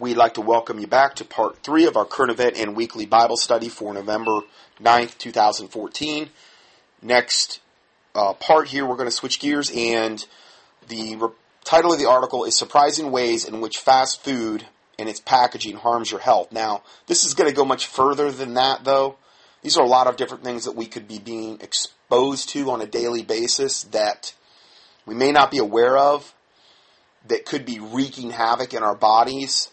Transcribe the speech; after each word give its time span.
we'd 0.00 0.16
like 0.16 0.34
to 0.34 0.40
welcome 0.40 0.78
you 0.78 0.86
back 0.86 1.14
to 1.16 1.24
part 1.24 1.62
three 1.62 1.86
of 1.86 1.96
our 1.96 2.06
current 2.06 2.32
event 2.32 2.56
and 2.56 2.74
weekly 2.74 3.04
Bible 3.04 3.36
study 3.36 3.68
for 3.68 3.92
November 3.92 4.40
9th, 4.82 5.18
2014. 5.18 6.30
Next 7.02 7.60
uh, 8.14 8.32
part 8.32 8.68
here, 8.68 8.86
we're 8.86 8.96
going 8.96 9.08
to 9.08 9.14
switch 9.14 9.38
gears, 9.38 9.70
and 9.74 10.24
the 10.88 11.16
re- 11.16 11.28
title 11.64 11.92
of 11.92 11.98
the 11.98 12.08
article 12.08 12.44
is 12.44 12.56
Surprising 12.56 13.10
Ways 13.12 13.44
in 13.44 13.60
Which 13.60 13.76
Fast 13.76 14.24
Food 14.24 14.64
and 14.98 15.06
Its 15.06 15.20
Packaging 15.20 15.76
Harms 15.76 16.10
Your 16.10 16.20
Health. 16.20 16.50
Now, 16.50 16.82
this 17.06 17.24
is 17.24 17.34
going 17.34 17.50
to 17.50 17.56
go 17.56 17.66
much 17.66 17.86
further 17.86 18.32
than 18.32 18.54
that, 18.54 18.84
though. 18.84 19.16
These 19.62 19.76
are 19.76 19.84
a 19.84 19.88
lot 19.88 20.06
of 20.06 20.16
different 20.16 20.44
things 20.44 20.64
that 20.64 20.76
we 20.76 20.86
could 20.86 21.06
be 21.06 21.18
being 21.18 21.60
exposed 21.60 22.48
to 22.50 22.70
on 22.70 22.80
a 22.80 22.86
daily 22.86 23.22
basis 23.22 23.82
that 23.84 24.32
we 25.04 25.14
may 25.14 25.30
not 25.30 25.50
be 25.50 25.58
aware 25.58 25.98
of 25.98 26.34
that 27.26 27.44
could 27.44 27.66
be 27.66 27.78
wreaking 27.78 28.30
havoc 28.30 28.72
in 28.72 28.82
our 28.82 28.94
bodies. 28.94 29.68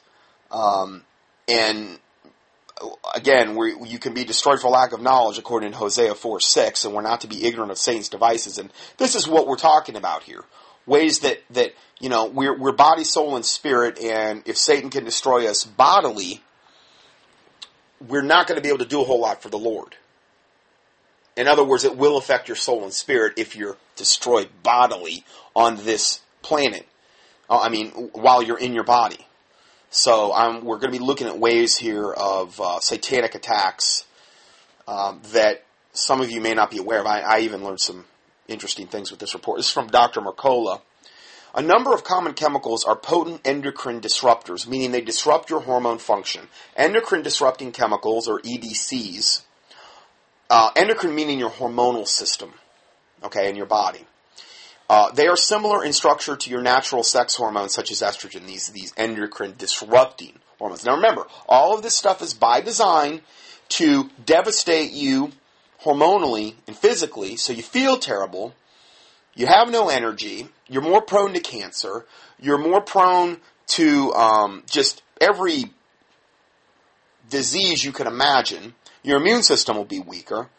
Um, 0.52 1.04
and 1.48 2.00
again, 3.16 3.58
you 3.86 4.00
can 4.00 4.14
be 4.14 4.24
destroyed 4.24 4.60
for 4.60 4.70
lack 4.70 4.92
of 4.92 5.02
knowledge, 5.02 5.38
according 5.38 5.72
to 5.72 5.78
Hosea 5.78 6.16
4 6.16 6.40
6, 6.40 6.86
and 6.86 6.94
we're 6.94 7.02
not 7.02 7.22
to 7.22 7.28
be 7.28 7.46
ignorant 7.46 7.72
of 7.72 7.78
Satan's 7.78 8.10
devices. 8.10 8.58
And 8.58 8.72
this 8.98 9.16
is 9.16 9.28
what 9.28 9.48
we're 9.48 9.58
talking 9.58 9.96
about 9.96 10.24
here. 10.24 10.44
Ways 10.86 11.20
that, 11.20 11.42
that 11.52 11.74
you 12.00 12.10
know, 12.10 12.26
we're, 12.26 12.58
we're 12.58 12.72
body, 12.72 13.04
soul, 13.04 13.36
and 13.36 13.46
spirit, 13.46 14.00
and 14.00 14.44
if 14.46 14.58
Satan 14.58 14.90
can 14.90 15.04
destroy 15.04 15.50
us 15.50 15.66
bodily, 15.66 16.42
we're 18.06 18.22
not 18.22 18.48
going 18.48 18.58
to 18.58 18.62
be 18.62 18.70
able 18.70 18.80
to 18.80 18.86
do 18.86 19.02
a 19.02 19.04
whole 19.04 19.22
lot 19.22 19.42
for 19.42 19.50
the 19.50 19.58
Lord. 19.58 19.96
In 21.36 21.48
other 21.48 21.64
words, 21.64 21.84
it 21.84 21.98
will 21.98 22.18
affect 22.18 22.48
your 22.48 22.56
soul 22.56 22.84
and 22.84 22.94
spirit 22.94 23.34
if 23.38 23.56
you're 23.56 23.78
destroyed 23.96 24.50
bodily 24.64 25.24
on 25.56 25.78
this 25.78 26.22
planet. 26.42 26.88
Uh, 27.50 27.60
I 27.60 27.70
mean, 27.70 27.90
while 28.14 28.42
you're 28.42 28.60
in 28.60 28.74
your 28.74 28.84
body. 28.84 29.27
So 29.90 30.34
um, 30.34 30.66
we're 30.66 30.80
going 30.80 30.92
to 30.92 31.00
be 31.00 31.04
looking 31.04 31.28
at 31.28 31.40
ways 31.40 31.78
here 31.78 32.12
of 32.12 32.60
uh, 32.60 32.80
satanic 32.80 33.36
attacks 33.36 34.06
um, 34.88 35.22
that 35.32 35.64
some 35.94 36.22
of 36.22 36.30
you 36.30 36.42
may 36.42 36.54
not 36.54 36.72
be 36.72 36.78
aware 36.78 37.00
of. 37.00 37.06
I, 37.06 37.22
I, 37.22 37.40
even 37.40 37.64
learned 37.64 37.80
some 37.80 38.06
interesting 38.48 38.88
things 38.88 39.12
with 39.12 39.20
this 39.20 39.34
report. 39.34 39.60
This 39.60 39.68
is 39.68 39.72
from 39.72 39.88
Dr. 39.88 40.22
Mercola. 40.22 40.82
A 41.56 41.62
number 41.62 41.94
of 41.94 42.04
common 42.04 42.34
chemicals 42.34 42.84
are 42.84 42.96
potent 42.96 43.42
endocrine 43.46 44.02
disruptors, 44.02 44.68
meaning 44.68 44.92
they 44.92 45.02
disrupt 45.02 45.50
your 45.50 45.62
hormone 45.62 45.98
function. 45.98 46.48
Endocrine 46.76 47.24
disrupting 47.24 47.72
chemicals, 47.72 48.28
or 48.28 48.40
EDCs, 48.42 49.42
uh, 50.50 50.70
endocrine 50.76 51.16
meaning 51.16 51.40
your 51.40 51.50
hormonal 51.50 52.08
system, 52.08 52.54
okay, 53.24 53.50
in 53.50 53.56
your 53.56 53.66
body. 53.66 54.06
Uh, 54.90 55.12
they 55.12 55.28
are 55.28 55.36
similar 55.36 55.84
in 55.84 55.92
structure 55.92 56.36
to 56.36 56.50
your 56.50 56.62
natural 56.62 57.04
sex 57.04 57.36
hormones, 57.36 57.74
such 57.74 57.92
as 57.92 58.02
estrogen, 58.02 58.46
these, 58.46 58.70
these 58.70 58.94
endocrine 58.96 59.54
disrupting 59.58 60.34
hormones. 60.60 60.86
Now 60.86 60.96
remember, 60.96 61.26
all 61.48 61.76
of 61.76 61.82
this 61.82 61.96
stuff 61.96 62.22
is 62.22 62.34
by 62.34 62.62
design 62.62 63.22
to 63.70 64.10
devastate 64.26 64.92
you 64.92 65.32
hormonally 65.84 66.56
and 66.68 66.76
physically, 66.76 67.36
so 67.36 67.52
you 67.52 67.64
feel 67.64 67.98
terrible, 67.98 68.56
you 69.36 69.46
have 69.46 69.70
no 69.70 69.90
energy, 69.90 70.48
you're 70.68 70.82
more 70.82 71.02
prone 71.02 71.34
to 71.34 71.40
cancer, 71.40 72.06
you're 72.40 72.58
more 72.58 72.82
prone 72.82 73.38
to 73.68 74.14
um, 74.14 74.64
just 74.70 75.04
every 75.20 75.66
disease 77.30 77.84
you 77.84 77.92
can 77.92 78.08
imagine, 78.08 78.74
your 79.04 79.18
immune 79.18 79.44
system 79.44 79.76
will 79.76 79.86
be 79.86 80.00
weaker, 80.00 80.50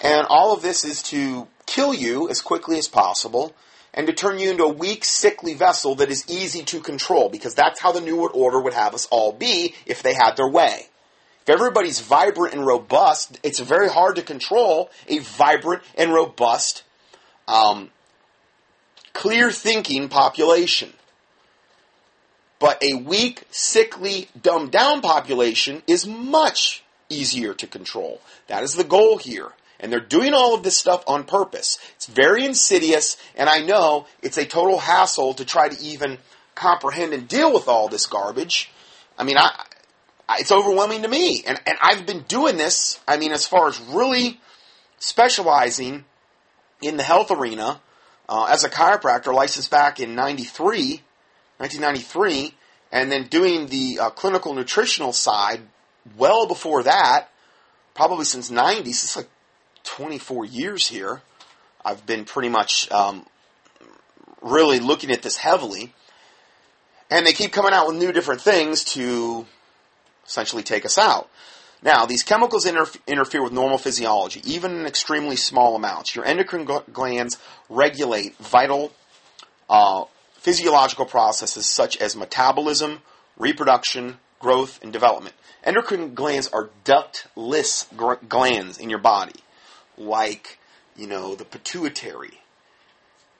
and 0.00 0.26
all 0.28 0.52
of 0.52 0.62
this 0.62 0.84
is 0.84 1.02
to 1.04 1.46
kill 1.64 1.94
you 1.94 2.28
as 2.28 2.40
quickly 2.40 2.76
as 2.76 2.88
possible 2.88 3.54
and 3.98 4.06
to 4.06 4.12
turn 4.12 4.38
you 4.38 4.48
into 4.48 4.62
a 4.62 4.72
weak, 4.72 5.04
sickly 5.04 5.54
vessel 5.54 5.96
that 5.96 6.08
is 6.08 6.24
easy 6.30 6.62
to 6.62 6.80
control, 6.80 7.28
because 7.28 7.56
that's 7.56 7.80
how 7.80 7.90
the 7.90 8.00
New 8.00 8.16
World 8.16 8.30
Order 8.32 8.60
would 8.60 8.72
have 8.72 8.94
us 8.94 9.08
all 9.10 9.32
be 9.32 9.74
if 9.86 10.04
they 10.04 10.14
had 10.14 10.36
their 10.36 10.48
way. 10.48 10.86
If 11.42 11.48
everybody's 11.48 11.98
vibrant 11.98 12.54
and 12.54 12.64
robust, 12.64 13.40
it's 13.42 13.58
very 13.58 13.88
hard 13.88 14.14
to 14.14 14.22
control 14.22 14.88
a 15.08 15.18
vibrant 15.18 15.82
and 15.96 16.14
robust, 16.14 16.84
um, 17.48 17.90
clear 19.14 19.50
thinking 19.50 20.08
population. 20.08 20.92
But 22.60 22.80
a 22.80 22.94
weak, 22.94 23.46
sickly, 23.50 24.28
dumbed 24.40 24.70
down 24.70 25.00
population 25.00 25.82
is 25.88 26.06
much 26.06 26.84
easier 27.08 27.52
to 27.54 27.66
control. 27.66 28.20
That 28.46 28.62
is 28.62 28.74
the 28.74 28.84
goal 28.84 29.18
here. 29.18 29.54
And 29.80 29.92
they're 29.92 30.00
doing 30.00 30.34
all 30.34 30.54
of 30.54 30.62
this 30.62 30.76
stuff 30.76 31.04
on 31.06 31.24
purpose. 31.24 31.78
It's 31.96 32.06
very 32.06 32.44
insidious, 32.44 33.16
and 33.36 33.48
I 33.48 33.60
know 33.60 34.06
it's 34.22 34.36
a 34.36 34.44
total 34.44 34.78
hassle 34.78 35.34
to 35.34 35.44
try 35.44 35.68
to 35.68 35.80
even 35.80 36.18
comprehend 36.54 37.12
and 37.12 37.28
deal 37.28 37.52
with 37.52 37.68
all 37.68 37.88
this 37.88 38.06
garbage. 38.06 38.70
I 39.16 39.24
mean, 39.24 39.38
I, 39.38 39.64
I, 40.28 40.38
it's 40.40 40.52
overwhelming 40.52 41.02
to 41.02 41.08
me. 41.08 41.44
And, 41.46 41.60
and 41.66 41.78
I've 41.80 42.06
been 42.06 42.22
doing 42.22 42.56
this, 42.56 43.00
I 43.06 43.16
mean, 43.16 43.32
as 43.32 43.46
far 43.46 43.68
as 43.68 43.80
really 43.80 44.40
specializing 44.98 46.04
in 46.82 46.96
the 46.96 47.02
health 47.02 47.30
arena 47.30 47.80
uh, 48.28 48.44
as 48.50 48.64
a 48.64 48.68
chiropractor, 48.68 49.32
licensed 49.32 49.70
back 49.70 50.00
in 50.00 50.14
93, 50.14 51.02
1993, 51.58 52.54
and 52.92 53.10
then 53.10 53.26
doing 53.28 53.66
the 53.66 53.98
uh, 54.00 54.10
clinical 54.10 54.54
nutritional 54.54 55.12
side 55.12 55.60
well 56.16 56.46
before 56.46 56.82
that, 56.82 57.28
probably 57.94 58.24
since 58.24 58.50
90s. 58.50 58.86
It's 58.88 59.16
like 59.16 59.28
24 59.88 60.44
years 60.44 60.86
here, 60.86 61.22
I've 61.84 62.04
been 62.04 62.24
pretty 62.24 62.50
much 62.50 62.90
um, 62.90 63.24
really 64.42 64.80
looking 64.80 65.10
at 65.10 65.22
this 65.22 65.36
heavily. 65.36 65.94
And 67.10 67.26
they 67.26 67.32
keep 67.32 67.52
coming 67.52 67.72
out 67.72 67.88
with 67.88 67.96
new 67.96 68.12
different 68.12 68.42
things 68.42 68.84
to 68.92 69.46
essentially 70.26 70.62
take 70.62 70.84
us 70.84 70.98
out. 70.98 71.30
Now, 71.82 72.04
these 72.04 72.22
chemicals 72.22 72.66
interf- 72.66 72.98
interfere 73.06 73.42
with 73.42 73.52
normal 73.52 73.78
physiology, 73.78 74.42
even 74.44 74.72
in 74.72 74.84
extremely 74.84 75.36
small 75.36 75.74
amounts. 75.74 76.14
Your 76.14 76.24
endocrine 76.24 76.66
gl- 76.66 76.92
glands 76.92 77.38
regulate 77.70 78.36
vital 78.36 78.92
uh, 79.70 80.04
physiological 80.34 81.06
processes 81.06 81.66
such 81.66 81.96
as 81.96 82.14
metabolism, 82.14 83.00
reproduction, 83.38 84.18
growth, 84.38 84.80
and 84.82 84.92
development. 84.92 85.34
Endocrine 85.64 86.14
glands 86.14 86.48
are 86.48 86.68
ductless 86.84 87.86
gr- 87.96 88.14
glands 88.28 88.76
in 88.78 88.90
your 88.90 88.98
body 88.98 89.34
like, 89.98 90.58
you 90.96 91.06
know, 91.06 91.34
the 91.34 91.44
pituitary 91.44 92.40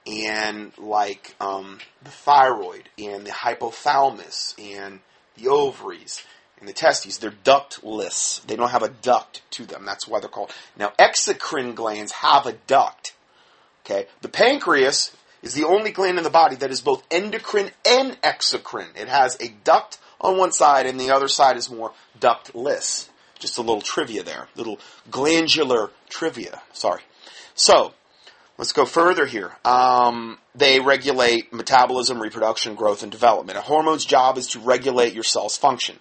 and 0.07 0.73
like 0.79 1.35
um, 1.41 1.79
the 2.03 2.11
thyroid 2.11 2.89
and 2.99 3.27
the 3.27 3.31
hypothalamus 3.31 4.55
and 4.59 5.01
the 5.37 5.49
ovaries 5.49 6.25
and 6.59 6.69
the 6.69 6.73
testes. 6.73 7.19
They're 7.19 7.35
ductless. 7.45 8.41
They 8.47 8.57
don't 8.57 8.71
have 8.71 8.83
a 8.83 8.89
duct 8.89 9.43
to 9.53 9.67
them. 9.67 9.85
That's 9.85 10.09
why 10.09 10.21
they're 10.21 10.29
called. 10.29 10.53
Now, 10.77 10.93
exocrine 10.99 11.75
glands 11.75 12.13
have 12.13 12.47
a 12.47 12.53
duct. 12.53 13.15
Okay, 13.85 14.07
the 14.21 14.29
pancreas 14.29 15.17
is 15.43 15.55
the 15.55 15.65
only 15.65 15.93
gland 15.93 16.19
in 16.19 16.25
the 16.25 16.31
body 16.31 16.57
that 16.57 16.71
is 16.71 16.81
both 16.81 17.05
endocrine 17.11 17.71
and 17.87 18.21
exocrine. 18.23 18.97
It 18.97 19.09
has 19.09 19.37
a 19.41 19.49
duct 19.65 19.99
on 20.21 20.37
one 20.37 20.53
side, 20.53 20.87
and 20.87 20.99
the 20.99 21.11
other 21.11 21.29
side 21.29 21.57
is 21.57 21.71
more 21.71 21.93
ductless. 22.19 23.09
Just 23.39 23.57
a 23.57 23.63
little 23.63 23.81
trivia 23.81 24.25
there, 24.25 24.49
little 24.57 24.81
glandular 25.11 25.91
trivia. 26.09 26.63
Sorry. 26.73 27.03
So, 27.55 27.95
let's 28.57 28.73
go 28.73 28.85
further 28.85 29.27
here. 29.27 29.53
Um, 29.65 30.39
they 30.55 30.81
regulate 30.81 31.53
metabolism, 31.53 32.21
reproduction, 32.21 32.75
growth, 32.75 33.03
and 33.03 33.13
development. 33.13 33.59
A 33.59 33.63
hormone's 33.63 34.05
job 34.05 34.39
is 34.39 34.49
to 34.49 34.61
regulate 34.61 35.15
your 35.15 35.25
cell's 35.25 35.57
function, 35.57 35.99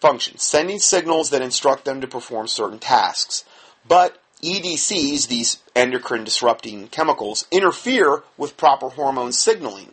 function, 0.00 0.38
sending 0.38 0.78
signals 0.78 1.30
that 1.30 1.42
instruct 1.42 1.84
them 1.84 2.00
to 2.00 2.06
perform 2.06 2.46
certain 2.46 2.78
tasks. 2.78 3.44
But 3.86 4.20
EDCs, 4.42 5.28
these 5.28 5.58
endocrine 5.74 6.24
disrupting 6.24 6.88
chemicals, 6.88 7.46
interfere 7.50 8.22
with 8.36 8.56
proper 8.56 8.90
hormone 8.90 9.32
signaling. 9.32 9.92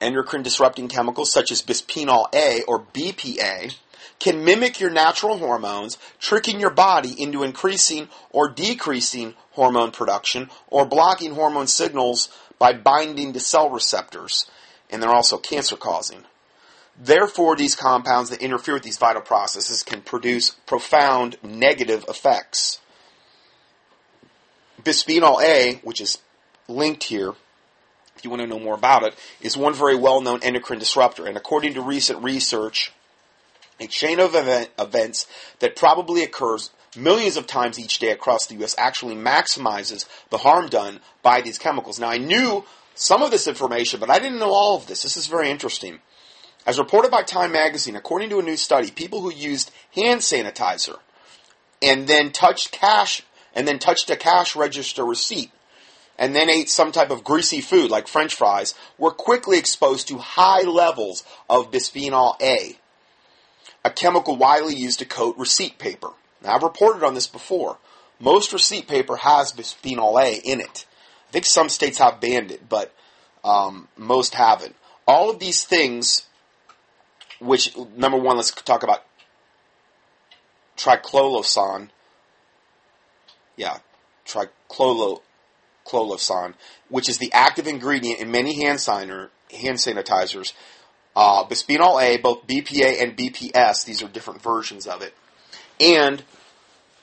Endocrine 0.00 0.42
disrupting 0.42 0.88
chemicals 0.88 1.32
such 1.32 1.50
as 1.50 1.62
bisphenol 1.62 2.26
A 2.34 2.62
or 2.68 2.80
BPA 2.80 3.74
can 4.18 4.44
mimic 4.44 4.80
your 4.80 4.90
natural 4.90 5.38
hormones, 5.38 5.98
tricking 6.18 6.60
your 6.60 6.70
body 6.70 7.20
into 7.20 7.42
increasing 7.42 8.08
or 8.30 8.48
decreasing 8.48 9.34
hormone 9.52 9.90
production 9.90 10.50
or 10.68 10.86
blocking 10.86 11.34
hormone 11.34 11.66
signals 11.66 12.28
by 12.58 12.72
binding 12.72 13.32
to 13.32 13.40
cell 13.40 13.70
receptors. 13.70 14.50
And 14.90 15.02
they're 15.02 15.10
also 15.10 15.38
cancer 15.38 15.76
causing. 15.76 16.24
Therefore, 16.98 17.56
these 17.56 17.76
compounds 17.76 18.30
that 18.30 18.40
interfere 18.40 18.74
with 18.74 18.82
these 18.82 18.96
vital 18.96 19.20
processes 19.20 19.82
can 19.82 20.00
produce 20.00 20.50
profound 20.50 21.36
negative 21.42 22.04
effects. 22.08 22.78
Bisphenol 24.82 25.42
A, 25.42 25.80
which 25.82 26.00
is 26.00 26.18
linked 26.68 27.04
here, 27.04 27.34
if 28.16 28.24
you 28.24 28.30
want 28.30 28.40
to 28.40 28.48
know 28.48 28.58
more 28.58 28.74
about 28.74 29.02
it, 29.02 29.14
is 29.42 29.56
one 29.56 29.74
very 29.74 29.96
well 29.96 30.22
known 30.22 30.42
endocrine 30.42 30.78
disruptor. 30.78 31.26
And 31.26 31.36
according 31.36 31.74
to 31.74 31.82
recent 31.82 32.22
research, 32.22 32.92
a 33.80 33.86
chain 33.86 34.20
of 34.20 34.34
event, 34.34 34.70
events 34.78 35.26
that 35.58 35.76
probably 35.76 36.22
occurs 36.22 36.70
millions 36.96 37.36
of 37.36 37.46
times 37.46 37.78
each 37.78 37.98
day 37.98 38.10
across 38.10 38.46
the 38.46 38.54
U.S. 38.56 38.74
actually 38.78 39.14
maximizes 39.14 40.06
the 40.30 40.38
harm 40.38 40.68
done 40.68 41.00
by 41.22 41.40
these 41.40 41.58
chemicals. 41.58 42.00
Now, 42.00 42.08
I 42.08 42.18
knew 42.18 42.64
some 42.94 43.22
of 43.22 43.30
this 43.30 43.46
information, 43.46 44.00
but 44.00 44.10
I 44.10 44.18
didn't 44.18 44.38
know 44.38 44.52
all 44.52 44.76
of 44.76 44.86
this. 44.86 45.02
This 45.02 45.16
is 45.16 45.26
very 45.26 45.50
interesting. 45.50 46.00
As 46.66 46.78
reported 46.78 47.10
by 47.10 47.22
Time 47.22 47.52
magazine, 47.52 47.96
according 47.96 48.30
to 48.30 48.38
a 48.38 48.42
new 48.42 48.56
study, 48.56 48.90
people 48.90 49.20
who 49.20 49.32
used 49.32 49.70
hand 49.94 50.20
sanitizer 50.20 50.96
and 51.82 52.06
then 52.06 52.32
touched 52.32 52.72
cash 52.72 53.22
and 53.54 53.68
then 53.68 53.78
touched 53.78 54.10
a 54.10 54.16
cash 54.16 54.56
register 54.56 55.04
receipt 55.04 55.50
and 56.18 56.34
then 56.34 56.48
ate 56.48 56.68
some 56.68 56.92
type 56.92 57.10
of 57.10 57.24
greasy 57.24 57.60
food 57.60 57.90
like 57.90 58.08
french 58.08 58.34
fries 58.34 58.74
were 58.98 59.10
quickly 59.10 59.58
exposed 59.58 60.08
to 60.08 60.18
high 60.18 60.62
levels 60.62 61.24
of 61.48 61.70
bisphenol 61.70 62.40
A, 62.40 62.78
a 63.86 63.90
chemical 63.90 64.34
widely 64.34 64.74
used 64.74 64.98
to 64.98 65.04
coat 65.04 65.38
receipt 65.38 65.78
paper. 65.78 66.08
Now, 66.42 66.56
I've 66.56 66.64
reported 66.64 67.04
on 67.04 67.14
this 67.14 67.28
before. 67.28 67.78
Most 68.18 68.52
receipt 68.52 68.88
paper 68.88 69.14
has 69.16 69.52
bisphenol 69.52 70.20
A 70.20 70.40
in 70.44 70.60
it. 70.60 70.86
I 71.28 71.32
think 71.32 71.44
some 71.44 71.68
states 71.68 71.98
have 71.98 72.20
banned 72.20 72.50
it, 72.50 72.68
but 72.68 72.92
um, 73.44 73.86
most 73.96 74.34
haven't. 74.34 74.74
All 75.06 75.30
of 75.30 75.38
these 75.38 75.64
things 75.64 76.26
which 77.38 77.76
number 77.96 78.18
one, 78.18 78.36
let's 78.36 78.50
talk 78.50 78.82
about 78.82 79.04
triclolosan. 80.76 81.90
Yeah, 83.56 83.78
triclolo 84.26 85.20
which 86.88 87.08
is 87.08 87.18
the 87.18 87.32
active 87.32 87.68
ingredient 87.68 88.18
in 88.18 88.32
many 88.32 88.60
hand, 88.60 88.80
signer, 88.80 89.30
hand 89.52 89.78
sanitizers. 89.78 90.52
Uh, 91.16 91.46
bisphenol 91.46 92.00
A, 92.02 92.18
both 92.18 92.46
BPA 92.46 93.02
and 93.02 93.16
BPS, 93.16 93.86
these 93.86 94.02
are 94.02 94.08
different 94.08 94.42
versions 94.42 94.86
of 94.86 95.00
it, 95.00 95.14
and 95.80 96.22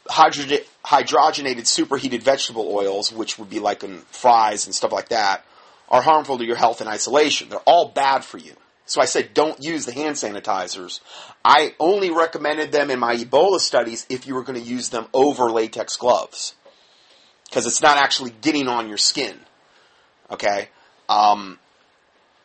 hydrogenated 0.08 1.66
superheated 1.66 2.22
vegetable 2.22 2.70
oils, 2.72 3.12
which 3.12 3.40
would 3.40 3.50
be 3.50 3.60
like 3.60 3.84
in 3.84 4.00
fries 4.12 4.68
and 4.68 4.76
stuff 4.76 4.92
like 4.92 5.10
that, 5.10 5.44
are 5.90 6.04
harmful 6.04 6.38
to 6.38 6.46
your 6.46 6.56
health 6.56 6.80
in 6.80 6.88
isolation. 6.88 7.50
They're 7.50 7.60
all 7.60 7.90
bad 7.90 8.24
for 8.24 8.38
you. 8.38 8.54
So 8.86 9.02
I 9.02 9.06
said, 9.06 9.34
don't 9.34 9.64
use 9.64 9.86
the 9.86 9.94
hand 9.94 10.16
sanitizers. 10.16 11.00
I 11.44 11.74
only 11.80 12.12
recommended 12.12 12.72
them 12.72 12.92
in 12.92 13.00
my 13.00 13.16
Ebola 13.16 13.60
studies 13.60 14.06
if 14.10 14.28
you 14.28 14.36
were 14.36 14.44
going 14.44 14.62
to 14.62 14.68
use 14.68 14.90
them 14.90 15.08
over 15.14 15.50
latex 15.50 15.96
gloves. 15.96 16.54
Because 17.46 17.66
it's 17.66 17.82
not 17.82 17.98
actually 17.98 18.32
getting 18.42 18.68
on 18.68 18.90
your 18.90 18.98
skin. 18.98 19.40
Okay? 20.30 20.70
Um, 21.08 21.60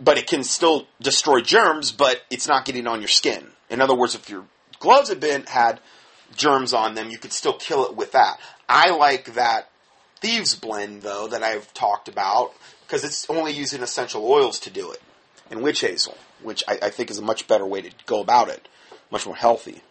but 0.00 0.18
it 0.18 0.26
can 0.26 0.42
still 0.42 0.86
destroy 1.00 1.40
germs, 1.40 1.92
but 1.92 2.22
it's 2.30 2.48
not 2.48 2.64
getting 2.64 2.86
on 2.86 3.00
your 3.00 3.08
skin. 3.08 3.48
In 3.70 3.80
other 3.80 3.94
words, 3.94 4.14
if 4.14 4.28
your 4.30 4.44
gloves 4.78 5.08
had 5.08 5.20
been, 5.20 5.44
had 5.44 5.80
germs 6.36 6.72
on 6.72 6.94
them, 6.94 7.10
you 7.10 7.18
could 7.18 7.32
still 7.32 7.54
kill 7.54 7.86
it 7.86 7.96
with 7.96 8.12
that. 8.12 8.38
I 8.68 8.90
like 8.90 9.34
that 9.34 9.70
thieves 10.20 10.54
blend 10.56 11.02
though 11.02 11.28
that 11.28 11.44
I've 11.44 11.72
talked 11.74 12.08
about 12.08 12.52
because 12.84 13.04
it's 13.04 13.30
only 13.30 13.52
using 13.52 13.82
essential 13.82 14.28
oils 14.28 14.58
to 14.60 14.70
do 14.70 14.90
it 14.90 15.00
and 15.48 15.62
witch 15.62 15.80
hazel 15.80 16.16
which 16.42 16.62
I, 16.68 16.78
I, 16.82 16.90
think 16.90 17.10
is 17.10 17.18
a 17.18 17.22
much 17.22 17.46
better 17.48 17.66
way 17.66 17.82
to 17.82 17.90
go 18.06 18.20
about 18.20 18.48
it, 18.48 18.68
much 19.10 19.26
more 19.26 19.36
healthy. 19.36 19.82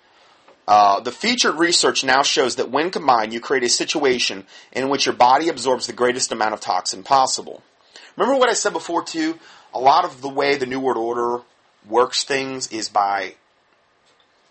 Uh, 0.68 1.00
the 1.00 1.12
featured 1.12 1.56
research 1.56 2.04
now 2.04 2.24
shows 2.24 2.58
that 2.58 2.72
when 2.72 2.92
combined, 2.92 3.34
you 3.34 3.40
create 3.40 3.64
a 3.64 3.70
situation 3.70 4.46
in 4.72 4.90
which 4.90 5.06
your 5.06 5.16
body 5.16 5.50
absorbs 5.50 5.88
the 5.88 5.94
greatest 5.94 6.32
amount 6.32 6.54
of 6.54 6.60
toxin 6.60 7.04
possible. 7.04 7.64
Remember 8.18 8.38
what 8.38 8.50
I 8.50 8.54
said 8.54 8.74
before, 8.74 9.04
too? 9.04 9.38
A 9.74 9.80
lot 9.80 10.06
of 10.06 10.22
the 10.22 10.30
way 10.30 10.56
the 10.56 10.66
New 10.66 10.80
World 10.80 10.98
Order 10.98 11.44
works 11.88 12.24
things 12.24 12.68
is 12.68 12.90
by 12.90 13.36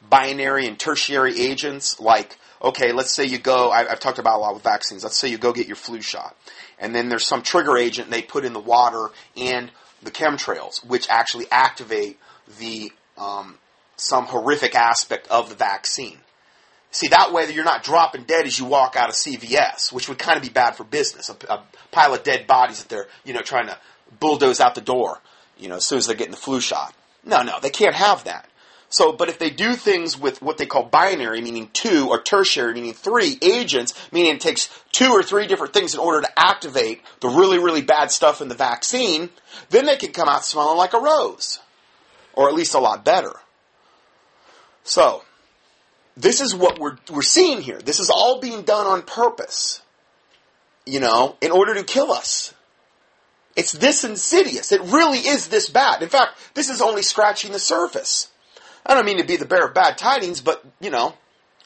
binary 0.09 0.67
and 0.67 0.79
tertiary 0.79 1.41
agents. 1.41 1.99
Like, 2.01 2.39
okay, 2.63 2.93
let's 2.93 3.13
say 3.13 3.25
you 3.25 3.39
go, 3.39 3.71
I, 3.71 3.85
have 3.85 4.01
talked 4.01 4.19
about 4.19 4.37
a 4.37 4.41
lot 4.41 4.55
with 4.55 4.63
vaccines. 4.63 5.03
Let's 5.03 5.17
say 5.17 5.29
you 5.29 5.39
go 5.39 5.53
get 5.53 5.67
your 5.67 5.77
flu 5.77 6.01
shot. 6.01 6.37
And 6.79 6.95
then 6.95 7.09
there's 7.09 7.27
some 7.27 7.43
trigger 7.43 7.77
agent 7.77 8.11
they 8.11 8.23
put 8.23 8.45
in 8.45 8.53
the 8.53 8.61
water 8.61 9.09
and 9.37 9.71
the 10.03 10.11
chemtrails, 10.11 10.85
which 10.85 11.09
actually 11.09 11.47
activate 11.51 12.19
the 12.59 12.93
um, 13.17 13.59
some 13.97 14.27
horrific 14.27 14.75
aspect 14.75 15.27
of 15.29 15.49
the 15.49 15.55
vaccine. 15.55 16.19
See, 16.91 17.09
that 17.09 17.33
way 17.33 17.51
you're 17.51 17.65
not 17.65 17.83
dropping 17.83 18.25
dead 18.25 18.47
as 18.47 18.59
you 18.59 18.65
walk 18.67 18.97
out 18.97 19.09
of 19.09 19.15
CVS, 19.15 19.93
which 19.93 20.09
would 20.09 20.19
kind 20.19 20.37
of 20.37 20.43
be 20.43 20.49
bad 20.49 20.77
for 20.77 20.85
business. 20.85 21.29
A, 21.29 21.37
a 21.53 21.63
pile 21.91 22.15
of 22.15 22.23
dead 22.23 22.47
bodies 22.47 22.83
that 22.83 22.89
they're, 22.89 23.07
you 23.25 23.33
know, 23.33 23.43
trying 23.43 23.67
to 23.67 23.79
bulldoze 24.21 24.61
out 24.61 24.75
the 24.75 24.81
door, 24.81 25.21
you 25.59 25.69
know, 25.69 25.77
as 25.77 25.85
soon 25.85 25.99
as 25.99 26.07
they're 26.07 26.17
getting 26.17 26.33
the 26.33 26.37
flu 26.39 26.61
shot. 26.61 26.95
No, 27.25 27.43
no, 27.43 27.59
they 27.61 27.71
can't 27.71 27.95
have 27.95 28.25
that. 28.25 28.49
So, 28.89 29.13
but 29.13 29.29
if 29.29 29.39
they 29.39 29.51
do 29.51 29.75
things 29.75 30.19
with 30.19 30.41
what 30.41 30.59
they 30.59 30.67
call 30.67 30.85
binary, 30.85 31.41
meaning 31.41 31.71
two, 31.73 32.09
or 32.09 32.23
tertiary, 32.23 32.75
meaning 32.75 32.95
three, 32.95 33.37
agents, 33.43 33.95
meaning 34.13 34.37
it 34.37 34.41
takes 34.41 34.71
two 34.93 35.11
or 35.11 35.23
three 35.23 35.47
different 35.47 35.75
things 35.75 35.95
in 35.95 36.01
order 36.01 36.21
to 36.21 36.33
activate 36.39 37.03
the 37.21 37.29
really, 37.29 37.59
really 37.59 37.83
bad 37.83 38.13
stuff 38.13 38.41
in 38.41 38.49
the 38.49 38.55
vaccine, 38.55 39.29
then 39.71 39.87
they 39.87 39.97
can 39.97 40.13
come 40.13 40.29
out 40.29 40.45
smelling 40.45 40.79
like 40.79 40.95
a 40.95 41.01
rose. 41.01 41.59
Or 42.35 42.49
at 42.49 42.55
least 42.55 42.75
a 42.75 42.79
lot 42.79 43.05
better. 43.05 43.33
So, 44.85 45.25
this 46.17 46.41
is 46.41 46.55
what 46.55 46.79
we're, 46.79 46.97
we're 47.11 47.23
seeing 47.23 47.61
here. 47.61 47.79
This 47.79 47.99
is 47.99 48.09
all 48.09 48.41
being 48.41 48.63
done 48.63 48.87
on 48.87 49.03
purpose. 49.03 49.83
You 50.85 51.01
know, 51.01 51.37
in 51.41 51.51
order 51.51 51.75
to 51.75 51.83
kill 51.83 52.13
us. 52.13 52.55
It's 53.57 53.73
this 53.73 54.05
insidious. 54.05 54.71
It 54.71 54.83
really 54.83 55.19
is 55.19 55.49
this 55.49 55.69
bad. 55.71 56.03
In 56.03 56.11
fact, 56.11 56.39
this 56.55 56.69
is 56.69 56.83
only 56.83 57.03
scratching 57.03 57.53
the 57.53 57.59
surface. 57.59 58.29
I 58.85 58.95
don't 58.95 59.07
mean 59.07 59.19
to 59.19 59.25
be 59.25 59.37
the 59.37 59.47
bearer 59.47 59.69
of 59.69 59.75
bad 59.75 59.99
tidings, 59.99 60.41
but, 60.41 60.65
you 60.79 60.91
know, 60.91 61.15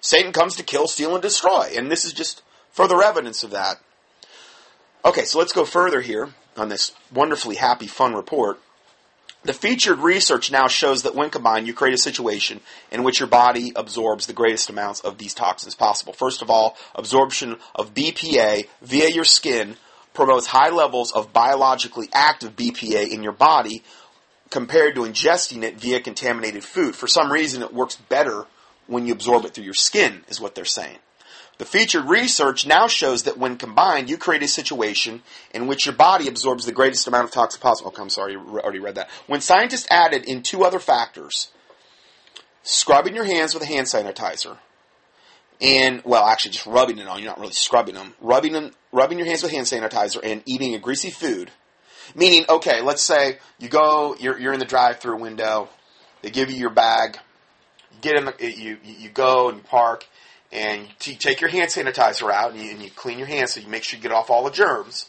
Satan 0.00 0.32
comes 0.32 0.56
to 0.56 0.62
kill, 0.62 0.86
steal, 0.86 1.14
and 1.14 1.22
destroy. 1.22 1.72
And 1.76 1.90
this 1.90 2.04
is 2.04 2.12
just 2.12 2.42
further 2.70 3.02
evidence 3.02 3.42
of 3.42 3.50
that. 3.50 3.80
Okay, 5.04 5.24
so 5.24 5.38
let's 5.38 5.52
go 5.52 5.64
further 5.64 6.00
here 6.00 6.30
on 6.56 6.68
this 6.68 6.92
wonderfully 7.12 7.56
happy, 7.56 7.86
fun 7.86 8.14
report. 8.14 8.60
The 9.42 9.52
featured 9.54 9.98
research 9.98 10.52
now 10.52 10.68
shows 10.68 11.02
that 11.02 11.14
when 11.14 11.30
combined, 11.30 11.66
you 11.66 11.72
create 11.72 11.94
a 11.94 11.98
situation 11.98 12.60
in 12.92 13.02
which 13.02 13.20
your 13.20 13.28
body 13.28 13.72
absorbs 13.74 14.26
the 14.26 14.34
greatest 14.34 14.68
amounts 14.68 15.00
of 15.00 15.16
these 15.16 15.32
toxins 15.32 15.74
possible. 15.74 16.12
First 16.12 16.42
of 16.42 16.50
all, 16.50 16.76
absorption 16.94 17.56
of 17.74 17.94
BPA 17.94 18.68
via 18.82 19.08
your 19.08 19.24
skin 19.24 19.76
promotes 20.20 20.48
high 20.48 20.68
levels 20.68 21.12
of 21.12 21.32
biologically 21.32 22.10
active 22.12 22.54
BPA 22.54 23.08
in 23.08 23.22
your 23.22 23.32
body, 23.32 23.82
compared 24.50 24.94
to 24.94 25.00
ingesting 25.00 25.62
it 25.62 25.80
via 25.80 25.98
contaminated 25.98 26.62
food. 26.62 26.94
For 26.94 27.06
some 27.06 27.32
reason, 27.32 27.62
it 27.62 27.72
works 27.72 27.96
better 27.96 28.44
when 28.86 29.06
you 29.06 29.14
absorb 29.14 29.46
it 29.46 29.54
through 29.54 29.64
your 29.64 29.72
skin, 29.72 30.22
is 30.28 30.38
what 30.38 30.54
they're 30.54 30.66
saying. 30.66 30.98
The 31.56 31.64
featured 31.64 32.04
research 32.04 32.66
now 32.66 32.86
shows 32.86 33.22
that 33.22 33.38
when 33.38 33.56
combined, 33.56 34.10
you 34.10 34.18
create 34.18 34.42
a 34.42 34.48
situation 34.48 35.22
in 35.54 35.66
which 35.66 35.86
your 35.86 35.94
body 35.94 36.28
absorbs 36.28 36.66
the 36.66 36.72
greatest 36.72 37.08
amount 37.08 37.24
of 37.24 37.30
toxin 37.30 37.62
possible. 37.62 37.88
Okay, 37.88 38.02
I'm 38.02 38.10
sorry, 38.10 38.36
I 38.36 38.38
already 38.38 38.78
read 38.78 38.96
that. 38.96 39.08
When 39.26 39.40
scientists 39.40 39.86
added 39.90 40.26
in 40.26 40.42
two 40.42 40.64
other 40.64 40.80
factors, 40.80 41.48
scrubbing 42.62 43.14
your 43.14 43.24
hands 43.24 43.54
with 43.54 43.62
a 43.62 43.66
hand 43.66 43.86
sanitizer, 43.86 44.58
and 45.62 46.02
well, 46.04 46.26
actually 46.26 46.50
just 46.50 46.66
rubbing 46.66 46.98
it 46.98 47.08
on, 47.08 47.20
you're 47.20 47.30
not 47.30 47.40
really 47.40 47.52
scrubbing 47.52 47.94
them, 47.94 48.12
rubbing 48.20 48.52
them, 48.52 48.72
rubbing 48.92 49.18
your 49.18 49.26
hands 49.26 49.42
with 49.42 49.52
hand 49.52 49.66
sanitizer, 49.66 50.20
and 50.22 50.42
eating 50.46 50.74
a 50.74 50.78
greasy 50.78 51.10
food, 51.10 51.50
Meaning, 52.14 52.44
okay, 52.48 52.82
let's 52.82 53.02
say 53.02 53.38
you 53.58 53.68
go, 53.68 54.16
you're, 54.18 54.38
you're 54.38 54.52
in 54.52 54.58
the 54.58 54.64
drive-through 54.64 55.20
window, 55.20 55.68
they 56.22 56.30
give 56.30 56.50
you 56.50 56.56
your 56.56 56.70
bag, 56.70 57.18
you 57.92 57.98
get 58.00 58.16
in, 58.16 58.24
the, 58.24 58.34
you 58.40 58.78
you 58.82 59.08
go 59.08 59.48
and 59.48 59.58
you 59.58 59.64
park, 59.64 60.06
and 60.50 60.88
you 61.04 61.14
take 61.14 61.40
your 61.40 61.50
hand 61.50 61.70
sanitizer 61.70 62.30
out 62.30 62.52
and 62.52 62.60
you, 62.60 62.70
and 62.70 62.82
you 62.82 62.90
clean 62.90 63.18
your 63.18 63.28
hands 63.28 63.52
so 63.52 63.60
you 63.60 63.68
make 63.68 63.84
sure 63.84 63.96
you 63.96 64.02
get 64.02 64.12
off 64.12 64.30
all 64.30 64.44
the 64.44 64.50
germs, 64.50 65.08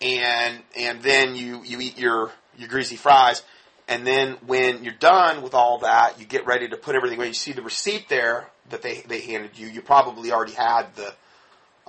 and 0.00 0.60
and 0.76 1.02
then 1.02 1.34
you 1.34 1.62
you 1.64 1.80
eat 1.80 1.98
your 1.98 2.30
your 2.58 2.68
greasy 2.68 2.96
fries, 2.96 3.42
and 3.88 4.06
then 4.06 4.36
when 4.46 4.84
you're 4.84 4.92
done 4.92 5.42
with 5.42 5.54
all 5.54 5.78
that, 5.78 6.20
you 6.20 6.26
get 6.26 6.46
ready 6.46 6.68
to 6.68 6.76
put 6.76 6.94
everything 6.94 7.18
away. 7.18 7.28
You 7.28 7.34
see 7.34 7.52
the 7.52 7.62
receipt 7.62 8.08
there 8.08 8.48
that 8.68 8.82
they 8.82 9.02
they 9.08 9.20
handed 9.20 9.58
you. 9.58 9.68
You 9.68 9.80
probably 9.80 10.32
already 10.32 10.52
had 10.52 10.94
the 10.96 11.14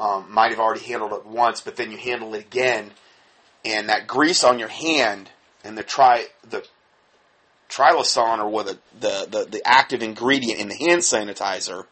um, 0.01 0.25
might 0.31 0.50
have 0.50 0.60
already 0.60 0.84
handled 0.84 1.13
it 1.13 1.25
once, 1.25 1.62
but 1.62 1.75
then 1.75 1.91
you 1.91 1.98
handle 1.98 2.34
it 2.34 2.41
again 2.41 2.91
and 3.63 3.89
that 3.89 4.08
grease 4.08 4.43
on 4.43 4.58
your 4.58 4.67
hand 4.67 5.29
and 5.63 5.77
the 5.77 5.84
tri 5.84 6.25
the 6.50 6.65
trilosane 7.70 8.39
or 8.39 8.50
what 8.50 8.65
the, 8.65 8.79
the, 9.00 9.27
the, 9.29 9.46
the, 9.50 9.62
active 9.63 10.01
ingredient 10.01 10.60
in 10.60 10.67
the 10.67 10.75
hand 10.75 11.01
sanitizer, 11.01 11.86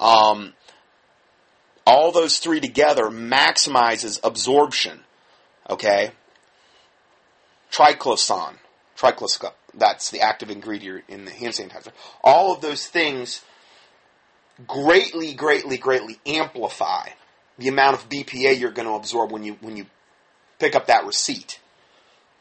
um, 0.00 0.52
all 1.86 2.10
those 2.10 2.38
three 2.38 2.58
together 2.58 3.04
maximizes 3.04 4.18
absorption. 4.24 5.00
Okay? 5.70 6.10
Triclosan. 7.70 8.54
Triclosan. 8.96 9.52
That's 9.74 10.10
the 10.10 10.20
active 10.22 10.50
ingredient 10.50 11.04
in 11.06 11.24
the 11.24 11.30
hand 11.30 11.52
sanitizer. 11.52 11.92
All 12.24 12.52
of 12.52 12.60
those 12.60 12.88
things 12.88 13.42
greatly, 14.66 15.34
greatly, 15.34 15.76
greatly 15.76 16.18
amplify 16.26 17.10
the 17.58 17.68
amount 17.68 17.96
of 17.96 18.08
BPA 18.08 18.58
you're 18.58 18.70
going 18.70 18.88
to 18.88 18.94
absorb 18.94 19.32
when 19.32 19.42
you 19.42 19.56
when 19.60 19.76
you 19.76 19.86
pick 20.58 20.74
up 20.74 20.86
that 20.86 21.04
receipt, 21.04 21.60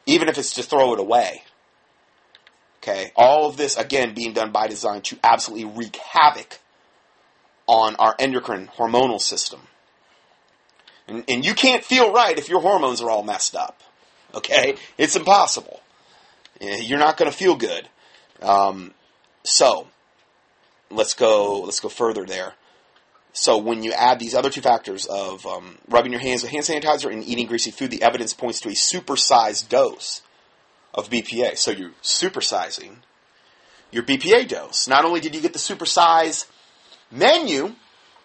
even 0.06 0.30
if 0.30 0.38
it's 0.38 0.53
to 0.56 0.63
throw 0.63 0.94
it 0.94 1.00
away. 1.00 1.44
Okay, 2.77 3.12
all 3.15 3.48
of 3.48 3.58
this 3.58 3.77
again 3.77 4.13
being 4.13 4.34
done 4.34 4.51
by 4.51 4.68
design 4.68 5.01
to 5.03 5.18
absolutely 5.24 5.65
wreak 5.65 5.96
havoc 5.98 6.60
on 7.68 7.96
our 7.98 8.15
endocrine 8.18 8.70
hormonal 8.75 9.22
system. 9.22 9.62
And, 11.08 11.24
and 11.27 11.46
you 11.46 11.53
can't 11.53 11.84
feel 11.84 12.12
right 12.12 12.38
if 12.38 12.50
your 12.50 12.62
hormones 12.62 13.01
are 13.01 13.10
all 13.10 13.24
messed 13.24 13.56
up. 13.56 13.82
Okay, 14.34 14.77
it's 14.98 15.15
impossible. 15.15 15.82
You're 16.60 17.00
not 17.00 17.18
going 17.18 17.30
to 17.30 17.38
feel 17.38 17.56
good. 17.56 17.89
Um, 18.41 18.94
so 19.44 19.88
let's 20.89 21.13
go. 21.13 21.62
Let's 21.62 21.80
go 21.80 21.89
further 21.89 22.25
there. 22.25 22.53
So 23.33 23.57
when 23.57 23.83
you 23.83 23.93
add 23.93 24.19
these 24.19 24.35
other 24.35 24.50
two 24.50 24.61
factors 24.61 25.05
of 25.05 25.45
um, 25.45 25.77
rubbing 25.88 26.11
your 26.11 26.21
hands 26.21 26.43
with 26.43 26.51
hand 26.51 26.65
sanitizer 26.65 27.11
and 27.11 27.23
eating 27.23 27.47
greasy 27.47 27.71
food, 27.71 27.91
the 27.91 28.03
evidence 28.03 28.33
points 28.33 28.59
to 28.61 28.69
a 28.69 28.73
supersized 28.73 29.69
dose 29.69 30.21
of 30.93 31.09
BPA. 31.09 31.57
So 31.57 31.71
you're 31.71 31.91
supersizing 32.03 32.97
your 33.91 34.03
BPA 34.03 34.47
dose. 34.47 34.88
Not 34.88 35.05
only 35.05 35.21
did 35.21 35.33
you 35.33 35.41
get 35.41 35.53
the 35.53 35.59
supersize 35.59 36.45
menu, 37.09 37.75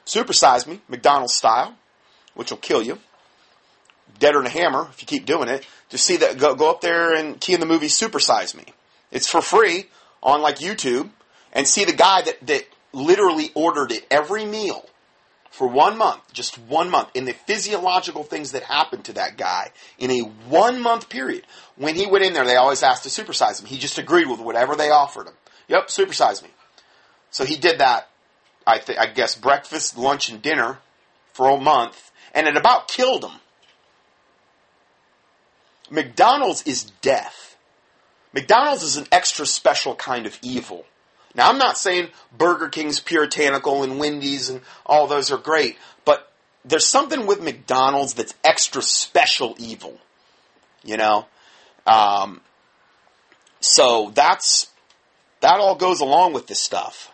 supersize 0.05 0.67
me, 0.67 0.81
McDonald's 0.89 1.35
style, 1.35 1.77
which 2.35 2.51
will 2.51 2.59
kill 2.59 2.83
you, 2.83 2.99
deader 4.19 4.39
than 4.39 4.47
a 4.47 4.51
hammer 4.51 4.89
if 4.91 5.01
you 5.01 5.07
keep 5.07 5.25
doing 5.25 5.49
it. 5.49 5.67
Just 5.89 6.05
see 6.05 6.17
that 6.17 6.39
go, 6.39 6.55
go 6.55 6.71
up 6.71 6.81
there 6.81 7.15
and 7.15 7.41
key 7.41 7.55
in 7.55 7.61
the 7.61 7.67
movie 7.67 7.87
Supersize 7.87 8.57
Me. 8.57 8.65
It's 9.13 9.29
for 9.29 9.41
free 9.41 9.87
on 10.23 10.43
like 10.43 10.59
YouTube 10.59 11.11
and 11.53 11.67
see 11.67 11.85
the 11.85 11.93
guy 11.93 12.23
that, 12.23 12.45
that 12.47 12.65
literally 12.93 13.53
ordered 13.55 13.93
it 13.93 14.05
every 14.11 14.45
meal 14.45 14.89
for 15.57 15.67
one 15.67 15.97
month, 15.97 16.21
just 16.35 16.59
one 16.59 16.91
month, 16.91 17.09
in 17.15 17.25
the 17.25 17.33
physiological 17.33 18.23
things 18.23 18.53
that 18.53 18.63
happened 18.63 19.07
to 19.07 19.15
that 19.15 19.39
guy 19.39 19.71
in 19.99 20.11
a 20.11 20.21
one 20.21 20.79
month 20.83 21.09
period. 21.09 21.47
When 21.77 21.95
he 21.95 22.07
went 22.07 22.27
in 22.27 22.35
there, 22.35 22.45
they 22.45 22.57
always 22.57 22.83
asked 22.83 23.05
to 23.05 23.09
supersize 23.09 23.59
him. 23.59 23.67
He 23.67 23.79
just 23.79 23.97
agreed 23.97 24.29
with 24.29 24.39
whatever 24.39 24.77
they 24.77 24.91
offered 24.91 25.29
him. 25.29 25.35
Yep, 25.69 25.89
supersize 25.89 26.43
me. 26.43 26.51
So 27.31 27.47
he 27.47 27.57
did 27.57 27.79
that, 27.79 28.11
I, 28.67 28.79
th- 28.81 28.99
I 28.99 29.07
guess, 29.07 29.35
breakfast, 29.35 29.97
lunch, 29.97 30.29
and 30.29 30.43
dinner 30.43 30.79
for 31.33 31.49
a 31.49 31.59
month, 31.59 32.13
and 32.35 32.47
it 32.47 32.57
about 32.59 32.89
killed 32.89 33.25
him. 33.25 33.41
McDonald's 35.91 36.65
is 36.65 36.85
death. 37.01 37.57
McDonald's 38.35 38.83
is 38.83 38.99
an 38.99 39.07
extra 39.11 39.47
special 39.47 39.95
kind 39.95 40.27
of 40.27 40.39
evil. 40.43 40.85
Now, 41.37 41.51
I'm 41.51 41.59
not 41.59 41.77
saying 41.77 42.09
Burger 42.37 42.69
King's 42.69 42.99
puritanical 42.99 43.83
and 43.83 43.99
Wendy's 43.99 44.49
and 44.49 44.63
all 44.87 45.07
those 45.07 45.31
are 45.31 45.37
great, 45.37 45.77
but 46.07 46.33
there's 46.65 46.87
something 46.87 47.27
with 47.27 47.43
McDonald's 47.43 48.15
that's 48.15 48.35
extra 48.43 48.81
special 48.81 49.55
evil. 49.59 49.99
You 50.83 50.97
know? 50.97 51.27
Um, 51.87 52.41
so 53.61 54.11
that's, 54.15 54.71
that 55.41 55.61
all 55.61 55.75
goes 55.75 56.01
along 56.01 56.33
with 56.33 56.47
this 56.47 56.61
stuff. 56.61 57.13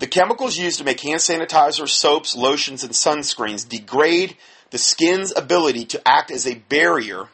The 0.00 0.06
chemicals 0.06 0.58
used 0.58 0.78
to 0.78 0.84
make 0.84 1.00
hand 1.00 1.20
sanitizers, 1.20 1.88
soaps, 1.88 2.36
lotions, 2.36 2.84
and 2.84 2.92
sunscreens 2.92 3.66
degrade 3.66 4.36
the 4.70 4.76
skin's 4.78 5.34
ability 5.34 5.86
to 5.86 6.06
act 6.06 6.30
as 6.30 6.46
a 6.46 6.56
barrier 6.56 7.28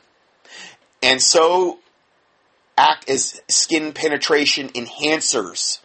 and 1.02 1.20
so 1.20 1.80
act 2.78 3.10
as 3.10 3.40
skin 3.48 3.92
penetration 3.92 4.68
enhancers. 4.68 5.80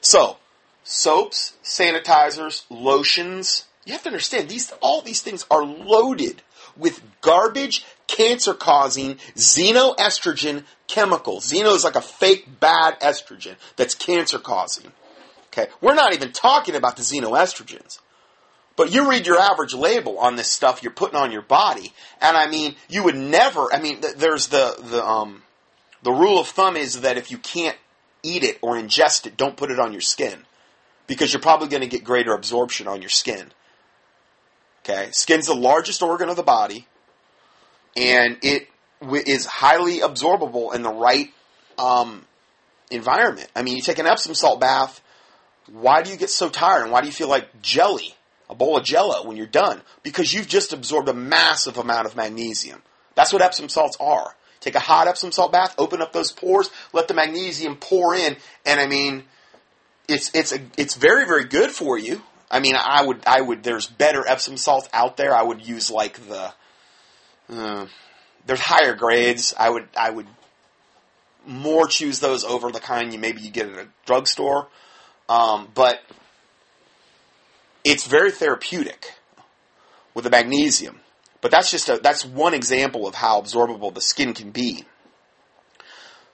So, 0.00 0.38
soaps, 0.84 1.54
sanitizers, 1.62 2.64
lotions, 2.70 3.66
you 3.84 3.92
have 3.92 4.02
to 4.02 4.08
understand 4.08 4.48
these 4.48 4.72
all 4.80 5.00
these 5.02 5.22
things 5.22 5.46
are 5.50 5.64
loaded 5.64 6.42
with 6.76 7.02
garbage, 7.20 7.84
cancer-causing 8.06 9.16
xenoestrogen 9.36 10.64
chemicals. 10.86 11.50
Xeno 11.50 11.74
is 11.74 11.84
like 11.84 11.96
a 11.96 12.00
fake 12.00 12.60
bad 12.60 12.98
estrogen 13.00 13.56
that's 13.76 13.94
cancer-causing. 13.94 14.92
Okay, 15.48 15.68
we're 15.80 15.94
not 15.94 16.14
even 16.14 16.32
talking 16.32 16.76
about 16.76 16.96
the 16.96 17.02
xenoestrogens. 17.02 17.98
But 18.76 18.92
you 18.92 19.10
read 19.10 19.26
your 19.26 19.38
average 19.38 19.74
label 19.74 20.18
on 20.18 20.36
this 20.36 20.50
stuff 20.50 20.82
you're 20.82 20.92
putting 20.92 21.16
on 21.16 21.32
your 21.32 21.42
body, 21.42 21.92
and 22.20 22.36
I 22.36 22.48
mean, 22.48 22.76
you 22.88 23.02
would 23.02 23.16
never. 23.16 23.72
I 23.72 23.80
mean, 23.80 24.00
th- 24.00 24.14
there's 24.14 24.48
the 24.48 24.76
the 24.80 25.04
um 25.04 25.42
the 26.02 26.12
rule 26.12 26.38
of 26.38 26.48
thumb 26.48 26.76
is 26.76 27.00
that 27.00 27.18
if 27.18 27.30
you 27.30 27.38
can't 27.38 27.76
eat 28.22 28.42
it 28.44 28.58
or 28.62 28.76
ingest 28.76 29.26
it, 29.26 29.36
don't 29.36 29.56
put 29.56 29.70
it 29.70 29.78
on 29.78 29.92
your 29.92 30.00
skin 30.00 30.44
because 31.06 31.32
you're 31.32 31.42
probably 31.42 31.68
going 31.68 31.82
to 31.82 31.88
get 31.88 32.04
greater 32.04 32.32
absorption 32.32 32.86
on 32.86 33.02
your 33.02 33.10
skin. 33.10 33.50
Okay, 34.82 35.10
skin's 35.12 35.46
the 35.46 35.54
largest 35.54 36.02
organ 36.02 36.28
of 36.28 36.36
the 36.36 36.42
body, 36.42 36.86
and 37.96 38.38
it 38.42 38.68
w- 39.00 39.22
is 39.26 39.44
highly 39.44 39.98
absorbable 40.00 40.74
in 40.74 40.82
the 40.82 40.92
right 40.92 41.28
um, 41.78 42.24
environment. 42.90 43.48
I 43.54 43.62
mean, 43.62 43.76
you 43.76 43.82
take 43.82 43.98
an 43.98 44.06
Epsom 44.06 44.34
salt 44.34 44.60
bath. 44.60 45.02
Why 45.70 46.02
do 46.02 46.10
you 46.10 46.16
get 46.16 46.30
so 46.30 46.48
tired, 46.48 46.84
and 46.84 46.92
why 46.92 47.02
do 47.02 47.06
you 47.06 47.12
feel 47.12 47.28
like 47.28 47.60
jelly? 47.60 48.14
a 48.50 48.54
bowl 48.54 48.76
of 48.76 48.84
jello 48.84 49.24
when 49.24 49.36
you're 49.36 49.46
done 49.46 49.80
because 50.02 50.34
you've 50.34 50.48
just 50.48 50.72
absorbed 50.72 51.08
a 51.08 51.14
massive 51.14 51.78
amount 51.78 52.06
of 52.06 52.16
magnesium. 52.16 52.82
That's 53.14 53.32
what 53.32 53.42
Epsom 53.42 53.68
salts 53.68 53.96
are. 54.00 54.34
Take 54.60 54.74
a 54.74 54.80
hot 54.80 55.08
Epsom 55.08 55.32
salt 55.32 55.52
bath, 55.52 55.74
open 55.78 56.02
up 56.02 56.12
those 56.12 56.32
pores, 56.32 56.70
let 56.92 57.08
the 57.08 57.14
magnesium 57.14 57.76
pour 57.76 58.14
in, 58.14 58.36
and 58.66 58.78
I 58.78 58.86
mean, 58.86 59.24
it's 60.06 60.30
it's 60.34 60.52
a, 60.52 60.60
it's 60.76 60.94
very 60.94 61.24
very 61.24 61.44
good 61.44 61.70
for 61.70 61.98
you. 61.98 62.22
I 62.50 62.60
mean, 62.60 62.74
I 62.76 63.04
would 63.04 63.22
I 63.26 63.40
would 63.40 63.62
there's 63.62 63.86
better 63.86 64.26
Epsom 64.26 64.56
salts 64.56 64.88
out 64.92 65.16
there. 65.16 65.34
I 65.34 65.42
would 65.42 65.66
use 65.66 65.90
like 65.90 66.18
the 66.28 66.52
uh, 67.48 67.86
there's 68.46 68.60
higher 68.60 68.94
grades. 68.94 69.54
I 69.58 69.70
would 69.70 69.88
I 69.96 70.10
would 70.10 70.26
more 71.46 71.86
choose 71.86 72.20
those 72.20 72.44
over 72.44 72.70
the 72.70 72.80
kind 72.80 73.12
you 73.12 73.18
maybe 73.18 73.40
you 73.40 73.50
get 73.50 73.68
at 73.68 73.78
a 73.78 73.88
drugstore. 74.04 74.68
Um, 75.28 75.68
but 75.74 76.00
it's 77.84 78.06
very 78.06 78.30
therapeutic 78.30 79.14
with 80.12 80.24
the 80.24 80.30
magnesium. 80.30 81.00
But 81.40 81.50
that's 81.50 81.70
just 81.70 81.88
a, 81.88 81.98
that's 82.02 82.24
one 82.24 82.54
example 82.54 83.06
of 83.06 83.14
how 83.14 83.40
absorbable 83.40 83.94
the 83.94 84.00
skin 84.00 84.34
can 84.34 84.50
be. 84.50 84.84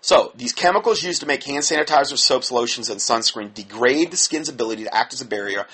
So, 0.00 0.32
these 0.36 0.52
chemicals 0.52 1.02
used 1.02 1.20
to 1.20 1.26
make 1.26 1.42
hand 1.42 1.64
sanitizers, 1.64 2.18
soaps, 2.18 2.52
lotions, 2.52 2.90
and 2.90 3.00
sunscreen 3.00 3.52
degrade 3.52 4.10
the 4.10 4.16
skin's 4.16 4.48
ability 4.48 4.84
to 4.84 4.94
act 4.94 5.12
as 5.12 5.20
a 5.20 5.24
barrier, 5.24 5.66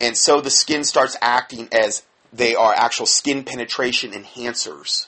and 0.00 0.16
so 0.16 0.40
the 0.40 0.50
skin 0.50 0.84
starts 0.84 1.16
acting 1.22 1.68
as 1.72 2.02
they 2.32 2.54
are 2.54 2.74
actual 2.74 3.06
skin 3.06 3.44
penetration 3.44 4.12
enhancers. 4.12 5.06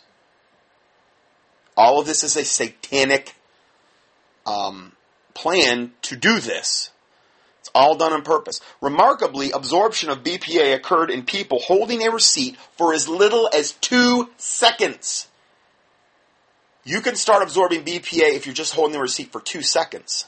All 1.77 2.01
of 2.01 2.07
this 2.07 2.25
is 2.25 2.37
a 2.37 2.45
satanic 2.45 3.35
um, 4.47 4.93
plan 5.35 5.93
to 6.03 6.17
do 6.17 6.41
this. 6.41 6.92
All 7.75 7.97
done 7.97 8.13
on 8.13 8.23
purpose. 8.23 8.61
Remarkably, 8.81 9.51
absorption 9.51 10.11
of 10.11 10.23
BPA 10.23 10.75
occurred 10.75 11.11
in 11.11 11.25
people 11.25 11.59
holding 11.59 12.03
a 12.03 12.11
receipt 12.11 12.57
for 12.77 12.93
as 12.93 13.09
little 13.09 13.49
as 13.55 13.73
two 13.73 14.31
seconds. 14.37 15.29
You 16.85 17.01
can 17.01 17.17
start 17.17 17.43
absorbing 17.43 17.85
BPA 17.85 18.35
if 18.35 18.45
you're 18.45 18.55
just 18.55 18.75
holding 18.75 18.93
the 18.93 19.01
receipt 19.01 19.33
for 19.33 19.41
two 19.41 19.63
seconds. 19.63 20.27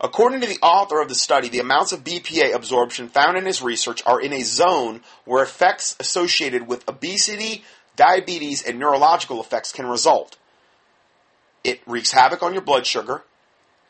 According 0.00 0.42
to 0.42 0.46
the 0.46 0.60
author 0.62 1.00
of 1.00 1.08
the 1.08 1.14
study, 1.14 1.48
the 1.48 1.58
amounts 1.58 1.90
of 1.90 2.04
BPA 2.04 2.54
absorption 2.54 3.08
found 3.08 3.36
in 3.36 3.46
his 3.46 3.62
research 3.62 4.02
are 4.06 4.20
in 4.20 4.32
a 4.32 4.42
zone 4.42 5.00
where 5.24 5.42
effects 5.42 5.96
associated 5.98 6.68
with 6.68 6.88
obesity, 6.88 7.64
diabetes, 7.96 8.62
and 8.62 8.78
neurological 8.78 9.40
effects 9.40 9.72
can 9.72 9.86
result. 9.86 10.36
It 11.64 11.80
wreaks 11.86 12.12
havoc 12.12 12.42
on 12.44 12.52
your 12.52 12.62
blood 12.62 12.86
sugar, 12.86 13.24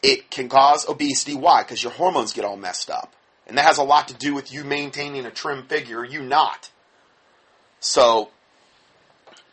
it 0.03 0.31
can 0.31 0.49
cause 0.49 0.89
obesity. 0.89 1.35
Why? 1.35 1.63
Because 1.63 1.83
your 1.83 1.93
hormones 1.93 2.33
get 2.33 2.45
all 2.45 2.57
messed 2.57 2.91
up. 2.91 3.15
And 3.47 3.57
that 3.57 3.65
has 3.65 3.79
a 3.79 3.83
lot 3.83 4.09
to 4.09 4.15
do 4.15 4.35
with 4.35 4.53
you 4.53 4.63
maintaining 4.63 5.25
a 5.25 5.31
trim 5.31 5.65
figure, 5.65 6.05
you 6.05 6.23
not. 6.23 6.71
So, 7.81 8.31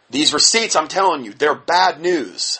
these 0.09 0.33
receipts, 0.33 0.75
I'm 0.75 0.87
telling 0.87 1.23
you, 1.23 1.33
they're 1.33 1.55
bad 1.55 2.01
news. 2.01 2.59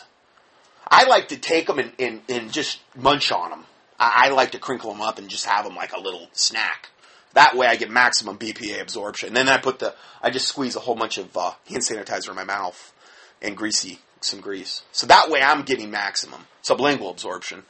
I 0.88 1.04
like 1.04 1.28
to 1.28 1.36
take 1.36 1.66
them 1.66 1.78
and, 1.78 1.92
and, 1.98 2.20
and 2.28 2.52
just 2.52 2.80
munch 2.96 3.30
on 3.32 3.50
them. 3.50 3.64
I, 3.98 4.26
I 4.26 4.30
like 4.30 4.52
to 4.52 4.58
crinkle 4.58 4.92
them 4.92 5.02
up 5.02 5.18
and 5.18 5.28
just 5.28 5.44
have 5.46 5.64
them 5.64 5.76
like 5.76 5.92
a 5.92 6.00
little 6.00 6.28
snack. 6.32 6.90
That 7.34 7.56
way 7.56 7.66
I 7.66 7.76
get 7.76 7.90
maximum 7.90 8.38
BPA 8.38 8.80
absorption. 8.80 9.28
And 9.28 9.36
then 9.36 9.48
I 9.48 9.58
put 9.58 9.78
the, 9.78 9.94
I 10.22 10.30
just 10.30 10.48
squeeze 10.48 10.74
a 10.74 10.80
whole 10.80 10.94
bunch 10.94 11.18
of 11.18 11.36
uh, 11.36 11.52
hand 11.68 11.82
sanitizer 11.82 12.30
in 12.30 12.36
my 12.36 12.44
mouth 12.44 12.94
and 13.42 13.56
greasy, 13.56 13.98
some 14.20 14.40
grease. 14.40 14.82
So 14.92 15.06
that 15.08 15.28
way 15.28 15.42
I'm 15.42 15.62
getting 15.62 15.90
maximum 15.90 16.46
sublingual 16.66 17.10
absorption. 17.10 17.64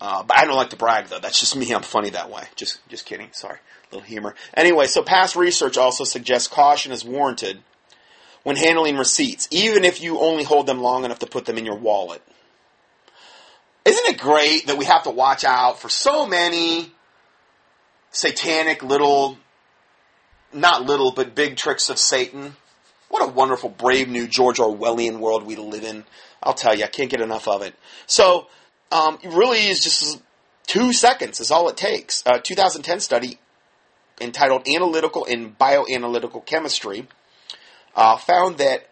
Uh, 0.00 0.22
but 0.24 0.36
I 0.38 0.44
don't 0.44 0.56
like 0.56 0.70
to 0.70 0.76
brag 0.76 1.06
though. 1.06 1.20
That's 1.20 1.38
just 1.38 1.56
me. 1.56 1.72
I'm 1.72 1.82
funny 1.82 2.10
that 2.10 2.30
way. 2.30 2.42
Just, 2.56 2.86
just 2.88 3.06
kidding. 3.06 3.28
Sorry, 3.32 3.58
A 3.58 3.94
little 3.94 4.06
humor. 4.06 4.34
Anyway, 4.54 4.86
so 4.86 5.02
past 5.02 5.36
research 5.36 5.78
also 5.78 6.04
suggests 6.04 6.48
caution 6.48 6.92
is 6.92 7.04
warranted 7.04 7.62
when 8.42 8.56
handling 8.56 8.96
receipts, 8.96 9.46
even 9.50 9.84
if 9.84 10.02
you 10.02 10.18
only 10.18 10.42
hold 10.42 10.66
them 10.66 10.80
long 10.80 11.04
enough 11.04 11.20
to 11.20 11.26
put 11.26 11.44
them 11.44 11.58
in 11.58 11.64
your 11.64 11.76
wallet. 11.76 12.22
Isn't 13.84 14.14
it 14.14 14.18
great 14.18 14.66
that 14.66 14.78
we 14.78 14.84
have 14.84 15.04
to 15.04 15.10
watch 15.10 15.44
out 15.44 15.78
for 15.78 15.88
so 15.88 16.26
many 16.26 16.92
satanic 18.10 18.82
little, 18.82 19.38
not 20.52 20.84
little, 20.84 21.12
but 21.12 21.34
big 21.34 21.56
tricks 21.56 21.90
of 21.90 21.98
Satan? 21.98 22.56
What 23.08 23.22
a 23.22 23.32
wonderful, 23.32 23.68
brave 23.68 24.08
new 24.08 24.26
George 24.26 24.58
Orwellian 24.58 25.18
world 25.18 25.44
we 25.44 25.56
live 25.56 25.84
in. 25.84 26.04
I'll 26.42 26.54
tell 26.54 26.74
you, 26.74 26.84
I 26.84 26.88
can't 26.88 27.10
get 27.10 27.20
enough 27.20 27.48
of 27.48 27.62
it. 27.62 27.74
So, 28.06 28.48
um, 28.90 29.18
it 29.22 29.32
really 29.32 29.66
is 29.66 29.82
just 29.82 30.22
two 30.66 30.92
seconds 30.92 31.40
is 31.40 31.50
all 31.50 31.68
it 31.68 31.76
takes. 31.76 32.22
A 32.26 32.38
2010 32.38 33.00
study 33.00 33.38
entitled 34.20 34.66
Analytical 34.68 35.24
and 35.24 35.58
Bioanalytical 35.58 36.44
Chemistry 36.44 37.08
uh, 37.94 38.16
found 38.16 38.58
that 38.58 38.88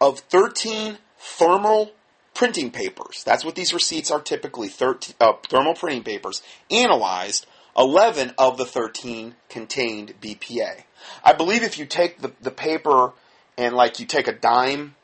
of 0.00 0.20
13 0.20 0.98
thermal 1.18 1.92
printing 2.34 2.70
papers. 2.70 3.22
That's 3.24 3.44
what 3.44 3.54
these 3.54 3.72
receipts 3.72 4.10
are 4.10 4.20
typically 4.20 4.68
13, 4.68 5.14
uh, 5.20 5.34
thermal 5.48 5.74
printing 5.74 6.02
papers. 6.02 6.42
Analyzed, 6.70 7.46
11 7.76 8.32
of 8.38 8.58
the 8.58 8.66
13 8.66 9.34
contained 9.48 10.14
BPA. 10.20 10.82
I 11.22 11.32
believe 11.32 11.62
if 11.62 11.78
you 11.78 11.86
take 11.86 12.20
the, 12.20 12.32
the 12.40 12.50
paper 12.50 13.12
and 13.56 13.74
like 13.74 14.00
you 14.00 14.06
take 14.06 14.26
a 14.26 14.32
dime 14.32 14.96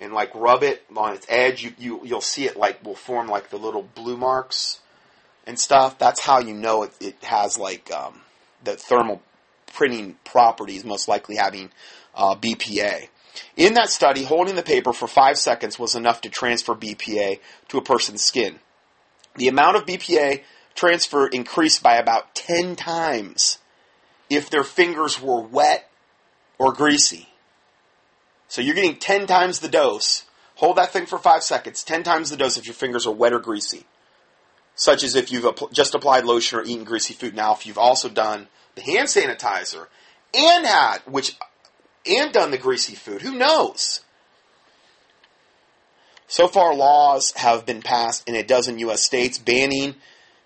and 0.00 0.12
like 0.12 0.34
rub 0.34 0.62
it 0.62 0.84
on 0.96 1.14
its 1.14 1.26
edge, 1.28 1.64
you, 1.64 1.72
you 1.78 2.00
you'll 2.04 2.20
see 2.20 2.46
it 2.46 2.56
like 2.56 2.84
will 2.84 2.94
form 2.94 3.28
like 3.28 3.50
the 3.50 3.58
little 3.58 3.82
blue 3.82 4.16
marks 4.16 4.80
and 5.46 5.58
stuff. 5.58 5.98
That's 5.98 6.20
how 6.20 6.40
you 6.40 6.54
know 6.54 6.84
it, 6.84 6.92
it 7.00 7.24
has 7.24 7.58
like 7.58 7.90
um, 7.92 8.20
the 8.64 8.76
thermal 8.76 9.22
printing 9.74 10.16
properties, 10.24 10.84
most 10.84 11.08
likely 11.08 11.36
having 11.36 11.70
uh, 12.14 12.34
BPA. 12.34 13.08
In 13.56 13.74
that 13.74 13.90
study, 13.90 14.24
holding 14.24 14.56
the 14.56 14.62
paper 14.62 14.92
for 14.92 15.06
five 15.06 15.38
seconds 15.38 15.78
was 15.78 15.94
enough 15.94 16.22
to 16.22 16.28
transfer 16.28 16.74
BPA 16.74 17.40
to 17.68 17.78
a 17.78 17.82
person's 17.82 18.22
skin. 18.22 18.58
The 19.36 19.48
amount 19.48 19.76
of 19.76 19.86
BPA 19.86 20.42
transfer 20.74 21.26
increased 21.26 21.82
by 21.82 21.96
about 21.96 22.34
10 22.34 22.76
times 22.76 23.58
if 24.28 24.50
their 24.50 24.64
fingers 24.64 25.20
were 25.20 25.40
wet 25.40 25.88
or 26.58 26.72
greasy. 26.72 27.27
So 28.48 28.62
you're 28.62 28.74
getting 28.74 28.96
10 28.96 29.26
times 29.26 29.60
the 29.60 29.68
dose. 29.68 30.24
Hold 30.56 30.76
that 30.76 30.92
thing 30.92 31.06
for 31.06 31.18
five 31.18 31.42
seconds, 31.42 31.84
10 31.84 32.02
times 32.02 32.30
the 32.30 32.36
dose 32.36 32.56
if 32.56 32.66
your 32.66 32.74
fingers 32.74 33.06
are 33.06 33.12
wet 33.12 33.32
or 33.32 33.38
greasy. 33.38 33.84
Such 34.74 35.02
as 35.02 35.14
if 35.14 35.30
you've 35.30 35.46
just 35.72 35.94
applied 35.94 36.24
lotion 36.24 36.58
or 36.58 36.62
eaten 36.62 36.84
greasy 36.84 37.14
food. 37.14 37.34
Now, 37.34 37.54
if 37.54 37.66
you've 37.66 37.78
also 37.78 38.08
done 38.08 38.48
the 38.74 38.82
hand 38.82 39.08
sanitizer 39.08 39.86
and 40.34 40.66
had, 40.66 40.98
which 41.06 41.36
and 42.06 42.32
done 42.32 42.50
the 42.50 42.58
greasy 42.58 42.94
food. 42.94 43.22
Who 43.22 43.34
knows? 43.34 44.02
So 46.26 46.46
far, 46.46 46.74
laws 46.74 47.32
have 47.36 47.66
been 47.66 47.82
passed 47.82 48.28
in 48.28 48.34
a 48.34 48.42
dozen 48.42 48.78
U.S. 48.80 49.02
states 49.02 49.38
banning 49.38 49.94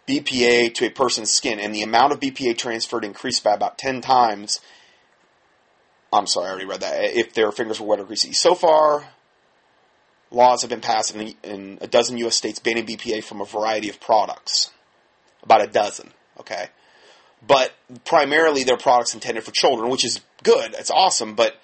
BPA 0.09 0.75
to 0.75 0.87
a 0.87 0.91
person's 0.91 1.31
skin, 1.31 1.59
and 1.59 1.75
the 1.75 1.83
amount 1.83 2.13
of 2.13 2.21
BPA 2.21 2.57
transferred 2.57 3.05
increased 3.05 3.43
by 3.43 3.53
about 3.53 3.79
10 3.79 4.01
times. 4.01 4.61
I'm 6.13 6.27
sorry, 6.27 6.47
I 6.47 6.51
already 6.51 6.67
read 6.67 6.81
that. 6.81 7.05
If 7.17 7.35
their 7.35 7.51
fingers 7.53 7.81
were 7.81 7.87
wet 7.87 8.01
or 8.01 8.05
greasy. 8.05 8.33
So 8.33 8.55
far, 8.55 9.07
laws 10.31 10.63
have 10.63 10.71
been 10.71 10.81
passed 10.81 11.15
in, 11.15 11.35
in 11.43 11.79
a 11.81 11.87
dozen 11.87 12.19
U.S. 12.19 12.37
states 12.37 12.59
banning 12.59 12.87
BPA 12.87 13.25
from 13.25 13.41
a 13.41 13.45
variety 13.45 13.89
of 13.89 14.01
products. 14.01 14.71
About 15.43 15.63
a 15.63 15.67
dozen, 15.67 16.11
okay? 16.39 16.67
But 17.45 17.73
primarily, 18.05 18.63
they're 18.63 18.77
products 18.77 19.15
intended 19.15 19.43
for 19.43 19.51
children, 19.51 19.91
which 19.91 20.05
is 20.05 20.21
good. 20.43 20.75
It's 20.79 20.91
awesome, 20.91 21.35
but 21.35 21.57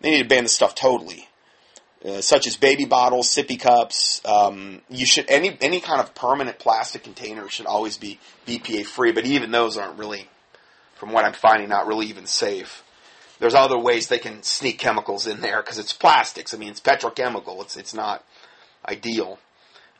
they 0.00 0.10
need 0.10 0.22
to 0.22 0.28
ban 0.28 0.44
the 0.44 0.48
stuff 0.48 0.74
totally. 0.74 1.28
Uh, 2.04 2.20
such 2.20 2.46
as 2.46 2.56
baby 2.56 2.84
bottles, 2.84 3.34
sippy 3.34 3.58
cups. 3.58 4.20
Um, 4.26 4.82
you 4.90 5.06
should 5.06 5.24
any 5.30 5.56
any 5.62 5.80
kind 5.80 6.02
of 6.02 6.14
permanent 6.14 6.58
plastic 6.58 7.02
container 7.02 7.48
should 7.48 7.64
always 7.64 7.96
be 7.96 8.20
BPA 8.46 8.84
free, 8.84 9.10
but 9.10 9.24
even 9.24 9.50
those 9.50 9.78
aren't 9.78 9.98
really, 9.98 10.28
from 10.96 11.12
what 11.12 11.24
I'm 11.24 11.32
finding, 11.32 11.70
not 11.70 11.86
really 11.86 12.06
even 12.06 12.26
safe. 12.26 12.83
There's 13.38 13.54
other 13.54 13.78
ways 13.78 14.08
they 14.08 14.18
can 14.18 14.42
sneak 14.42 14.78
chemicals 14.78 15.26
in 15.26 15.40
there 15.40 15.60
because 15.62 15.78
it's 15.78 15.92
plastics. 15.92 16.54
I 16.54 16.56
mean, 16.56 16.70
it's 16.70 16.80
petrochemical. 16.80 17.62
It's 17.62 17.76
it's 17.76 17.94
not 17.94 18.24
ideal. 18.88 19.38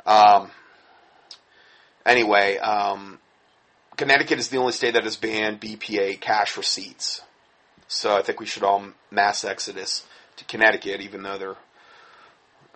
Um, 0.07 0.51
anyway, 2.07 2.59
um, 2.59 3.19
Connecticut 3.97 4.39
is 4.39 4.49
the 4.49 4.59
only 4.59 4.73
state 4.73 4.95
that 4.95 5.05
has 5.05 5.17
banned 5.17 5.61
BPA 5.61 6.21
cash 6.21 6.57
receipts. 6.57 7.23
So 7.89 8.17
I 8.17 8.23
think 8.23 8.41
we 8.41 8.47
should 8.47 8.63
all 8.63 8.87
mass 9.11 9.45
exodus 9.45 10.05
to 10.37 10.45
Connecticut, 10.45 11.01
even 11.01 11.23
though 11.23 11.39
they're 11.39 11.57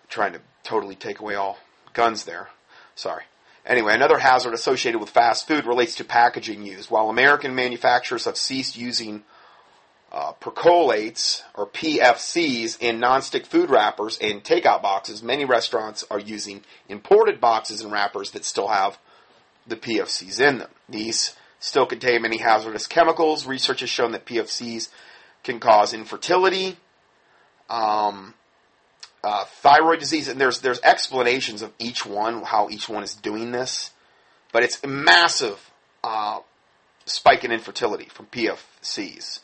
trying 0.09 0.33
to 0.33 0.41
totally 0.63 0.95
take 0.95 1.21
away 1.21 1.35
all 1.35 1.59
guns 1.93 2.25
there. 2.25 2.49
Sorry. 2.95 3.25
Anyway, 3.67 3.95
another 3.95 4.19
hazard 4.19 4.55
associated 4.55 4.99
with 4.99 5.11
fast 5.11 5.47
food 5.47 5.67
relates 5.67 5.97
to 5.97 6.05
packaging 6.05 6.63
used. 6.63 6.91
While 6.91 7.11
American 7.11 7.55
manufacturers 7.55 8.25
have 8.25 8.37
ceased 8.37 8.77
using 8.77 9.25
uh, 10.11 10.33
percolates 10.33 11.43
or 11.55 11.67
PFCs 11.67 12.81
in 12.81 12.99
nonstick 12.99 13.47
food 13.47 13.71
wrappers 13.71 14.19
and 14.21 14.43
takeout 14.43 14.81
boxes, 14.81 15.23
many 15.23 15.45
restaurants 15.45 16.05
are 16.11 16.19
using 16.19 16.65
imported 16.89 17.41
boxes 17.41 17.83
and 17.83 17.93
wrappers 17.93 18.31
that 18.31 18.45
still 18.45 18.69
have 18.69 18.99
the 19.67 19.77
PFCs 19.77 20.41
in 20.41 20.59
them. 20.59 20.71
These 20.89 21.37
still 21.61 21.87
contain 21.87 22.23
many 22.23 22.39
hazardous 22.39 22.87
chemicals. 22.87 23.47
Research 23.47 23.81
has 23.81 23.91
shown 23.91 24.13
that 24.13 24.25
PFCs 24.25 24.89
can 25.45 25.61
cause 25.61 25.93
infertility, 25.93 26.77
um, 27.69 28.35
uh, 29.23 29.45
thyroid 29.45 29.99
disease, 30.01 30.29
and 30.29 30.41
there's 30.41 30.61
there's 30.61 30.81
explanations 30.81 31.61
of 31.61 31.73
each 31.79 32.07
one, 32.07 32.43
how 32.43 32.71
each 32.71 32.89
one 32.89 33.03
is 33.03 33.15
doing 33.15 33.53
this, 33.53 33.91
but 34.53 34.63
it's 34.63 34.83
a 34.83 34.87
massive 34.87 35.71
uh, 36.03 36.41
spike 37.05 37.45
in 37.45 37.53
infertility 37.53 38.07
from 38.07 38.27
PFCs. 38.27 39.41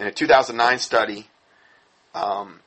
In 0.00 0.06
a 0.06 0.10
2009 0.10 0.78
study, 0.78 1.26
um, 2.14 2.60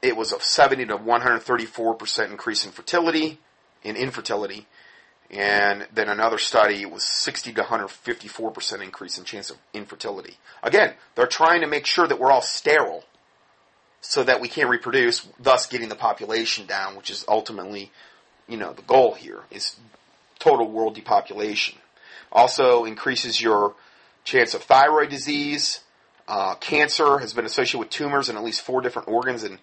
it 0.00 0.16
was 0.16 0.32
a 0.32 0.40
70 0.40 0.86
to 0.86 0.96
134 0.96 1.94
percent 1.94 2.30
increase 2.30 2.64
in 2.64 2.70
fertility, 2.70 3.40
in 3.82 3.96
infertility, 3.96 4.68
and 5.32 5.88
then 5.92 6.08
another 6.08 6.38
study 6.38 6.86
was 6.86 7.02
60 7.02 7.54
to 7.54 7.60
154 7.62 8.52
percent 8.52 8.82
increase 8.82 9.18
in 9.18 9.24
chance 9.24 9.50
of 9.50 9.56
infertility. 9.74 10.36
Again, 10.62 10.94
they're 11.16 11.26
trying 11.26 11.62
to 11.62 11.66
make 11.66 11.86
sure 11.86 12.06
that 12.06 12.20
we're 12.20 12.30
all 12.30 12.40
sterile 12.40 13.02
so 14.00 14.22
that 14.22 14.40
we 14.40 14.46
can't 14.46 14.70
reproduce, 14.70 15.26
thus 15.40 15.66
getting 15.66 15.88
the 15.88 15.96
population 15.96 16.66
down, 16.66 16.94
which 16.94 17.10
is 17.10 17.24
ultimately, 17.26 17.90
you 18.46 18.56
know, 18.56 18.72
the 18.72 18.82
goal 18.82 19.14
here 19.14 19.40
is 19.50 19.74
total 20.38 20.70
world 20.70 20.94
depopulation. 20.94 21.76
Also 22.30 22.84
increases 22.84 23.40
your 23.40 23.74
chance 24.22 24.54
of 24.54 24.62
thyroid 24.62 25.08
disease. 25.08 25.80
Uh, 26.28 26.54
cancer 26.56 27.18
has 27.18 27.32
been 27.32 27.46
associated 27.46 27.78
with 27.78 27.90
tumors 27.90 28.28
in 28.28 28.36
at 28.36 28.44
least 28.44 28.60
four 28.60 28.82
different 28.82 29.08
organs 29.08 29.44
in 29.44 29.58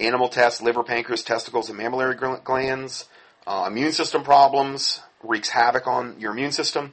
animal 0.00 0.28
tests, 0.28 0.60
liver, 0.60 0.82
pancreas, 0.82 1.22
testicles, 1.22 1.70
and 1.70 1.78
mammillary 1.78 2.42
glands. 2.42 3.06
Uh, 3.46 3.66
immune 3.68 3.92
system 3.92 4.24
problems, 4.24 5.00
wreaks 5.22 5.48
havoc 5.48 5.86
on 5.86 6.18
your 6.18 6.32
immune 6.32 6.52
system. 6.52 6.92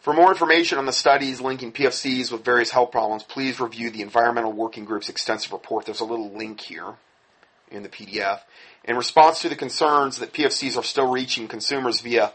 For 0.00 0.12
more 0.12 0.30
information 0.30 0.78
on 0.78 0.86
the 0.86 0.92
studies 0.92 1.40
linking 1.40 1.70
PFCs 1.70 2.32
with 2.32 2.44
various 2.44 2.70
health 2.70 2.90
problems, 2.90 3.22
please 3.22 3.60
review 3.60 3.90
the 3.90 4.02
Environmental 4.02 4.52
Working 4.52 4.84
Group's 4.84 5.08
extensive 5.08 5.52
report. 5.52 5.86
There's 5.86 6.00
a 6.00 6.04
little 6.04 6.32
link 6.32 6.60
here 6.60 6.94
in 7.70 7.82
the 7.82 7.88
PDF. 7.88 8.40
In 8.84 8.96
response 8.96 9.42
to 9.42 9.48
the 9.48 9.54
concerns 9.54 10.18
that 10.18 10.32
PFCs 10.32 10.76
are 10.76 10.82
still 10.82 11.10
reaching 11.10 11.46
consumers 11.46 12.00
via 12.00 12.32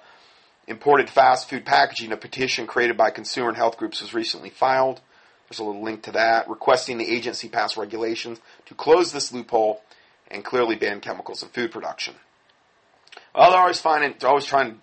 imported 0.68 1.10
fast 1.10 1.50
food 1.50 1.66
packaging, 1.66 2.12
a 2.12 2.18
petition 2.18 2.68
created 2.68 2.96
by 2.96 3.10
consumer 3.10 3.50
and 3.50 3.58
health 3.58 3.78
groups 3.78 4.02
was 4.02 4.14
recently 4.14 4.50
filed. 4.50 5.02
There's 5.50 5.60
a 5.60 5.64
little 5.64 5.84
link 5.84 6.04
to 6.04 6.12
that, 6.12 6.50
requesting 6.50 6.98
the 6.98 7.10
agency 7.10 7.48
pass 7.48 7.78
regulations 7.78 8.40
to 8.66 8.74
close 8.74 9.12
this 9.12 9.32
loophole 9.32 9.82
and 10.30 10.44
clearly 10.44 10.76
ban 10.76 11.00
chemicals 11.00 11.42
in 11.42 11.50
food 11.50 11.72
production. 11.72 12.16
Well, 13.34 13.52
they're 13.52 13.60
always 13.60 13.80
finding, 13.80 14.16
they're 14.20 14.30
always 14.30 14.46
trying 14.46 14.72
to 14.72 14.78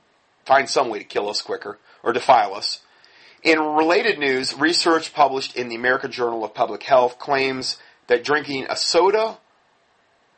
find 0.47 0.69
some 0.69 0.89
way 0.89 0.99
to 0.99 1.05
kill 1.05 1.29
us 1.29 1.43
quicker 1.43 1.79
or 2.03 2.13
defile 2.13 2.55
us. 2.55 2.81
In 3.43 3.59
related 3.59 4.19
news, 4.19 4.57
research 4.57 5.13
published 5.13 5.55
in 5.55 5.69
the 5.69 5.77
American 5.77 6.11
Journal 6.11 6.45
of 6.45 6.55
Public 6.55 6.83
Health 6.83 7.19
claims 7.19 7.77
that 8.07 8.25
drinking 8.25 8.67
a 8.71 8.77
soda, 8.77 9.39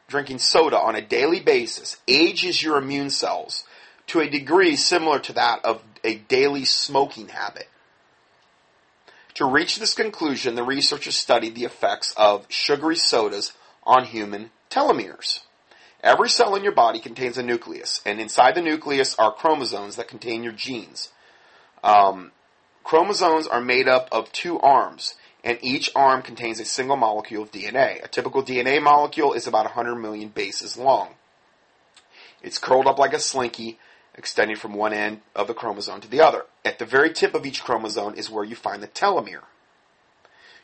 drinking 0.09 0.39
soda 0.41 0.77
on 0.77 0.97
a 0.97 1.03
daily 1.03 1.39
basis 1.39 1.99
ages 2.09 2.63
your 2.63 2.79
immune 2.79 3.11
cells 3.11 3.65
to 4.09 4.21
a 4.21 4.29
degree 4.29 4.75
similar 4.75 5.21
to 5.21 5.33
that 5.35 5.65
of 5.65 5.83
a 6.03 6.17
daily 6.17 6.65
smoking 6.65 7.29
habit. 7.29 7.69
To 9.37 9.45
reach 9.45 9.77
this 9.77 9.93
conclusion, 9.93 10.55
the 10.55 10.63
researchers 10.63 11.15
studied 11.15 11.55
the 11.55 11.67
effects 11.67 12.15
of 12.17 12.47
sugary 12.49 12.97
sodas 12.97 13.53
on 13.85 14.07
human 14.07 14.51
telomeres. 14.71 15.41
Every 16.03 16.31
cell 16.31 16.55
in 16.55 16.63
your 16.63 16.73
body 16.73 17.01
contains 17.01 17.37
a 17.37 17.43
nucleus, 17.43 18.01
and 18.07 18.19
inside 18.19 18.55
the 18.55 18.63
nucleus 18.63 19.15
are 19.17 19.31
chromosomes 19.31 19.97
that 19.97 20.09
contain 20.09 20.43
your 20.43 20.55
genes. 20.55 21.11
Um, 21.85 22.33
chromosomes 22.83 23.47
are 23.47 23.61
made 23.61 23.89
up 23.89 24.09
of 24.11 24.33
two 24.33 24.59
arms, 24.61 25.17
and 25.45 25.59
each 25.61 25.91
arm 25.95 26.23
contains 26.23 26.59
a 26.59 26.65
single 26.65 26.97
molecule 26.97 27.43
of 27.43 27.53
DNA. 27.53 28.03
A 28.03 28.09
typical 28.09 28.43
DNA 28.43 28.83
molecule 28.83 29.35
is 29.35 29.47
about 29.47 29.67
100 29.67 29.97
million 29.97 30.31
bases 30.31 30.79
long. 30.79 31.11
It's 32.43 32.57
curled 32.57 32.87
up 32.87 32.99
like 32.99 33.13
a 33.13 33.21
slinky, 33.21 33.79
extending 34.17 34.57
from 34.57 34.75
one 34.75 34.93
end 34.93 35.21
of 35.35 35.47
the 35.47 35.55
chromosome 35.55 36.01
to 36.01 36.09
the 36.09 36.21
other. 36.21 36.45
At 36.65 36.79
the 36.79 36.87
very 36.87 37.13
tip 37.13 37.35
of 37.35 37.45
each 37.45 37.63
chromosome 37.63 38.15
is 38.15 38.31
where 38.31 38.45
you 38.45 38.57
find 38.57 38.83
the 38.83 38.89
telomere. 38.89 39.43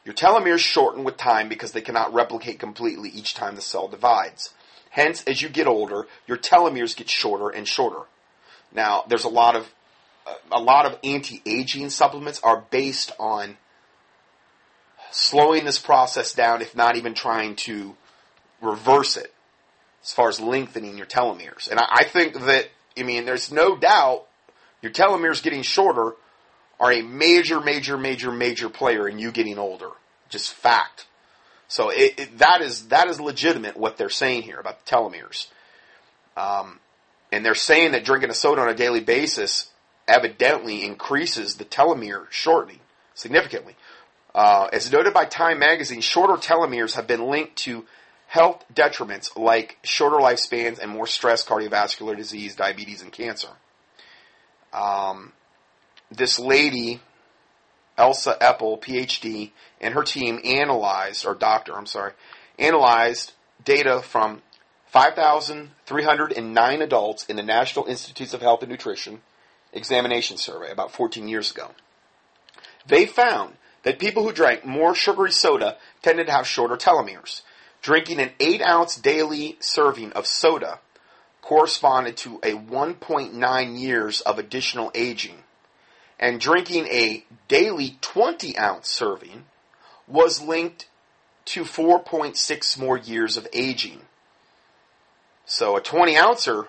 Your 0.05 0.15
telomeres 0.15 0.59
shorten 0.59 1.05
with 1.05 1.17
time 1.17 1.49
because 1.49 1.73
they 1.73 1.81
cannot 1.81 2.13
replicate 2.13 2.59
completely 2.59 3.09
each 3.11 3.35
time 3.35 3.55
the 3.55 3.61
cell 3.61 3.89
divides. 3.89 4.53
Hence, 4.91 5.23
as 5.25 5.41
you 5.41 5.49
get 5.49 5.67
older, 5.67 6.07
your 6.27 6.37
telomeres 6.37 6.97
get 6.97 7.09
shorter 7.09 7.49
and 7.49 7.69
shorter. 7.69 8.07
Now, 8.73 9.05
there's 9.09 9.25
a 9.25 9.29
lot 9.29 9.55
of 9.57 9.73
a 10.53 10.61
lot 10.61 10.87
of 10.87 10.99
anti-aging 11.03 11.91
supplements 11.91 12.41
are 12.45 12.65
based 12.71 13.11
on 13.19 13.57
slowing 15.11 15.65
this 15.65 15.79
process 15.79 16.33
down, 16.33 16.63
if 16.63 16.77
not 16.77 16.97
even 16.97 17.13
trying 17.13 17.57
to 17.57 17.97
reverse 18.61 19.17
it. 19.17 19.33
as 20.03 20.13
far 20.13 20.29
as 20.29 20.41
lengthening 20.41 20.97
your 20.97 21.07
telomeres. 21.07 21.71
And 21.71 21.79
I, 21.79 21.87
I 21.91 22.05
think 22.05 22.35
that, 22.35 22.69
I 22.99 23.03
mean, 23.03 23.25
there's 23.25 23.51
no 23.51 23.77
doubt 23.77 24.27
your 24.83 24.93
telomeres 24.93 25.43
getting 25.43 25.63
shorter 25.63 26.15
are 26.81 26.93
a 26.93 27.03
major, 27.03 27.61
major, 27.61 27.97
major, 27.97 28.31
major 28.33 28.69
player 28.69 29.09
in 29.09 29.19
you 29.19 29.31
getting 29.31 29.59
older. 29.59 29.91
Just 30.29 30.53
fact. 30.53 31.07
So 31.69 31.91
it, 31.91 32.19
it, 32.19 32.39
that 32.39 32.61
is 32.61 32.89
that 32.89 33.09
is 33.09 33.21
legitimate 33.21 33.77
what 33.77 33.97
they're 33.97 34.11
saying 34.11 34.43
here 34.43 34.59
about 34.59 34.85
the 34.85 34.91
telomeres. 34.91 35.47
Um, 36.37 36.81
and 37.31 37.45
they're 37.45 37.55
saying 37.55 37.93
that 37.93 38.05
drinking 38.05 38.31
a 38.31 38.35
soda 38.35 38.61
on 38.61 38.69
a 38.69 38.75
daily 38.75 39.01
basis 39.01 39.71
evidently 40.07 40.85
increases 40.85 41.57
the 41.57 41.65
telomere 41.65 42.27
shortening 42.31 42.81
significantly. 43.15 43.77
Uh, 44.35 44.69
as 44.73 44.91
noted 44.91 45.15
by 45.15 45.25
Time 45.25 45.59
magazine, 45.59 46.01
shorter 46.01 46.35
telomeres 46.35 46.95
have 46.95 47.07
been 47.07 47.29
linked 47.29 47.57
to 47.57 47.85
health 48.33 48.65
detriments 48.73 49.37
like 49.37 49.77
shorter 49.85 50.17
lifespans 50.17 50.79
and 50.79 50.91
more 50.91 51.07
stress, 51.07 51.45
cardiovascular 51.45 52.17
disease, 52.17 52.57
diabetes, 52.57 53.03
and 53.03 53.13
cancer. 53.13 53.51
Um, 54.73 55.35
this 56.11 56.39
lady, 56.39 57.03
Elsa 57.99 58.39
Epel, 58.41 58.81
PhD, 58.81 59.51
and 59.83 59.93
her 59.93 60.03
team 60.03 60.41
analyzed, 60.47 61.27
or 61.27 61.35
doctor, 61.35 61.77
I'm 61.77 61.85
sorry, 61.85 62.13
analyzed 62.59 63.33
data 63.63 64.01
from 64.01 64.41
5,309 64.87 66.83
adults 66.83 67.27
in 67.27 67.37
the 67.37 67.43
National 67.43 67.85
Institutes 67.85 68.33
of 68.33 68.41
Health 68.41 68.63
and 68.63 68.71
Nutrition 68.71 69.21
examination 69.75 70.39
survey 70.39 70.71
about 70.71 70.91
14 70.91 71.29
years 71.29 71.51
ago. 71.51 71.73
They 72.87 73.05
found 73.05 73.57
that 73.83 73.99
people 73.99 74.23
who 74.23 74.33
drank 74.33 74.65
more 74.65 74.95
sugary 74.95 75.33
soda 75.33 75.77
tended 76.01 76.29
to 76.29 76.33
have 76.33 76.47
shorter 76.47 76.79
telomeres. 76.79 77.43
Drinking 77.83 78.21
an 78.21 78.31
8 78.39 78.63
ounce 78.63 78.97
daily 78.97 79.57
serving 79.61 80.13
of 80.13 80.27
soda 80.27 80.79
corresponded 81.43 82.17
to 82.19 82.37
a 82.45 82.53
1.9 82.53 83.79
years 83.79 84.21
of 84.21 84.39
additional 84.39 84.91
aging. 84.95 85.43
And 86.19 86.41
drinking 86.41 86.87
a 86.87 87.25
daily 87.49 87.99
20 88.01 88.57
ounce 88.57 88.89
serving 88.89 89.47
was 90.07 90.41
linked 90.41 90.87
to 91.47 91.65
4.6 91.65 92.79
more 92.79 92.97
years 92.97 93.37
of 93.37 93.49
aging. 93.53 94.03
So 95.45 95.77
a 95.77 95.81
20 95.81 96.17
ouncer, 96.17 96.69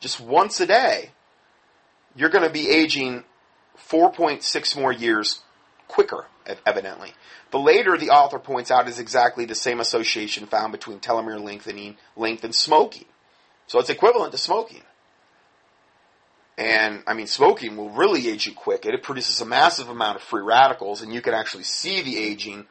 just 0.00 0.18
once 0.18 0.60
a 0.60 0.66
day, 0.66 1.10
you're 2.16 2.30
going 2.30 2.44
to 2.44 2.50
be 2.50 2.70
aging 2.70 3.24
4.6 3.76 4.80
more 4.80 4.92
years 4.92 5.42
quicker, 5.86 6.26
evidently. 6.66 7.12
The 7.50 7.58
later 7.58 7.96
the 7.96 8.10
author 8.10 8.38
points 8.38 8.70
out 8.70 8.88
is 8.88 8.98
exactly 8.98 9.44
the 9.44 9.54
same 9.54 9.80
association 9.80 10.46
found 10.46 10.72
between 10.72 11.00
telomere 11.00 11.42
lengthening, 11.42 11.96
length, 12.16 12.44
and 12.44 12.54
smoking. 12.54 13.06
So 13.66 13.78
it's 13.78 13.90
equivalent 13.90 14.32
to 14.32 14.38
smoking. 14.38 14.82
And 16.56 17.04
I 17.06 17.14
mean, 17.14 17.28
smoking 17.28 17.76
will 17.76 17.90
really 17.90 18.28
age 18.28 18.46
you 18.46 18.52
quick. 18.52 18.84
It 18.84 19.02
produces 19.02 19.40
a 19.40 19.46
massive 19.46 19.88
amount 19.88 20.16
of 20.16 20.22
free 20.22 20.42
radicals, 20.42 21.02
and 21.02 21.14
you 21.14 21.20
can 21.20 21.32
actually 21.32 21.62
see 21.62 22.02
the 22.02 22.18
aging 22.18 22.66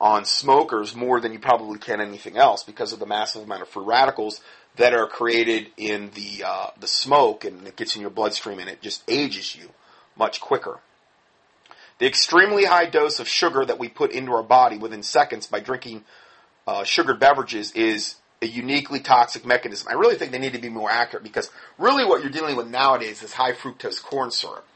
on 0.00 0.24
smokers 0.24 0.94
more 0.94 1.20
than 1.20 1.32
you 1.32 1.38
probably 1.38 1.78
can 1.78 2.00
anything 2.00 2.36
else 2.36 2.62
because 2.62 2.92
of 2.92 2.98
the 2.98 3.06
massive 3.06 3.42
amount 3.42 3.62
of 3.62 3.68
free 3.68 3.84
radicals 3.84 4.40
that 4.76 4.94
are 4.94 5.06
created 5.06 5.68
in 5.76 6.10
the 6.14 6.44
uh, 6.46 6.70
the 6.78 6.86
smoke, 6.86 7.44
and 7.44 7.66
it 7.66 7.76
gets 7.76 7.96
in 7.96 8.00
your 8.00 8.10
bloodstream, 8.10 8.58
and 8.58 8.68
it 8.68 8.80
just 8.80 9.02
ages 9.08 9.56
you 9.56 9.70
much 10.16 10.40
quicker. 10.40 10.78
The 12.02 12.08
extremely 12.08 12.64
high 12.64 12.86
dose 12.86 13.20
of 13.20 13.28
sugar 13.28 13.64
that 13.64 13.78
we 13.78 13.88
put 13.88 14.10
into 14.10 14.32
our 14.32 14.42
body 14.42 14.76
within 14.76 15.04
seconds 15.04 15.46
by 15.46 15.60
drinking 15.60 16.02
uh, 16.66 16.82
sugared 16.82 17.20
beverages 17.20 17.70
is 17.76 18.16
a 18.42 18.46
uniquely 18.46 18.98
toxic 18.98 19.46
mechanism. 19.46 19.86
I 19.88 19.92
really 19.92 20.16
think 20.16 20.32
they 20.32 20.40
need 20.40 20.54
to 20.54 20.60
be 20.60 20.68
more 20.68 20.90
accurate 20.90 21.22
because 21.22 21.48
really 21.78 22.04
what 22.04 22.20
you're 22.20 22.32
dealing 22.32 22.56
with 22.56 22.68
nowadays 22.68 23.22
is 23.22 23.32
high 23.34 23.52
fructose 23.52 24.02
corn 24.02 24.32
syrup, 24.32 24.66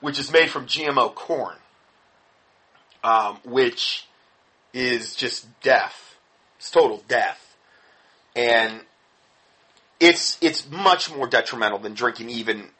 which 0.00 0.18
is 0.18 0.32
made 0.32 0.50
from 0.50 0.66
GMO 0.66 1.14
corn, 1.14 1.54
um, 3.04 3.38
which 3.44 4.08
is 4.74 5.14
just 5.14 5.46
death. 5.60 6.16
It's 6.58 6.72
total 6.72 7.04
death. 7.06 7.56
And 8.34 8.80
it's 10.00 10.36
it's 10.40 10.68
much 10.68 11.14
more 11.14 11.28
detrimental 11.28 11.78
than 11.78 11.94
drinking 11.94 12.30
even 12.30 12.70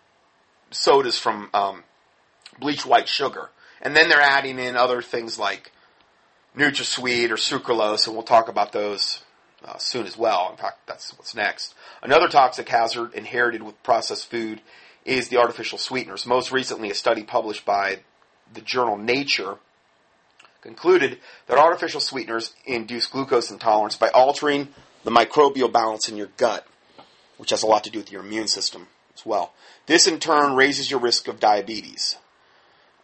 sodas 0.72 1.20
from 1.20 1.50
um, 1.54 1.84
bleach 2.58 2.84
white 2.84 3.06
sugar. 3.06 3.50
And 3.82 3.96
then 3.96 4.08
they're 4.08 4.20
adding 4.20 4.58
in 4.58 4.76
other 4.76 5.02
things 5.02 5.38
like 5.38 5.72
NutraSweet 6.56 7.30
or 7.30 7.36
sucralose, 7.36 8.06
and 8.06 8.14
we'll 8.14 8.24
talk 8.24 8.48
about 8.48 8.72
those 8.72 9.22
uh, 9.64 9.76
soon 9.78 10.06
as 10.06 10.16
well. 10.16 10.48
In 10.50 10.56
fact, 10.56 10.86
that's 10.86 11.16
what's 11.18 11.34
next. 11.34 11.74
Another 12.02 12.28
toxic 12.28 12.68
hazard 12.68 13.14
inherited 13.14 13.62
with 13.62 13.82
processed 13.82 14.30
food 14.30 14.60
is 15.04 15.28
the 15.28 15.38
artificial 15.38 15.78
sweeteners. 15.78 16.26
Most 16.26 16.52
recently, 16.52 16.90
a 16.90 16.94
study 16.94 17.24
published 17.24 17.64
by 17.64 18.00
the 18.54 18.60
journal 18.60 18.96
Nature 18.96 19.56
concluded 20.60 21.18
that 21.48 21.58
artificial 21.58 22.00
sweeteners 22.00 22.54
induce 22.64 23.06
glucose 23.06 23.50
intolerance 23.50 23.96
by 23.96 24.08
altering 24.10 24.68
the 25.02 25.10
microbial 25.10 25.72
balance 25.72 26.08
in 26.08 26.16
your 26.16 26.28
gut, 26.36 26.66
which 27.36 27.50
has 27.50 27.64
a 27.64 27.66
lot 27.66 27.82
to 27.82 27.90
do 27.90 27.98
with 27.98 28.12
your 28.12 28.22
immune 28.22 28.46
system 28.46 28.86
as 29.16 29.26
well. 29.26 29.52
This 29.86 30.06
in 30.06 30.20
turn 30.20 30.54
raises 30.54 30.88
your 30.88 31.00
risk 31.00 31.26
of 31.26 31.40
diabetes. 31.40 32.16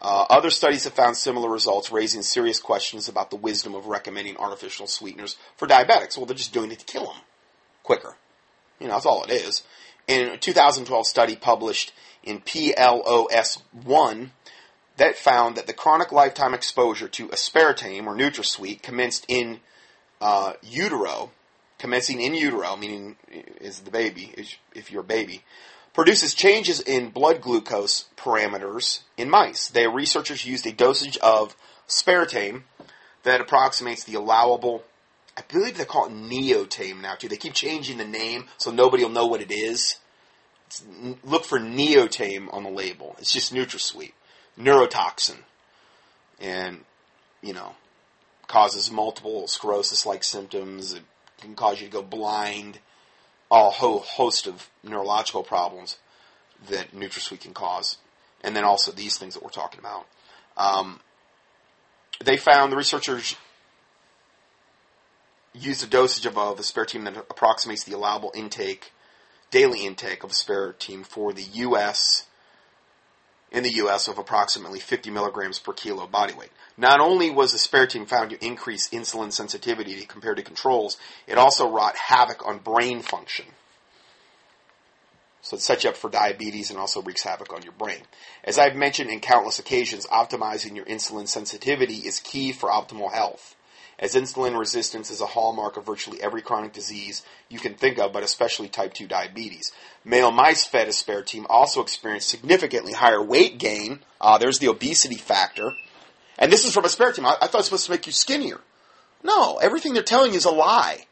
Uh, 0.00 0.26
other 0.30 0.50
studies 0.50 0.84
have 0.84 0.92
found 0.92 1.16
similar 1.16 1.50
results, 1.50 1.90
raising 1.90 2.22
serious 2.22 2.60
questions 2.60 3.08
about 3.08 3.30
the 3.30 3.36
wisdom 3.36 3.74
of 3.74 3.86
recommending 3.86 4.36
artificial 4.36 4.86
sweeteners 4.86 5.36
for 5.56 5.66
diabetics. 5.66 6.16
Well, 6.16 6.26
they're 6.26 6.36
just 6.36 6.52
doing 6.52 6.70
it 6.70 6.78
to 6.78 6.84
kill 6.84 7.06
them 7.06 7.16
quicker. 7.82 8.16
You 8.78 8.86
know, 8.86 8.94
that's 8.94 9.06
all 9.06 9.24
it 9.24 9.30
is. 9.30 9.64
In 10.06 10.28
a 10.28 10.36
2012 10.36 11.06
study 11.06 11.36
published 11.36 11.92
in 12.22 12.40
PLOS 12.40 13.62
ONE 13.84 14.32
that 14.98 15.16
found 15.16 15.56
that 15.56 15.66
the 15.66 15.72
chronic 15.72 16.12
lifetime 16.12 16.54
exposure 16.54 17.08
to 17.08 17.28
aspartame 17.28 18.06
or 18.06 18.14
NutraSweet 18.14 18.82
commenced 18.82 19.24
in 19.28 19.60
uh, 20.20 20.54
utero, 20.62 21.30
commencing 21.78 22.20
in 22.20 22.34
utero, 22.34 22.76
meaning 22.76 23.16
is 23.60 23.80
the 23.80 23.90
baby, 23.90 24.34
if 24.74 24.90
you're 24.92 25.02
a 25.02 25.04
baby, 25.04 25.44
produces 25.98 26.32
changes 26.32 26.78
in 26.78 27.08
blood 27.08 27.40
glucose 27.40 28.04
parameters 28.16 29.00
in 29.16 29.28
mice. 29.28 29.66
The 29.66 29.90
researchers 29.90 30.46
used 30.46 30.64
a 30.64 30.70
dosage 30.70 31.16
of 31.16 31.56
aspartame 31.88 32.62
that 33.24 33.40
approximates 33.40 34.04
the 34.04 34.14
allowable. 34.14 34.84
I 35.36 35.42
believe 35.52 35.76
they 35.76 35.84
call 35.84 36.06
it 36.06 36.12
neotame 36.12 37.00
now 37.00 37.16
too. 37.16 37.28
They 37.28 37.36
keep 37.36 37.52
changing 37.52 37.98
the 37.98 38.04
name 38.04 38.44
so 38.58 38.70
nobody 38.70 39.02
will 39.02 39.10
know 39.10 39.26
what 39.26 39.40
it 39.40 39.50
is. 39.50 39.96
It's, 40.68 40.84
look 41.24 41.44
for 41.44 41.58
neotame 41.58 42.46
on 42.54 42.62
the 42.62 42.70
label. 42.70 43.16
It's 43.18 43.32
just 43.32 43.52
NutraSweet, 43.52 44.12
neurotoxin, 44.56 45.38
and 46.38 46.84
you 47.42 47.54
know 47.54 47.74
causes 48.46 48.92
multiple 48.92 49.48
sclerosis-like 49.48 50.22
symptoms. 50.22 50.92
It 50.94 51.02
can 51.40 51.56
cause 51.56 51.80
you 51.80 51.88
to 51.88 51.92
go 51.92 52.02
blind 52.02 52.78
a 53.50 53.70
whole 53.70 54.00
host 54.00 54.46
of 54.46 54.68
neurological 54.82 55.42
problems 55.42 55.98
that 56.68 56.92
NutraSweet 56.92 57.40
can 57.40 57.54
cause, 57.54 57.98
and 58.42 58.54
then 58.54 58.64
also 58.64 58.92
these 58.92 59.16
things 59.16 59.34
that 59.34 59.42
we're 59.42 59.50
talking 59.50 59.80
about. 59.80 60.06
Um, 60.56 61.00
they 62.24 62.36
found 62.36 62.72
the 62.72 62.76
researchers 62.76 63.36
used 65.54 65.82
a 65.82 65.86
dosage 65.86 66.26
of 66.26 66.36
uh, 66.36 66.54
aspartame 66.56 67.04
that 67.04 67.16
approximates 67.16 67.84
the 67.84 67.94
allowable 67.94 68.32
intake, 68.34 68.92
daily 69.50 69.86
intake 69.86 70.24
of 70.24 70.30
aspartame 70.30 71.06
for 71.06 71.32
the 71.32 71.42
U.S. 71.42 72.26
in 73.50 73.62
the 73.62 73.72
U.S. 73.76 74.08
of 74.08 74.18
approximately 74.18 74.78
50 74.78 75.10
milligrams 75.10 75.58
per 75.58 75.72
kilo 75.72 76.06
body 76.06 76.34
weight. 76.34 76.50
Not 76.76 77.00
only 77.00 77.30
was 77.30 77.54
aspartame 77.54 78.08
found 78.08 78.30
to 78.30 78.44
increase 78.44 78.88
insulin 78.90 79.32
sensitivity 79.32 80.04
compared 80.04 80.36
to 80.36 80.42
controls, 80.42 80.96
it 81.26 81.38
also 81.38 81.70
wrought 81.70 81.96
havoc 81.96 82.46
on 82.46 82.58
brain 82.58 83.02
function. 83.02 83.46
So 85.40 85.56
it 85.56 85.60
sets 85.60 85.84
you 85.84 85.90
up 85.90 85.96
for 85.96 86.10
diabetes 86.10 86.70
and 86.70 86.78
also 86.78 87.00
wreaks 87.00 87.22
havoc 87.22 87.52
on 87.52 87.62
your 87.62 87.72
brain. 87.72 88.02
As 88.44 88.58
I've 88.58 88.76
mentioned 88.76 89.10
in 89.10 89.20
countless 89.20 89.58
occasions, 89.58 90.06
optimizing 90.06 90.76
your 90.76 90.84
insulin 90.84 91.26
sensitivity 91.26 91.94
is 91.94 92.20
key 92.20 92.52
for 92.52 92.68
optimal 92.68 93.12
health. 93.12 93.56
As 93.98 94.14
insulin 94.14 94.58
resistance 94.58 95.10
is 95.10 95.20
a 95.20 95.26
hallmark 95.26 95.76
of 95.76 95.86
virtually 95.86 96.22
every 96.22 96.40
chronic 96.40 96.72
disease 96.72 97.24
you 97.48 97.58
can 97.58 97.74
think 97.74 97.98
of, 97.98 98.12
but 98.12 98.22
especially 98.22 98.68
type 98.68 98.94
2 98.94 99.08
diabetes. 99.08 99.72
Male 100.04 100.30
mice 100.30 100.64
fed 100.64 100.86
aspartame 100.88 101.46
also 101.48 101.82
experienced 101.82 102.28
significantly 102.28 102.92
higher 102.92 103.22
weight 103.22 103.58
gain. 103.58 104.00
Uh, 104.20 104.38
there's 104.38 104.60
the 104.60 104.68
obesity 104.68 105.16
factor 105.16 105.72
and 106.38 106.52
this 106.52 106.64
is 106.64 106.72
from 106.72 106.84
aspartame. 106.84 107.24
I, 107.24 107.34
I 107.42 107.46
thought 107.46 107.54
it 107.54 107.56
was 107.56 107.64
supposed 107.66 107.86
to 107.86 107.90
make 107.90 108.06
you 108.06 108.12
skinnier. 108.12 108.60
No, 109.22 109.56
everything 109.56 109.94
they're 109.94 110.02
telling 110.02 110.30
you 110.30 110.38
is 110.38 110.44
a 110.44 110.50
lie. 110.50 111.06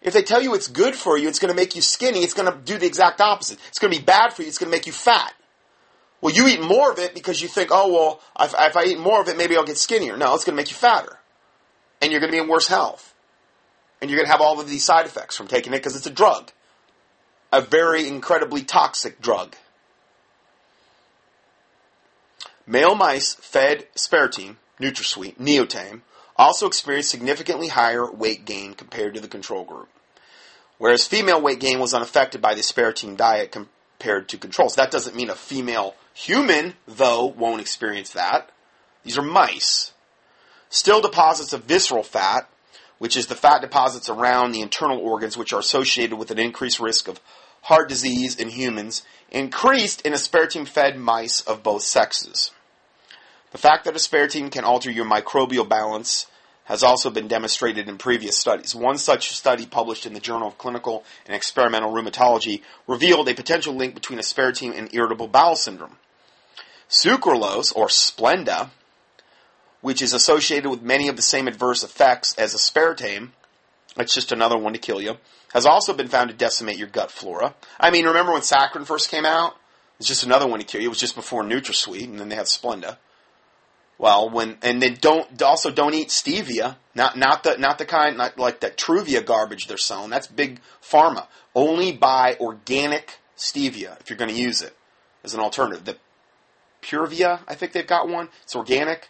If 0.00 0.14
they 0.14 0.22
tell 0.22 0.40
you 0.40 0.54
it's 0.54 0.68
good 0.68 0.94
for 0.94 1.18
you, 1.18 1.28
it's 1.28 1.40
going 1.40 1.50
to 1.52 1.56
make 1.56 1.74
you 1.74 1.82
skinny, 1.82 2.20
it's 2.20 2.34
going 2.34 2.50
to 2.50 2.56
do 2.56 2.78
the 2.78 2.86
exact 2.86 3.20
opposite. 3.20 3.58
It's 3.68 3.80
going 3.80 3.92
to 3.92 3.98
be 3.98 4.04
bad 4.04 4.32
for 4.32 4.42
you, 4.42 4.48
it's 4.48 4.58
going 4.58 4.70
to 4.70 4.76
make 4.76 4.86
you 4.86 4.92
fat. 4.92 5.34
Well, 6.20 6.32
you 6.32 6.46
eat 6.46 6.60
more 6.60 6.92
of 6.92 6.98
it 6.98 7.14
because 7.14 7.42
you 7.42 7.48
think, 7.48 7.70
oh, 7.72 7.92
well, 7.92 8.20
if, 8.40 8.54
if 8.56 8.76
I 8.76 8.84
eat 8.84 8.98
more 8.98 9.20
of 9.20 9.28
it, 9.28 9.36
maybe 9.36 9.56
I'll 9.56 9.64
get 9.64 9.76
skinnier. 9.78 10.16
No, 10.16 10.34
it's 10.34 10.44
going 10.44 10.56
to 10.56 10.60
make 10.60 10.70
you 10.70 10.76
fatter. 10.76 11.17
And 12.00 12.10
you're 12.12 12.20
going 12.20 12.30
to 12.32 12.36
be 12.36 12.42
in 12.42 12.48
worse 12.48 12.68
health. 12.68 13.14
And 14.00 14.10
you're 14.10 14.18
going 14.18 14.26
to 14.26 14.32
have 14.32 14.40
all 14.40 14.60
of 14.60 14.68
these 14.68 14.84
side 14.84 15.06
effects 15.06 15.36
from 15.36 15.48
taking 15.48 15.72
it 15.72 15.78
because 15.78 15.96
it's 15.96 16.06
a 16.06 16.10
drug. 16.10 16.52
a 17.52 17.60
very 17.60 18.06
incredibly 18.06 18.62
toxic 18.62 19.20
drug. 19.20 19.56
Male 22.66 22.94
mice 22.94 23.34
fed 23.34 23.86
aspartame, 23.96 24.56
NutraSweet, 24.80 25.38
Neotame, 25.38 26.02
also 26.36 26.66
experienced 26.66 27.10
significantly 27.10 27.68
higher 27.68 28.10
weight 28.10 28.44
gain 28.44 28.74
compared 28.74 29.14
to 29.14 29.20
the 29.20 29.28
control 29.28 29.64
group. 29.64 29.88
Whereas 30.76 31.06
female 31.06 31.40
weight 31.40 31.58
gain 31.58 31.80
was 31.80 31.94
unaffected 31.94 32.40
by 32.40 32.54
the 32.54 32.60
aspartame 32.60 33.16
diet 33.16 33.50
compared 33.50 34.28
to 34.28 34.38
controls. 34.38 34.76
That 34.76 34.90
doesn't 34.90 35.16
mean 35.16 35.30
a 35.30 35.34
female 35.34 35.96
human, 36.14 36.74
though, 36.86 37.24
won't 37.26 37.60
experience 37.60 38.10
that. 38.10 38.50
These 39.02 39.18
are 39.18 39.22
mice. 39.22 39.92
Still 40.70 41.00
deposits 41.00 41.52
of 41.52 41.64
visceral 41.64 42.02
fat, 42.02 42.48
which 42.98 43.16
is 43.16 43.26
the 43.26 43.34
fat 43.34 43.60
deposits 43.60 44.08
around 44.08 44.52
the 44.52 44.60
internal 44.60 44.98
organs 44.98 45.36
which 45.36 45.52
are 45.52 45.60
associated 45.60 46.18
with 46.18 46.30
an 46.30 46.38
increased 46.38 46.80
risk 46.80 47.08
of 47.08 47.20
heart 47.62 47.88
disease 47.88 48.36
in 48.36 48.50
humans, 48.50 49.02
increased 49.30 50.00
in 50.02 50.12
aspartame 50.12 50.66
fed 50.66 50.96
mice 50.96 51.40
of 51.42 51.62
both 51.62 51.82
sexes. 51.82 52.50
The 53.50 53.58
fact 53.58 53.84
that 53.84 53.94
aspartame 53.94 54.50
can 54.50 54.64
alter 54.64 54.90
your 54.90 55.06
microbial 55.06 55.68
balance 55.68 56.26
has 56.64 56.82
also 56.82 57.08
been 57.08 57.28
demonstrated 57.28 57.88
in 57.88 57.96
previous 57.96 58.36
studies. 58.36 58.74
One 58.74 58.98
such 58.98 59.34
study 59.34 59.64
published 59.64 60.04
in 60.04 60.12
the 60.12 60.20
Journal 60.20 60.48
of 60.48 60.58
Clinical 60.58 61.02
and 61.24 61.34
Experimental 61.34 61.92
Rheumatology 61.92 62.60
revealed 62.86 63.26
a 63.30 63.34
potential 63.34 63.74
link 63.74 63.94
between 63.94 64.18
aspartame 64.18 64.76
and 64.76 64.92
irritable 64.92 65.28
bowel 65.28 65.56
syndrome. 65.56 65.96
Sucralose, 66.90 67.74
or 67.74 67.86
Splenda, 67.86 68.68
which 69.80 70.02
is 70.02 70.12
associated 70.12 70.68
with 70.68 70.82
many 70.82 71.08
of 71.08 71.16
the 71.16 71.22
same 71.22 71.48
adverse 71.48 71.82
effects 71.82 72.34
as 72.36 72.54
aspartame, 72.54 73.30
it's 73.96 74.14
just 74.14 74.32
another 74.32 74.56
one 74.58 74.72
to 74.72 74.78
kill 74.78 75.00
you, 75.00 75.16
has 75.52 75.66
also 75.66 75.92
been 75.92 76.08
found 76.08 76.30
to 76.30 76.36
decimate 76.36 76.76
your 76.76 76.88
gut 76.88 77.10
flora. 77.10 77.54
I 77.80 77.90
mean, 77.90 78.06
remember 78.06 78.32
when 78.32 78.42
saccharin 78.42 78.86
first 78.86 79.10
came 79.10 79.24
out? 79.24 79.56
It's 79.98 80.08
just 80.08 80.24
another 80.24 80.46
one 80.46 80.60
to 80.60 80.66
kill 80.66 80.80
you. 80.80 80.88
It 80.88 80.90
was 80.90 81.00
just 81.00 81.16
before 81.16 81.42
NutraSweet, 81.42 82.04
and 82.04 82.20
then 82.20 82.28
they 82.28 82.36
had 82.36 82.46
Splenda. 82.46 82.98
Well, 83.98 84.30
when 84.30 84.58
and 84.62 84.80
then 84.80 84.96
don't 85.00 85.42
also 85.42 85.72
don't 85.72 85.94
eat 85.94 86.08
stevia. 86.08 86.76
Not 86.94 87.18
not 87.18 87.42
the 87.42 87.56
not 87.58 87.78
the 87.78 87.84
kind 87.84 88.16
not 88.16 88.38
like 88.38 88.60
that 88.60 88.76
Truvia 88.76 89.26
garbage 89.26 89.66
they're 89.66 89.76
selling. 89.76 90.10
That's 90.10 90.28
big 90.28 90.60
pharma. 90.80 91.26
Only 91.52 91.90
buy 91.90 92.36
organic 92.38 93.18
stevia 93.36 94.00
if 94.00 94.08
you're 94.08 94.16
going 94.16 94.30
to 94.30 94.40
use 94.40 94.62
it 94.62 94.76
as 95.24 95.34
an 95.34 95.40
alternative. 95.40 95.84
The 95.84 95.96
PureVia, 96.82 97.40
I 97.48 97.54
think 97.54 97.72
they've 97.72 97.86
got 97.86 98.08
one. 98.08 98.28
It's 98.44 98.54
organic. 98.54 99.08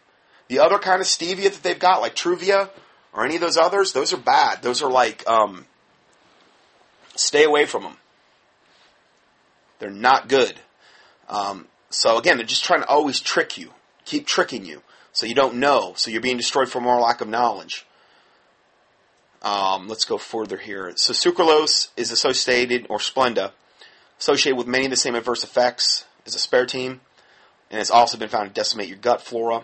The 0.48 0.60
other 0.60 0.78
kind 0.78 1.00
of 1.00 1.06
stevia 1.06 1.52
that 1.52 1.62
they've 1.62 1.78
got, 1.78 2.00
like 2.00 2.14
Truvia 2.14 2.70
or 3.12 3.24
any 3.24 3.34
of 3.34 3.40
those 3.40 3.56
others, 3.56 3.92
those 3.92 4.12
are 4.12 4.18
bad. 4.18 4.62
Those 4.62 4.82
are 4.82 4.90
like 4.90 5.28
um, 5.28 5.66
stay 7.14 7.44
away 7.44 7.66
from 7.66 7.82
them. 7.82 7.96
They're 9.78 9.90
not 9.90 10.28
good. 10.28 10.54
Um, 11.28 11.66
so 11.90 12.18
again, 12.18 12.36
they're 12.38 12.46
just 12.46 12.64
trying 12.64 12.80
to 12.80 12.88
always 12.88 13.20
trick 13.20 13.58
you 13.58 13.72
keep 14.08 14.26
tricking 14.26 14.64
you. 14.64 14.82
So 15.12 15.26
you 15.26 15.34
don't 15.34 15.56
know. 15.56 15.92
So 15.96 16.10
you're 16.10 16.20
being 16.20 16.36
destroyed 16.36 16.68
for 16.68 16.80
more 16.80 16.98
lack 17.00 17.20
of 17.20 17.28
knowledge. 17.28 17.86
Um, 19.42 19.86
let's 19.86 20.04
go 20.04 20.18
further 20.18 20.56
here. 20.56 20.92
So 20.96 21.12
sucralose 21.12 21.88
is 21.96 22.10
associated, 22.10 22.86
or 22.88 22.98
Splenda, 22.98 23.52
associated 24.18 24.56
with 24.56 24.66
many 24.66 24.86
of 24.86 24.90
the 24.90 24.96
same 24.96 25.14
adverse 25.14 25.44
effects 25.44 26.06
as 26.26 26.34
aspartame, 26.34 26.98
and 27.70 27.80
it's 27.80 27.90
also 27.90 28.18
been 28.18 28.28
found 28.28 28.48
to 28.48 28.54
decimate 28.54 28.88
your 28.88 28.98
gut 28.98 29.22
flora. 29.22 29.62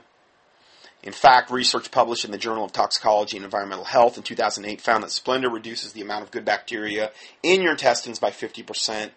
In 1.04 1.12
fact, 1.12 1.50
research 1.50 1.90
published 1.90 2.24
in 2.24 2.30
the 2.30 2.38
Journal 2.38 2.64
of 2.64 2.72
Toxicology 2.72 3.36
and 3.36 3.44
Environmental 3.44 3.84
Health 3.84 4.16
in 4.16 4.22
2008 4.22 4.80
found 4.80 5.02
that 5.02 5.10
Splenda 5.10 5.52
reduces 5.52 5.92
the 5.92 6.00
amount 6.00 6.24
of 6.24 6.30
good 6.30 6.46
bacteria 6.46 7.12
in 7.42 7.60
your 7.60 7.72
intestines 7.72 8.18
by 8.18 8.30
50%, 8.30 9.10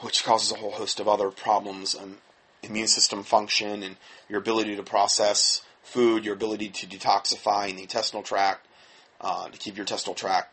which 0.00 0.24
causes 0.24 0.50
a 0.50 0.56
whole 0.56 0.72
host 0.72 0.98
of 0.98 1.06
other 1.06 1.30
problems, 1.30 1.94
um, 1.94 2.18
immune 2.64 2.88
system 2.88 3.22
function 3.22 3.84
and 3.84 3.96
your 4.28 4.40
ability 4.40 4.74
to 4.74 4.82
process 4.82 5.62
food, 5.80 6.24
your 6.24 6.34
ability 6.34 6.70
to 6.70 6.88
detoxify 6.88 7.68
in 7.68 7.76
the 7.76 7.82
intestinal 7.82 8.24
tract, 8.24 8.66
uh, 9.20 9.48
to 9.48 9.58
keep 9.58 9.76
your 9.76 9.84
intestinal 9.84 10.16
tract 10.16 10.52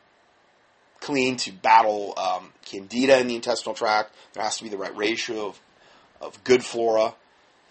clean, 0.99 1.35
to 1.35 1.51
battle 1.51 2.13
um, 2.15 2.53
candida 2.63 3.19
in 3.19 3.27
the 3.27 3.35
intestinal 3.35 3.73
tract. 3.73 4.13
There 4.33 4.43
has 4.43 4.57
to 4.57 4.63
be 4.63 4.69
the 4.69 4.77
right 4.77 4.95
ratio 4.95 5.47
of, 5.47 5.59
of 6.21 6.43
good 6.43 6.63
flora 6.63 7.15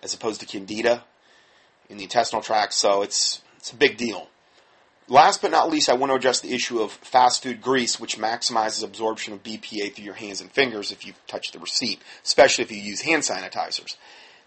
as 0.03 0.15
opposed 0.15 0.41
to 0.41 0.47
candida 0.47 1.05
in 1.93 1.99
the 1.99 2.05
intestinal 2.05 2.43
tract. 2.43 2.75
So 2.75 3.03
it's 3.03 3.43
it's 3.59 3.71
a 3.71 3.77
big 3.77 3.97
deal. 3.97 4.29
Last 5.09 5.43
but 5.43 5.51
not 5.51 5.71
least, 5.71 5.89
I 5.91 5.95
want 5.95 6.11
to 6.11 6.17
address 6.17 6.41
the 6.41 6.55
issue 6.55 6.81
of 6.81 6.91
fast 6.91 7.43
food 7.43 7.61
grease, 7.61 8.01
which 8.01 8.19
maximizes 8.19 8.83
absorption 8.83 9.35
of 9.35 9.43
BPA 9.43 9.95
through 9.95 10.05
your 10.05 10.15
hands 10.15 10.41
and 10.41 10.51
fingers 10.51 10.91
if 10.91 11.07
you 11.07 11.13
touch 11.27 11.53
the 11.53 11.59
receipt, 11.59 12.01
especially 12.25 12.65
if 12.65 12.73
you 12.73 12.79
use 12.79 13.03
hand 13.03 13.23
sanitizers. 13.23 13.97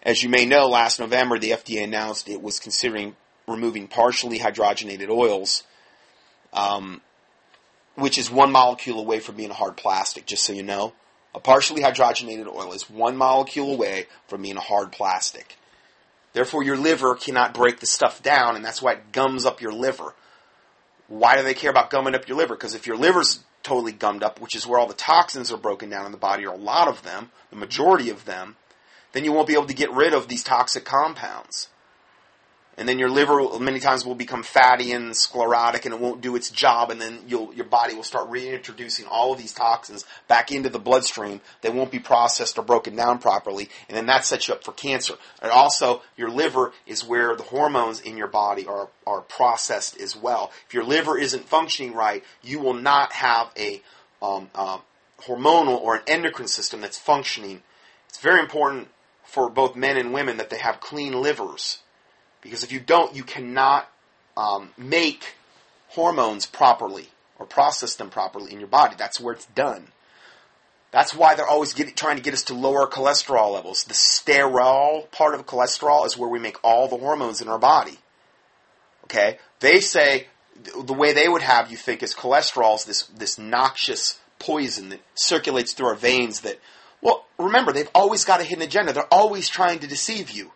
As 0.02 0.22
you 0.22 0.28
may 0.28 0.44
know, 0.44 0.68
last 0.68 0.98
November 0.98 1.38
the 1.38 1.50
FDA 1.50 1.84
announced 1.84 2.28
it 2.28 2.42
was 2.42 2.58
considering 2.58 3.16
removing 3.46 3.86
partially 3.86 4.38
hydrogenated 4.38 5.08
oils, 5.08 5.62
um, 6.52 7.00
which 7.94 8.18
is 8.18 8.30
one 8.30 8.50
molecule 8.50 8.98
away 8.98 9.20
from 9.20 9.36
being 9.36 9.50
a 9.50 9.54
hard 9.54 9.76
plastic, 9.76 10.26
just 10.26 10.44
so 10.44 10.52
you 10.52 10.62
know. 10.62 10.92
A 11.34 11.40
partially 11.40 11.82
hydrogenated 11.82 12.46
oil 12.46 12.72
is 12.72 12.88
one 12.88 13.16
molecule 13.16 13.72
away 13.72 14.06
from 14.26 14.42
being 14.42 14.56
a 14.56 14.60
hard 14.60 14.90
plastic. 14.90 15.56
Therefore, 16.36 16.62
your 16.62 16.76
liver 16.76 17.14
cannot 17.14 17.54
break 17.54 17.80
the 17.80 17.86
stuff 17.86 18.22
down, 18.22 18.56
and 18.56 18.62
that's 18.62 18.82
why 18.82 18.92
it 18.92 19.10
gums 19.10 19.46
up 19.46 19.62
your 19.62 19.72
liver. 19.72 20.14
Why 21.08 21.34
do 21.34 21.42
they 21.42 21.54
care 21.54 21.70
about 21.70 21.88
gumming 21.88 22.14
up 22.14 22.28
your 22.28 22.36
liver? 22.36 22.54
Because 22.54 22.74
if 22.74 22.86
your 22.86 22.98
liver's 22.98 23.42
totally 23.62 23.92
gummed 23.92 24.22
up, 24.22 24.38
which 24.38 24.54
is 24.54 24.66
where 24.66 24.78
all 24.78 24.86
the 24.86 24.92
toxins 24.92 25.50
are 25.50 25.56
broken 25.56 25.88
down 25.88 26.04
in 26.04 26.12
the 26.12 26.18
body, 26.18 26.44
or 26.44 26.52
a 26.52 26.58
lot 26.58 26.88
of 26.88 27.02
them, 27.02 27.30
the 27.48 27.56
majority 27.56 28.10
of 28.10 28.26
them, 28.26 28.56
then 29.12 29.24
you 29.24 29.32
won't 29.32 29.48
be 29.48 29.54
able 29.54 29.64
to 29.64 29.72
get 29.72 29.90
rid 29.90 30.12
of 30.12 30.28
these 30.28 30.44
toxic 30.44 30.84
compounds. 30.84 31.70
And 32.78 32.86
then 32.86 32.98
your 32.98 33.08
liver 33.08 33.58
many 33.58 33.80
times 33.80 34.04
will 34.04 34.14
become 34.14 34.42
fatty 34.42 34.92
and 34.92 35.16
sclerotic 35.16 35.86
and 35.86 35.94
it 35.94 36.00
won't 36.00 36.20
do 36.20 36.36
its 36.36 36.50
job 36.50 36.90
and 36.90 37.00
then 37.00 37.20
your 37.26 37.64
body 37.64 37.94
will 37.94 38.02
start 38.02 38.28
reintroducing 38.28 39.06
all 39.06 39.32
of 39.32 39.38
these 39.38 39.54
toxins 39.54 40.04
back 40.28 40.52
into 40.52 40.68
the 40.68 40.78
bloodstream. 40.78 41.40
They 41.62 41.70
won't 41.70 41.90
be 41.90 41.98
processed 41.98 42.58
or 42.58 42.62
broken 42.62 42.94
down 42.94 43.18
properly 43.18 43.70
and 43.88 43.96
then 43.96 44.06
that 44.06 44.26
sets 44.26 44.48
you 44.48 44.54
up 44.54 44.62
for 44.62 44.72
cancer. 44.72 45.14
And 45.40 45.50
also 45.50 46.02
your 46.18 46.28
liver 46.28 46.72
is 46.86 47.02
where 47.02 47.34
the 47.34 47.44
hormones 47.44 48.00
in 48.00 48.18
your 48.18 48.28
body 48.28 48.66
are, 48.66 48.88
are 49.06 49.22
processed 49.22 49.98
as 49.98 50.14
well. 50.14 50.52
If 50.66 50.74
your 50.74 50.84
liver 50.84 51.16
isn't 51.18 51.48
functioning 51.48 51.94
right, 51.94 52.22
you 52.42 52.60
will 52.60 52.74
not 52.74 53.12
have 53.12 53.50
a 53.56 53.80
um, 54.20 54.50
uh, 54.54 54.78
hormonal 55.22 55.80
or 55.80 55.96
an 55.96 56.02
endocrine 56.06 56.48
system 56.48 56.82
that's 56.82 56.98
functioning. 56.98 57.62
It's 58.08 58.18
very 58.18 58.40
important 58.40 58.88
for 59.24 59.48
both 59.48 59.76
men 59.76 59.96
and 59.96 60.12
women 60.12 60.36
that 60.36 60.50
they 60.50 60.58
have 60.58 60.80
clean 60.80 61.12
livers. 61.12 61.78
Because 62.46 62.62
if 62.62 62.72
you 62.72 62.80
don't, 62.80 63.14
you 63.14 63.24
cannot 63.24 63.90
um, 64.36 64.70
make 64.78 65.34
hormones 65.88 66.46
properly 66.46 67.08
or 67.38 67.46
process 67.46 67.96
them 67.96 68.08
properly 68.08 68.52
in 68.52 68.60
your 68.60 68.68
body. 68.68 68.94
That's 68.96 69.20
where 69.20 69.34
it's 69.34 69.46
done. 69.46 69.88
That's 70.92 71.14
why 71.14 71.34
they're 71.34 71.48
always 71.48 71.74
trying 71.74 72.16
to 72.16 72.22
get 72.22 72.32
us 72.32 72.44
to 72.44 72.54
lower 72.54 72.86
cholesterol 72.86 73.52
levels. 73.52 73.84
The 73.84 73.94
sterol 73.94 75.10
part 75.10 75.34
of 75.34 75.44
cholesterol 75.44 76.06
is 76.06 76.16
where 76.16 76.28
we 76.28 76.38
make 76.38 76.56
all 76.62 76.88
the 76.88 76.96
hormones 76.96 77.40
in 77.40 77.48
our 77.48 77.58
body. 77.58 77.98
Okay? 79.04 79.38
They 79.60 79.80
say 79.80 80.28
the 80.56 80.94
way 80.94 81.12
they 81.12 81.28
would 81.28 81.42
have 81.42 81.70
you 81.70 81.76
think 81.76 82.02
is 82.02 82.14
cholesterol 82.14 82.76
is 82.76 82.84
this, 82.84 83.02
this 83.08 83.38
noxious 83.38 84.18
poison 84.38 84.90
that 84.90 85.00
circulates 85.14 85.72
through 85.72 85.88
our 85.88 85.94
veins 85.94 86.40
that 86.42 86.60
well, 87.02 87.26
remember, 87.38 87.72
they've 87.72 87.90
always 87.94 88.24
got 88.24 88.40
a 88.40 88.44
hidden 88.44 88.64
agenda. 88.64 88.92
They're 88.92 89.12
always 89.12 89.48
trying 89.48 89.80
to 89.80 89.86
deceive 89.86 90.30
you. 90.30 90.52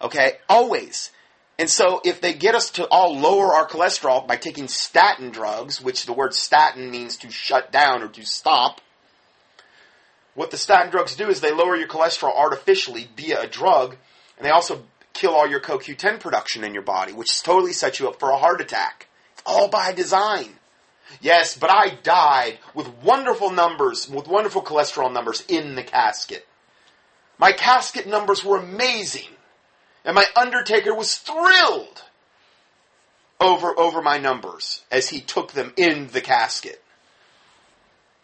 Okay? 0.00 0.38
Always. 0.48 1.10
And 1.58 1.70
so 1.70 2.00
if 2.04 2.20
they 2.20 2.34
get 2.34 2.54
us 2.54 2.70
to 2.70 2.88
all 2.88 3.16
lower 3.16 3.54
our 3.54 3.66
cholesterol 3.66 4.26
by 4.26 4.36
taking 4.36 4.66
statin 4.68 5.30
drugs, 5.30 5.80
which 5.80 6.04
the 6.04 6.12
word 6.12 6.34
statin 6.34 6.90
means 6.90 7.16
to 7.18 7.30
shut 7.30 7.70
down 7.70 8.02
or 8.02 8.08
to 8.08 8.26
stop, 8.26 8.80
what 10.34 10.50
the 10.50 10.56
statin 10.56 10.90
drugs 10.90 11.14
do 11.14 11.28
is 11.28 11.40
they 11.40 11.52
lower 11.52 11.76
your 11.76 11.86
cholesterol 11.86 12.36
artificially 12.36 13.08
via 13.16 13.42
a 13.42 13.46
drug, 13.46 13.96
and 14.36 14.44
they 14.44 14.50
also 14.50 14.82
kill 15.12 15.32
all 15.32 15.48
your 15.48 15.60
CoQ10 15.60 16.18
production 16.18 16.64
in 16.64 16.74
your 16.74 16.82
body, 16.82 17.12
which 17.12 17.42
totally 17.42 17.72
sets 17.72 18.00
you 18.00 18.08
up 18.08 18.18
for 18.18 18.30
a 18.30 18.36
heart 18.36 18.60
attack. 18.60 19.06
It's 19.34 19.42
All 19.46 19.68
by 19.68 19.92
design. 19.92 20.48
Yes, 21.20 21.56
but 21.56 21.70
I 21.70 21.90
died 22.02 22.58
with 22.74 22.88
wonderful 23.02 23.50
numbers, 23.50 24.08
with 24.08 24.26
wonderful 24.26 24.62
cholesterol 24.62 25.12
numbers 25.12 25.44
in 25.48 25.76
the 25.76 25.84
casket. 25.84 26.46
My 27.38 27.52
casket 27.52 28.08
numbers 28.08 28.44
were 28.44 28.58
amazing. 28.58 29.28
And 30.04 30.14
my 30.14 30.26
undertaker 30.36 30.94
was 30.94 31.16
thrilled 31.16 32.02
over, 33.40 33.78
over 33.78 34.02
my 34.02 34.18
numbers 34.18 34.82
as 34.90 35.08
he 35.08 35.20
took 35.20 35.52
them 35.52 35.72
in 35.76 36.08
the 36.08 36.20
casket. 36.20 36.82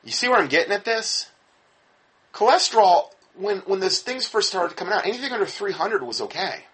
You 0.04 0.12
see 0.12 0.28
where 0.28 0.38
I'm 0.38 0.48
getting 0.48 0.72
at 0.72 0.84
this? 0.84 1.30
Cholesterol, 2.32 3.10
when, 3.34 3.58
when 3.60 3.80
those 3.80 4.00
things 4.00 4.28
first 4.28 4.48
started 4.48 4.76
coming 4.76 4.94
out, 4.94 5.06
anything 5.06 5.32
under 5.32 5.46
300 5.46 6.02
was 6.02 6.20
okay. 6.20 6.64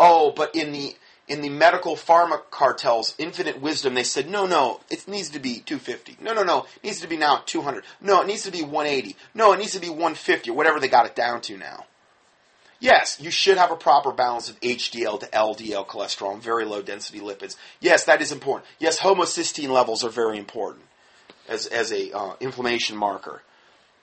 Oh, 0.00 0.32
but 0.34 0.54
in 0.54 0.72
the, 0.72 0.96
in 1.28 1.42
the 1.42 1.48
medical 1.48 1.94
pharma 1.94 2.40
cartel's 2.50 3.14
infinite 3.18 3.60
wisdom, 3.60 3.94
they 3.94 4.02
said, 4.02 4.28
no, 4.28 4.46
no, 4.46 4.80
it 4.90 5.06
needs 5.06 5.30
to 5.30 5.38
be 5.38 5.60
250. 5.60 6.18
No, 6.20 6.32
no, 6.32 6.42
no, 6.42 6.66
it 6.76 6.84
needs 6.84 7.00
to 7.00 7.08
be 7.08 7.16
now 7.16 7.42
200. 7.46 7.84
No, 8.00 8.22
it 8.22 8.26
needs 8.26 8.44
to 8.44 8.50
be 8.50 8.62
180. 8.62 9.16
No, 9.34 9.52
it 9.52 9.58
needs 9.58 9.72
to 9.72 9.80
be 9.80 9.90
150 9.90 10.50
or 10.50 10.54
whatever 10.54 10.80
they 10.80 10.88
got 10.88 11.06
it 11.06 11.14
down 11.14 11.40
to 11.42 11.56
now. 11.56 11.86
Yes, 12.82 13.16
you 13.20 13.30
should 13.30 13.58
have 13.58 13.70
a 13.70 13.76
proper 13.76 14.10
balance 14.10 14.50
of 14.50 14.58
HDL 14.60 15.20
to 15.20 15.26
LDL 15.26 15.86
cholesterol 15.86 16.32
and 16.32 16.42
very 16.42 16.64
low 16.64 16.82
density 16.82 17.20
lipids. 17.20 17.54
Yes, 17.78 18.06
that 18.06 18.20
is 18.20 18.32
important. 18.32 18.68
Yes, 18.80 18.98
homocysteine 18.98 19.68
levels 19.68 20.02
are 20.02 20.10
very 20.10 20.36
important 20.36 20.84
as, 21.48 21.66
as 21.66 21.92
a 21.92 22.10
uh, 22.10 22.34
inflammation 22.40 22.96
marker. 22.96 23.42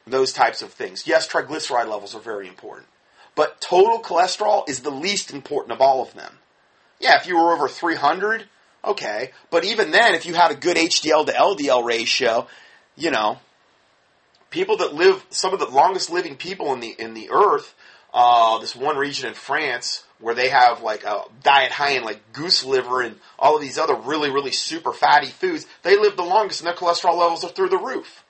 Those 0.07 0.31
types 0.31 0.61
of 0.61 0.71
things. 0.71 1.05
Yes, 1.05 1.27
triglyceride 1.27 1.89
levels 1.89 2.15
are 2.15 2.21
very 2.21 2.47
important. 2.47 2.87
But 3.35 3.59
total 3.59 4.01
cholesterol 4.01 4.69
is 4.69 4.79
the 4.79 4.91
least 4.91 5.31
important 5.31 5.73
of 5.73 5.81
all 5.81 6.01
of 6.01 6.13
them. 6.13 6.37
Yeah, 7.01 7.19
if 7.19 7.27
you 7.27 7.35
were 7.35 7.51
over 7.51 7.67
300, 7.67 8.45
okay. 8.85 9.31
But 9.51 9.65
even 9.65 9.91
then, 9.91 10.15
if 10.15 10.25
you 10.25 10.35
had 10.35 10.51
a 10.51 10.55
good 10.55 10.77
HDL 10.77 11.25
to 11.25 11.33
LDL 11.33 11.83
ratio, 11.83 12.47
you 12.95 13.11
know, 13.11 13.39
people 14.51 14.77
that 14.77 14.93
live, 14.93 15.25
some 15.31 15.51
of 15.53 15.59
the 15.59 15.67
longest 15.67 16.09
living 16.09 16.37
people 16.37 16.71
in 16.71 16.79
the, 16.79 16.95
in 16.97 17.13
the 17.13 17.29
earth, 17.29 17.75
uh, 18.13 18.59
this 18.59 18.75
one 18.75 18.97
region 18.97 19.27
in 19.27 19.33
France 19.33 20.03
where 20.19 20.35
they 20.35 20.49
have 20.49 20.81
like 20.81 21.03
a 21.03 21.23
diet 21.43 21.71
high 21.71 21.91
in 21.91 22.03
like 22.03 22.33
goose 22.33 22.63
liver 22.63 23.01
and 23.01 23.15
all 23.37 23.55
of 23.55 23.61
these 23.61 23.77
other 23.77 23.95
really, 23.95 24.29
really 24.29 24.51
super 24.51 24.91
fatty 24.91 25.27
foods, 25.27 25.65
they 25.83 25.97
live 25.97 26.17
the 26.17 26.23
longest 26.23 26.61
and 26.61 26.67
their 26.67 26.75
cholesterol 26.75 27.17
levels 27.17 27.43
are 27.43 27.49
through 27.49 27.69
the 27.69 27.77
roof 27.77 28.23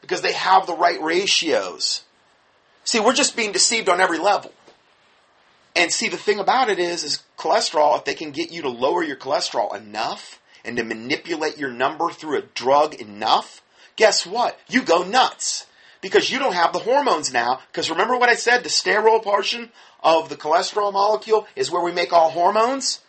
because 0.00 0.22
they 0.22 0.32
have 0.32 0.66
the 0.66 0.74
right 0.74 1.00
ratios. 1.02 2.04
See, 2.84 3.00
we're 3.00 3.14
just 3.14 3.36
being 3.36 3.52
deceived 3.52 3.88
on 3.88 4.00
every 4.00 4.18
level. 4.18 4.52
And 5.74 5.92
see, 5.92 6.08
the 6.08 6.16
thing 6.16 6.38
about 6.38 6.70
it 6.70 6.78
is, 6.78 7.04
is 7.04 7.22
cholesterol, 7.36 7.98
if 7.98 8.04
they 8.04 8.14
can 8.14 8.30
get 8.30 8.50
you 8.50 8.62
to 8.62 8.70
lower 8.70 9.02
your 9.02 9.16
cholesterol 9.16 9.76
enough 9.76 10.40
and 10.64 10.76
to 10.78 10.84
manipulate 10.84 11.58
your 11.58 11.70
number 11.70 12.10
through 12.10 12.38
a 12.38 12.42
drug 12.42 12.94
enough, 12.94 13.62
guess 13.96 14.24
what? 14.24 14.58
You 14.68 14.82
go 14.82 15.02
nuts. 15.02 15.66
Because 16.06 16.30
you 16.30 16.38
don't 16.38 16.54
have 16.54 16.72
the 16.72 16.78
hormones 16.78 17.32
now. 17.32 17.58
Because 17.66 17.90
remember 17.90 18.16
what 18.16 18.28
I 18.28 18.36
said? 18.36 18.62
The 18.62 18.68
sterol 18.68 19.20
portion 19.20 19.72
of 20.04 20.28
the 20.28 20.36
cholesterol 20.36 20.92
molecule 20.92 21.48
is 21.56 21.68
where 21.68 21.82
we 21.82 21.90
make 21.90 22.12
all 22.12 22.30
hormones. 22.30 23.00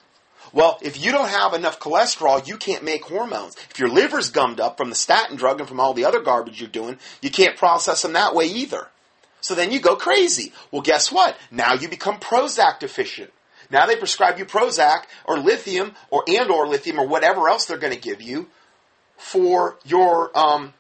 Well, 0.51 0.79
if 0.81 0.99
you 0.99 1.11
don't 1.11 1.29
have 1.29 1.53
enough 1.53 1.79
cholesterol, 1.79 2.47
you 2.47 2.57
can't 2.57 2.83
make 2.83 3.03
hormones. 3.05 3.55
If 3.69 3.77
your 3.77 3.89
liver's 3.89 4.31
gummed 4.31 4.59
up 4.59 4.77
from 4.77 4.89
the 4.89 4.95
statin 4.95 5.35
drug 5.37 5.59
and 5.59 5.69
from 5.69 5.79
all 5.79 5.93
the 5.93 6.05
other 6.05 6.21
garbage 6.21 6.59
you're 6.59 6.71
doing, 6.71 6.97
you 7.21 7.29
can't 7.29 7.55
process 7.55 8.01
them 8.01 8.13
that 8.13 8.33
way 8.33 8.45
either. 8.45 8.87
So 9.41 9.53
then 9.53 9.71
you 9.71 9.79
go 9.79 9.95
crazy. 9.95 10.51
Well, 10.71 10.81
guess 10.81 11.11
what? 11.11 11.37
Now 11.51 11.73
you 11.75 11.87
become 11.89 12.19
Prozac 12.19 12.79
deficient. 12.79 13.31
Now 13.69 13.85
they 13.85 13.95
prescribe 13.95 14.39
you 14.39 14.45
Prozac 14.45 15.03
or 15.23 15.37
lithium 15.37 15.93
or 16.09 16.23
and 16.27 16.49
or 16.49 16.67
lithium 16.67 16.97
or 16.97 17.07
whatever 17.07 17.47
else 17.47 17.65
they're 17.65 17.77
going 17.77 17.93
to 17.93 17.99
give 17.99 18.23
you 18.23 18.47
for 19.17 19.77
your 19.85 20.35
um, 20.35 20.73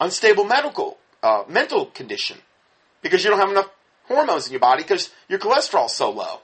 unstable 0.00 0.44
medical 0.44 0.96
uh, 1.24 1.44
mental 1.48 1.86
condition 1.86 2.38
because 3.02 3.24
you 3.24 3.30
don't 3.30 3.40
have 3.40 3.50
enough 3.50 3.70
hormones 4.06 4.46
in 4.46 4.52
your 4.52 4.60
body 4.60 4.82
because 4.82 5.10
your 5.28 5.38
cholesterol's 5.38 5.94
so 5.94 6.10
low. 6.10 6.40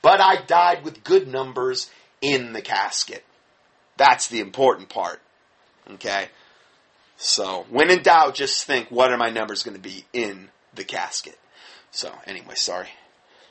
But 0.00 0.20
I 0.20 0.36
died 0.42 0.84
with 0.84 1.04
good 1.04 1.28
numbers 1.28 1.90
in 2.20 2.52
the 2.52 2.62
casket. 2.62 3.24
That's 3.96 4.28
the 4.28 4.40
important 4.40 4.88
part. 4.88 5.20
Okay? 5.90 6.28
So, 7.16 7.66
when 7.68 7.90
in 7.90 8.02
doubt, 8.02 8.34
just 8.34 8.64
think 8.64 8.90
what 8.90 9.12
are 9.12 9.16
my 9.16 9.30
numbers 9.30 9.62
going 9.62 9.76
to 9.76 9.82
be 9.82 10.04
in 10.12 10.48
the 10.74 10.84
casket. 10.84 11.38
So 11.90 12.12
anyway, 12.26 12.54
sorry, 12.54 12.88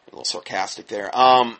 a 0.07 0.09
little 0.09 0.25
sarcastic 0.25 0.87
there. 0.87 1.15
Um, 1.17 1.57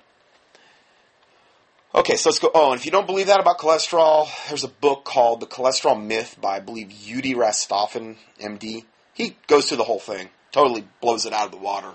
okay, 1.94 2.16
so 2.16 2.30
let's 2.30 2.40
go. 2.40 2.50
Oh, 2.54 2.72
and 2.72 2.80
if 2.80 2.86
you 2.86 2.92
don't 2.92 3.06
believe 3.06 3.28
that 3.28 3.40
about 3.40 3.60
cholesterol, 3.60 4.28
there's 4.48 4.64
a 4.64 4.70
book 4.70 5.04
called 5.06 5.40
The 5.40 5.48
Cholesterol 5.48 6.04
Myth 6.04 6.38
by 6.42 6.58
I 6.58 6.60
believe 6.60 6.88
Udi 6.88 7.36
Rastafin, 7.36 8.18
MD. 8.42 8.86
He 9.22 9.38
goes 9.46 9.68
through 9.68 9.78
the 9.78 9.84
whole 9.84 10.00
thing, 10.00 10.30
totally 10.52 10.84
blows 11.00 11.28
it 11.28 11.34
out 11.34 11.46
of 11.46 11.52
the 11.52 11.58
water. 11.58 11.92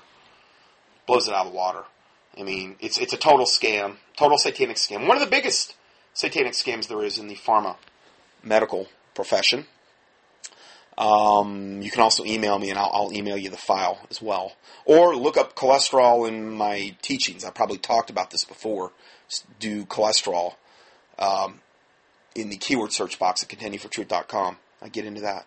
Blows 1.09 1.27
it 1.27 1.35
out 1.35 1.47
of 1.47 1.53
the 1.53 1.59
water. 1.59 1.83
I 2.39 2.45
mean, 2.45 2.77
it's 2.79 2.99
it's 2.99 3.13
a 3.13 3.17
total 3.17 3.47
scam, 3.47 3.97
total 4.17 4.39
satanic 4.39 4.77
scam. 4.77 5.09
One 5.09 5.17
of 5.17 5.25
the 5.25 5.31
biggest 5.31 5.75
satanic 6.15 6.53
scams 6.53 6.87
there 6.87 7.03
is 7.03 7.19
in 7.19 7.27
the 7.27 7.35
pharma 7.35 7.79
medical 8.45 8.87
profession. 9.15 9.67
Um, 10.97 11.83
you 11.83 11.91
can 11.91 12.01
also 12.01 12.25
email 12.25 12.61
me 12.61 12.71
and 12.71 12.79
I'll, 12.79 12.91
I'll, 12.93 13.13
email 13.13 13.37
you 13.37 13.51
the 13.51 13.57
file 13.57 14.07
as 14.09 14.23
well. 14.23 14.53
Or 14.87 15.15
look 15.15 15.37
up 15.37 15.55
cholesterol 15.55 16.27
in 16.27 16.51
my 16.51 16.97
teachings. 17.03 17.45
I 17.45 17.51
probably 17.51 17.77
talked 17.77 18.09
about 18.09 18.31
this 18.31 18.45
before. 18.45 18.93
Do 19.59 19.85
cholesterol 19.85 20.55
um, 21.19 21.61
in 22.35 22.49
the 22.49 22.57
keyword 22.57 22.93
search 22.93 23.19
box 23.19 23.43
at 23.43 23.51
contendingfortruth.com. 23.51 24.57
I 24.81 24.89
get 24.89 25.05
into 25.05 25.21
that. 25.21 25.47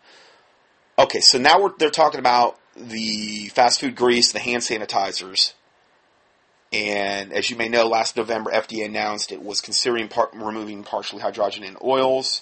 Okay, 0.99 1.21
so 1.21 1.37
now 1.37 1.73
they're 1.79 1.89
talking 1.89 2.19
about 2.19 2.59
the 2.75 3.47
fast 3.53 3.79
food 3.79 3.95
grease, 3.95 4.33
the 4.33 4.39
hand 4.39 4.61
sanitizers. 4.61 5.53
And 6.73 7.31
as 7.31 7.49
you 7.49 7.55
may 7.55 7.69
know, 7.69 7.87
last 7.87 8.17
November, 8.17 8.51
FDA 8.51 8.85
announced 8.85 9.31
it 9.31 9.41
was 9.41 9.61
considering 9.61 10.09
par- 10.09 10.29
removing 10.33 10.83
partially 10.83 11.21
hydrogenated 11.21 11.81
oils, 11.81 12.41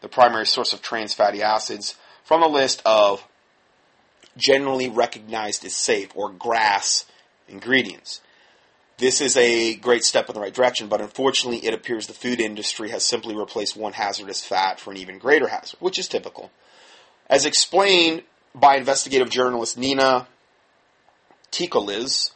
the 0.00 0.08
primary 0.08 0.44
source 0.44 0.72
of 0.72 0.82
trans 0.82 1.14
fatty 1.14 1.40
acids 1.40 1.94
from 2.24 2.42
a 2.42 2.48
list 2.48 2.82
of 2.84 3.24
generally 4.36 4.88
recognized 4.88 5.64
as 5.64 5.76
safe 5.76 6.10
or 6.16 6.30
GRAS 6.30 7.04
ingredients. 7.48 8.20
This 8.98 9.20
is 9.20 9.36
a 9.36 9.76
great 9.76 10.02
step 10.02 10.28
in 10.28 10.34
the 10.34 10.40
right 10.40 10.52
direction, 10.52 10.88
but 10.88 11.00
unfortunately, 11.00 11.64
it 11.64 11.74
appears 11.74 12.08
the 12.08 12.12
food 12.12 12.40
industry 12.40 12.90
has 12.90 13.06
simply 13.06 13.36
replaced 13.36 13.76
one 13.76 13.92
hazardous 13.92 14.44
fat 14.44 14.80
for 14.80 14.90
an 14.90 14.96
even 14.96 15.18
greater 15.18 15.46
hazard, 15.46 15.78
which 15.78 16.00
is 16.00 16.08
typical. 16.08 16.50
As 17.28 17.46
explained 17.46 18.22
by 18.54 18.76
investigative 18.76 19.30
journalist 19.30 19.78
Nina 19.78 20.28
Teicholz, 21.50 22.32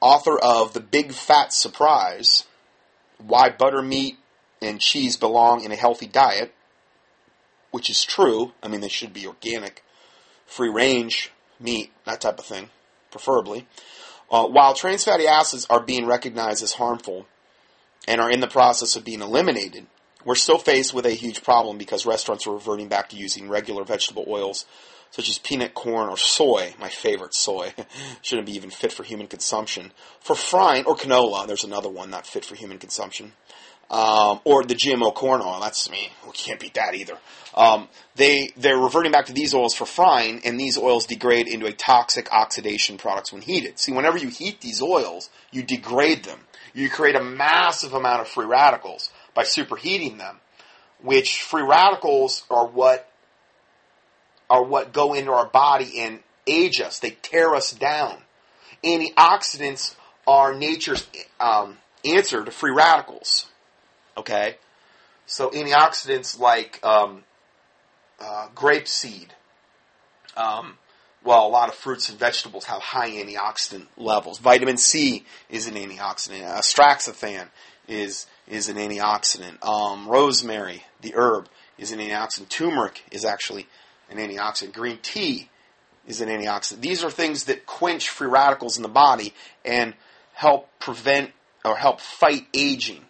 author 0.00 0.38
of 0.38 0.72
The 0.72 0.80
Big 0.80 1.12
Fat 1.12 1.52
Surprise 1.52 2.44
Why 3.18 3.50
Butter, 3.50 3.82
Meat, 3.82 4.18
and 4.60 4.80
Cheese 4.80 5.16
Belong 5.16 5.62
in 5.62 5.72
a 5.72 5.76
Healthy 5.76 6.06
Diet, 6.06 6.52
which 7.70 7.88
is 7.88 8.04
true. 8.04 8.52
I 8.62 8.68
mean, 8.68 8.80
they 8.80 8.88
should 8.88 9.12
be 9.12 9.26
organic, 9.26 9.84
free 10.46 10.68
range 10.68 11.30
meat, 11.60 11.92
that 12.04 12.20
type 12.20 12.38
of 12.38 12.44
thing, 12.44 12.70
preferably. 13.10 13.66
Uh, 14.30 14.46
while 14.46 14.74
trans 14.74 15.04
fatty 15.04 15.26
acids 15.26 15.66
are 15.68 15.80
being 15.80 16.06
recognized 16.06 16.62
as 16.62 16.72
harmful 16.72 17.26
and 18.08 18.20
are 18.20 18.30
in 18.30 18.40
the 18.40 18.48
process 18.48 18.96
of 18.96 19.04
being 19.04 19.20
eliminated, 19.20 19.86
we're 20.24 20.34
still 20.34 20.58
faced 20.58 20.94
with 20.94 21.06
a 21.06 21.10
huge 21.10 21.42
problem 21.42 21.78
because 21.78 22.06
restaurants 22.06 22.46
are 22.46 22.52
reverting 22.52 22.88
back 22.88 23.08
to 23.10 23.16
using 23.16 23.48
regular 23.48 23.84
vegetable 23.84 24.24
oils 24.28 24.66
such 25.12 25.28
as 25.28 25.38
peanut, 25.38 25.74
corn, 25.74 26.08
or 26.08 26.16
soy, 26.16 26.74
my 26.80 26.88
favorite 26.88 27.34
soy, 27.34 27.74
shouldn't 28.22 28.46
be 28.46 28.56
even 28.56 28.70
fit 28.70 28.92
for 28.92 29.02
human 29.04 29.26
consumption, 29.26 29.92
for 30.20 30.34
frying, 30.34 30.84
or 30.86 30.96
canola, 30.96 31.46
there's 31.46 31.64
another 31.64 31.90
one 31.90 32.08
not 32.08 32.26
fit 32.26 32.46
for 32.46 32.54
human 32.54 32.78
consumption, 32.78 33.32
um, 33.90 34.40
or 34.44 34.64
the 34.64 34.74
GMO 34.74 35.14
corn 35.14 35.42
oil. 35.42 35.60
That's 35.60 35.90
me. 35.90 36.10
We 36.24 36.32
can't 36.32 36.58
beat 36.58 36.74
that 36.74 36.94
either. 36.94 37.18
Um, 37.54 37.88
they 38.16 38.50
they're 38.56 38.78
reverting 38.78 39.12
back 39.12 39.26
to 39.26 39.34
these 39.34 39.52
oils 39.52 39.74
for 39.74 39.84
frying, 39.84 40.40
and 40.46 40.58
these 40.58 40.78
oils 40.78 41.04
degrade 41.04 41.46
into 41.46 41.66
a 41.66 41.72
toxic 41.72 42.32
oxidation 42.32 42.96
products 42.96 43.34
when 43.34 43.42
heated. 43.42 43.78
See, 43.78 43.92
whenever 43.92 44.16
you 44.16 44.28
heat 44.28 44.62
these 44.62 44.80
oils, 44.80 45.28
you 45.50 45.62
degrade 45.62 46.24
them. 46.24 46.40
You 46.72 46.88
create 46.88 47.16
a 47.16 47.22
massive 47.22 47.92
amount 47.92 48.22
of 48.22 48.28
free 48.28 48.46
radicals 48.46 49.10
by 49.34 49.44
superheating 49.44 50.18
them, 50.18 50.40
which 51.00 51.42
free 51.42 51.62
radicals 51.62 52.44
are 52.50 52.66
what 52.66 53.08
are 54.50 54.62
what 54.62 54.92
go 54.92 55.14
into 55.14 55.32
our 55.32 55.46
body 55.46 56.00
and 56.00 56.20
age 56.46 56.80
us. 56.80 56.98
They 56.98 57.10
tear 57.22 57.54
us 57.54 57.72
down. 57.72 58.18
Antioxidants 58.84 59.94
are 60.26 60.54
nature's 60.54 61.06
um, 61.40 61.78
answer 62.04 62.44
to 62.44 62.50
free 62.50 62.72
radicals. 62.72 63.46
Okay? 64.16 64.56
So 65.26 65.50
antioxidants 65.50 66.38
like 66.38 66.80
um, 66.84 67.24
uh, 68.20 68.48
grape 68.54 68.88
seed, 68.88 69.32
um, 70.36 70.76
well, 71.24 71.46
a 71.46 71.48
lot 71.48 71.68
of 71.68 71.74
fruits 71.74 72.08
and 72.08 72.18
vegetables 72.18 72.64
have 72.64 72.82
high 72.82 73.10
antioxidant 73.10 73.86
levels. 73.96 74.38
Vitamin 74.38 74.76
C 74.76 75.24
is 75.48 75.66
an 75.66 75.74
antioxidant. 75.74 76.42
Astraxanthin 76.42 77.48
is 77.92 78.26
is 78.48 78.68
an 78.68 78.76
antioxidant. 78.76 79.64
Um, 79.64 80.08
rosemary, 80.08 80.84
the 81.00 81.14
herb, 81.14 81.48
is 81.78 81.92
an 81.92 81.98
antioxidant. 81.98 82.48
Turmeric 82.48 83.04
is 83.10 83.24
actually 83.24 83.66
an 84.10 84.18
antioxidant. 84.18 84.72
Green 84.72 84.98
tea 85.02 85.48
is 86.06 86.20
an 86.20 86.28
antioxidant. 86.28 86.80
These 86.80 87.04
are 87.04 87.10
things 87.10 87.44
that 87.44 87.66
quench 87.66 88.08
free 88.08 88.28
radicals 88.28 88.76
in 88.76 88.82
the 88.82 88.88
body 88.88 89.34
and 89.64 89.94
help 90.34 90.68
prevent 90.78 91.30
or 91.64 91.76
help 91.76 92.00
fight 92.00 92.46
aging. 92.54 93.04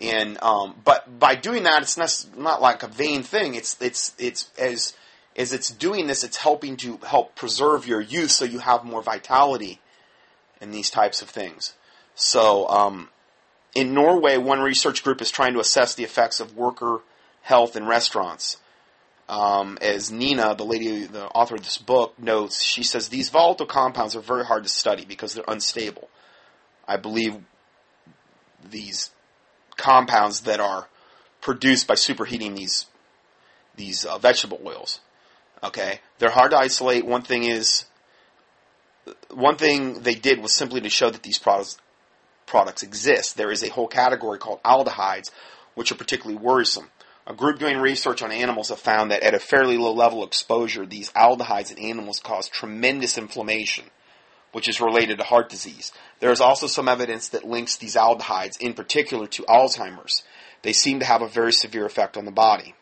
And 0.00 0.42
um, 0.42 0.74
but 0.84 1.18
by 1.18 1.34
doing 1.34 1.64
that, 1.64 1.82
it's 1.82 1.96
not, 1.96 2.26
not 2.36 2.62
like 2.62 2.82
a 2.82 2.88
vain 2.88 3.22
thing. 3.22 3.54
It's 3.54 3.76
it's 3.80 4.14
it's 4.18 4.50
as 4.58 4.94
as 5.36 5.52
it's 5.52 5.70
doing 5.70 6.06
this, 6.06 6.24
it's 6.24 6.36
helping 6.36 6.76
to 6.78 6.98
help 6.98 7.34
preserve 7.34 7.86
your 7.86 8.00
youth, 8.00 8.30
so 8.30 8.44
you 8.44 8.58
have 8.58 8.84
more 8.84 9.02
vitality 9.02 9.80
in 10.60 10.72
these 10.72 10.90
types 10.90 11.22
of 11.22 11.28
things. 11.28 11.74
So 12.14 12.68
um, 12.68 13.08
in 13.74 13.94
Norway, 13.94 14.36
one 14.36 14.60
research 14.60 15.02
group 15.02 15.22
is 15.22 15.30
trying 15.30 15.54
to 15.54 15.60
assess 15.60 15.94
the 15.94 16.04
effects 16.04 16.40
of 16.40 16.56
worker 16.56 17.00
health 17.42 17.76
in 17.76 17.86
restaurants. 17.86 18.58
Um, 19.28 19.78
as 19.80 20.10
Nina, 20.10 20.54
the 20.54 20.64
lady, 20.64 21.06
the 21.06 21.26
author 21.26 21.54
of 21.54 21.64
this 21.64 21.78
book, 21.78 22.18
notes, 22.18 22.62
she 22.62 22.82
says 22.82 23.08
these 23.08 23.30
volatile 23.30 23.66
compounds 23.66 24.14
are 24.14 24.20
very 24.20 24.44
hard 24.44 24.64
to 24.64 24.68
study 24.68 25.04
because 25.04 25.32
they're 25.32 25.44
unstable. 25.48 26.10
I 26.86 26.96
believe 26.96 27.36
these 28.68 29.10
compounds 29.76 30.40
that 30.40 30.60
are 30.60 30.88
produced 31.40 31.86
by 31.86 31.94
superheating 31.94 32.56
these 32.56 32.86
these 33.74 34.04
uh, 34.04 34.18
vegetable 34.18 34.60
oils. 34.66 35.00
Okay, 35.64 36.00
they're 36.18 36.30
hard 36.30 36.50
to 36.50 36.58
isolate. 36.58 37.06
One 37.06 37.22
thing 37.22 37.44
is, 37.44 37.86
one 39.30 39.56
thing 39.56 40.02
they 40.02 40.14
did 40.14 40.42
was 40.42 40.52
simply 40.52 40.80
to 40.82 40.90
show 40.90 41.08
that 41.08 41.22
these 41.22 41.38
products 41.38 41.78
products 42.52 42.82
exist. 42.82 43.38
There 43.38 43.50
is 43.50 43.64
a 43.64 43.70
whole 43.70 43.88
category 43.88 44.38
called 44.38 44.62
aldehydes, 44.62 45.30
which 45.74 45.90
are 45.90 45.96
particularly 45.96 46.38
worrisome. 46.38 46.90
A 47.26 47.32
group 47.32 47.58
doing 47.58 47.78
research 47.78 48.20
on 48.20 48.30
animals 48.30 48.68
have 48.68 48.78
found 48.78 49.10
that 49.10 49.22
at 49.22 49.32
a 49.32 49.38
fairly 49.38 49.78
low 49.78 49.94
level 49.94 50.22
of 50.22 50.28
exposure, 50.28 50.84
these 50.84 51.10
aldehydes 51.12 51.72
in 51.72 51.78
animals 51.78 52.20
cause 52.20 52.50
tremendous 52.50 53.16
inflammation, 53.16 53.86
which 54.52 54.68
is 54.68 54.82
related 54.82 55.16
to 55.16 55.24
heart 55.24 55.48
disease. 55.48 55.92
There 56.20 56.30
is 56.30 56.42
also 56.42 56.66
some 56.66 56.88
evidence 56.88 57.30
that 57.30 57.42
links 57.42 57.76
these 57.76 57.96
aldehydes, 57.96 58.60
in 58.60 58.74
particular, 58.74 59.26
to 59.28 59.44
Alzheimer's. 59.44 60.22
They 60.60 60.74
seem 60.74 61.00
to 61.00 61.06
have 61.06 61.22
a 61.22 61.28
very 61.28 61.54
severe 61.54 61.86
effect 61.86 62.18
on 62.18 62.26
the 62.26 62.30
body. 62.30 62.74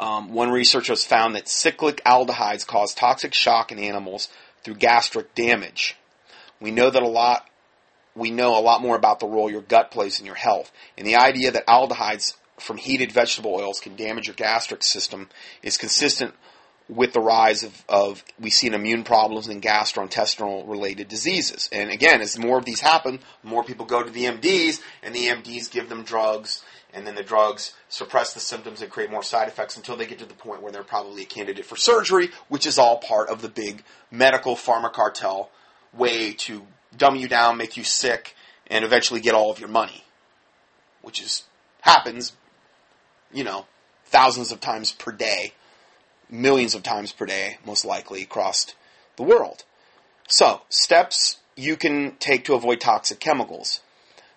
Um, 0.00 0.32
one 0.32 0.50
researcher 0.50 0.92
has 0.92 1.04
found 1.04 1.36
that 1.36 1.46
cyclic 1.46 2.02
aldehydes 2.04 2.66
cause 2.66 2.94
toxic 2.94 3.32
shock 3.32 3.70
in 3.70 3.78
animals 3.78 4.26
through 4.64 4.74
gastric 4.74 5.36
damage. 5.36 5.96
We 6.60 6.72
know 6.72 6.90
that 6.90 7.02
a 7.02 7.08
lot. 7.08 7.48
We 8.18 8.30
know 8.30 8.58
a 8.58 8.60
lot 8.60 8.82
more 8.82 8.96
about 8.96 9.20
the 9.20 9.26
role 9.26 9.50
your 9.50 9.62
gut 9.62 9.90
plays 9.90 10.18
in 10.20 10.26
your 10.26 10.34
health, 10.34 10.72
and 10.96 11.06
the 11.06 11.16
idea 11.16 11.52
that 11.52 11.66
aldehydes 11.66 12.36
from 12.58 12.76
heated 12.76 13.12
vegetable 13.12 13.54
oils 13.54 13.80
can 13.80 13.94
damage 13.94 14.26
your 14.26 14.34
gastric 14.34 14.82
system 14.82 15.28
is 15.62 15.78
consistent 15.78 16.34
with 16.88 17.12
the 17.12 17.20
rise 17.20 17.62
of, 17.62 17.84
of 17.88 18.24
we 18.40 18.50
see 18.50 18.66
immune 18.66 19.04
problems 19.04 19.46
and 19.46 19.62
gastrointestinal 19.62 20.66
related 20.68 21.06
diseases. 21.06 21.68
And 21.70 21.90
again, 21.90 22.20
as 22.20 22.38
more 22.38 22.58
of 22.58 22.64
these 22.64 22.80
happen, 22.80 23.20
more 23.42 23.62
people 23.62 23.84
go 23.84 24.02
to 24.02 24.10
the 24.10 24.24
MDs, 24.24 24.80
and 25.02 25.14
the 25.14 25.26
MDs 25.26 25.70
give 25.70 25.88
them 25.88 26.02
drugs, 26.02 26.64
and 26.92 27.06
then 27.06 27.14
the 27.14 27.22
drugs 27.22 27.74
suppress 27.88 28.32
the 28.32 28.40
symptoms 28.40 28.80
and 28.80 28.90
create 28.90 29.10
more 29.10 29.22
side 29.22 29.48
effects 29.48 29.76
until 29.76 29.96
they 29.96 30.06
get 30.06 30.18
to 30.18 30.24
the 30.24 30.34
point 30.34 30.62
where 30.62 30.72
they're 30.72 30.82
probably 30.82 31.22
a 31.22 31.26
candidate 31.26 31.66
for 31.66 31.76
surgery, 31.76 32.30
which 32.48 32.66
is 32.66 32.78
all 32.78 32.98
part 32.98 33.28
of 33.28 33.42
the 33.42 33.48
big 33.48 33.84
medical 34.10 34.56
pharma 34.56 34.90
cartel 34.90 35.50
way 35.92 36.32
to 36.32 36.66
dumb 36.96 37.16
you 37.16 37.28
down, 37.28 37.56
make 37.56 37.76
you 37.76 37.84
sick, 37.84 38.34
and 38.66 38.84
eventually 38.84 39.20
get 39.20 39.34
all 39.34 39.50
of 39.50 39.58
your 39.58 39.68
money, 39.68 40.04
which 41.02 41.20
is 41.20 41.44
happens, 41.82 42.32
you 43.32 43.44
know, 43.44 43.66
thousands 44.06 44.52
of 44.52 44.60
times 44.60 44.92
per 44.92 45.12
day 45.12 45.52
millions 46.30 46.74
of 46.74 46.82
times 46.82 47.12
per 47.12 47.26
day, 47.26 47.58
most 47.64 47.84
likely 47.84 48.22
across 48.22 48.74
the 49.16 49.22
world. 49.22 49.64
So, 50.28 50.62
steps 50.68 51.38
you 51.56 51.76
can 51.76 52.16
take 52.18 52.44
to 52.44 52.54
avoid 52.54 52.80
toxic 52.80 53.18
chemicals. 53.18 53.80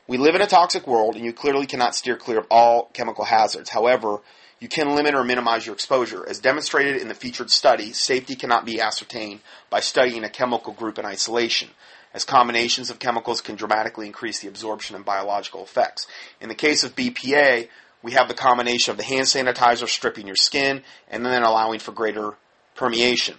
We 0.07 0.17
live 0.17 0.35
in 0.35 0.41
a 0.41 0.47
toxic 0.47 0.87
world, 0.87 1.15
and 1.15 1.23
you 1.23 1.33
clearly 1.33 1.65
cannot 1.65 1.95
steer 1.95 2.17
clear 2.17 2.39
of 2.39 2.47
all 2.49 2.89
chemical 2.93 3.25
hazards. 3.25 3.69
However, 3.69 4.19
you 4.59 4.67
can 4.67 4.95
limit 4.95 5.15
or 5.15 5.23
minimize 5.23 5.65
your 5.65 5.75
exposure. 5.75 6.27
As 6.27 6.39
demonstrated 6.39 7.01
in 7.01 7.07
the 7.07 7.13
featured 7.13 7.49
study, 7.49 7.93
safety 7.93 8.35
cannot 8.35 8.65
be 8.65 8.81
ascertained 8.81 9.41
by 9.69 9.79
studying 9.79 10.23
a 10.23 10.29
chemical 10.29 10.73
group 10.73 10.97
in 10.97 11.05
isolation, 11.05 11.69
as 12.13 12.25
combinations 12.25 12.89
of 12.89 12.99
chemicals 12.99 13.41
can 13.41 13.55
dramatically 13.55 14.05
increase 14.05 14.39
the 14.39 14.47
absorption 14.47 14.95
and 14.95 15.05
biological 15.05 15.63
effects. 15.63 16.07
In 16.39 16.49
the 16.49 16.55
case 16.55 16.83
of 16.83 16.95
BPA, 16.95 17.69
we 18.03 18.13
have 18.13 18.27
the 18.27 18.33
combination 18.33 18.91
of 18.91 18.97
the 18.97 19.03
hand 19.03 19.25
sanitizer 19.25 19.87
stripping 19.87 20.27
your 20.27 20.35
skin 20.35 20.83
and 21.09 21.25
then 21.25 21.43
allowing 21.43 21.79
for 21.79 21.91
greater 21.91 22.35
permeation, 22.75 23.35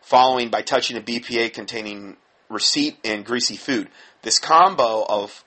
following 0.00 0.50
by 0.50 0.62
touching 0.62 0.96
a 0.96 1.00
BPA 1.00 1.52
containing 1.52 2.16
receipt 2.48 2.98
and 3.04 3.24
greasy 3.24 3.56
food. 3.56 3.88
This 4.22 4.38
combo 4.38 5.04
of 5.08 5.44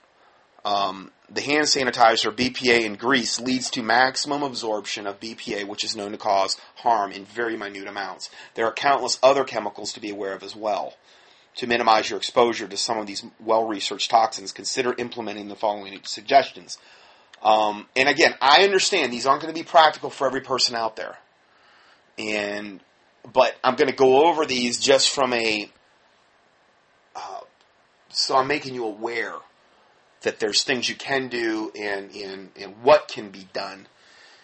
um, 0.64 1.10
the 1.30 1.40
hand 1.40 1.64
sanitizer, 1.64 2.34
BPA, 2.34 2.84
and 2.84 2.98
grease 2.98 3.40
leads 3.40 3.70
to 3.70 3.82
maximum 3.82 4.42
absorption 4.42 5.06
of 5.06 5.20
BPA, 5.20 5.66
which 5.66 5.84
is 5.84 5.96
known 5.96 6.12
to 6.12 6.18
cause 6.18 6.58
harm 6.76 7.12
in 7.12 7.24
very 7.24 7.56
minute 7.56 7.86
amounts. 7.86 8.30
There 8.54 8.66
are 8.66 8.72
countless 8.72 9.18
other 9.22 9.44
chemicals 9.44 9.92
to 9.94 10.00
be 10.00 10.10
aware 10.10 10.34
of 10.34 10.42
as 10.42 10.54
well. 10.56 10.94
To 11.58 11.66
minimize 11.66 12.08
your 12.08 12.18
exposure 12.18 12.68
to 12.68 12.76
some 12.76 12.98
of 12.98 13.06
these 13.06 13.24
well 13.40 13.66
researched 13.66 14.10
toxins, 14.10 14.52
consider 14.52 14.94
implementing 14.96 15.48
the 15.48 15.56
following 15.56 15.98
suggestions. 16.04 16.78
Um, 17.42 17.86
and 17.96 18.08
again, 18.08 18.34
I 18.40 18.64
understand 18.64 19.12
these 19.12 19.26
aren't 19.26 19.42
going 19.42 19.52
to 19.52 19.60
be 19.60 19.64
practical 19.64 20.10
for 20.10 20.26
every 20.26 20.40
person 20.40 20.74
out 20.74 20.96
there. 20.96 21.18
And 22.16 22.80
but 23.32 23.56
I'm 23.62 23.74
going 23.74 23.90
to 23.90 23.96
go 23.96 24.28
over 24.28 24.46
these 24.46 24.78
just 24.78 25.10
from 25.10 25.32
a 25.32 25.70
uh, 27.14 27.40
so 28.10 28.36
I'm 28.36 28.46
making 28.46 28.74
you 28.74 28.84
aware 28.84 29.34
that 30.22 30.40
there's 30.40 30.62
things 30.64 30.88
you 30.88 30.94
can 30.94 31.28
do 31.28 31.70
and, 31.78 32.14
and, 32.14 32.50
and 32.58 32.82
what 32.82 33.08
can 33.08 33.30
be 33.30 33.48
done. 33.52 33.86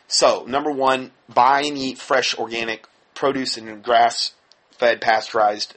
So, 0.07 0.45
number 0.47 0.71
one, 0.71 1.11
buy 1.29 1.63
and 1.63 1.77
eat 1.77 1.99
fresh 1.99 2.37
organic 2.37 2.87
produce 3.15 3.57
and 3.57 3.83
grass 3.83 4.33
fed 4.73 5.01
pasteurized 5.01 5.77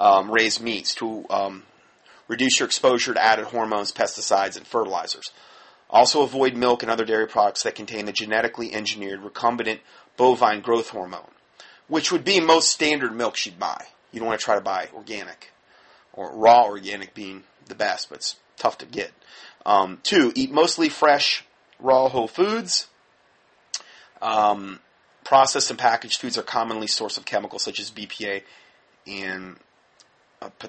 um, 0.00 0.30
raised 0.30 0.60
meats 0.60 0.94
to 0.96 1.24
um, 1.30 1.62
reduce 2.28 2.58
your 2.58 2.66
exposure 2.66 3.14
to 3.14 3.22
added 3.22 3.46
hormones, 3.46 3.92
pesticides, 3.92 4.56
and 4.56 4.66
fertilizers. 4.66 5.30
Also 5.90 6.22
avoid 6.22 6.56
milk 6.56 6.82
and 6.82 6.90
other 6.90 7.04
dairy 7.04 7.26
products 7.26 7.62
that 7.62 7.74
contain 7.74 8.06
the 8.06 8.12
genetically 8.12 8.72
engineered 8.74 9.20
recombinant 9.20 9.80
bovine 10.16 10.60
growth 10.60 10.90
hormone, 10.90 11.30
which 11.88 12.10
would 12.10 12.24
be 12.24 12.40
most 12.40 12.70
standard 12.70 13.14
milks 13.14 13.46
you'd 13.46 13.58
buy. 13.58 13.84
You 14.10 14.20
don't 14.20 14.28
want 14.28 14.40
to 14.40 14.44
try 14.44 14.54
to 14.54 14.60
buy 14.60 14.88
organic, 14.94 15.52
or 16.12 16.34
raw 16.34 16.64
organic 16.64 17.14
being 17.14 17.44
the 17.66 17.74
best, 17.74 18.08
but 18.08 18.18
it's 18.18 18.36
tough 18.56 18.78
to 18.78 18.86
get. 18.86 19.12
Um, 19.66 20.00
two, 20.02 20.32
eat 20.34 20.52
mostly 20.52 20.88
fresh, 20.88 21.44
raw 21.78 22.08
whole 22.08 22.28
foods. 22.28 22.88
Um, 24.22 24.80
processed 25.24 25.70
and 25.70 25.78
packaged 25.78 26.20
foods 26.20 26.38
are 26.38 26.42
commonly 26.42 26.86
source 26.86 27.16
of 27.16 27.24
chemicals 27.24 27.62
such 27.62 27.80
as 27.80 27.90
BPA 27.90 28.42
and 29.06 29.56
uh. 30.44 30.68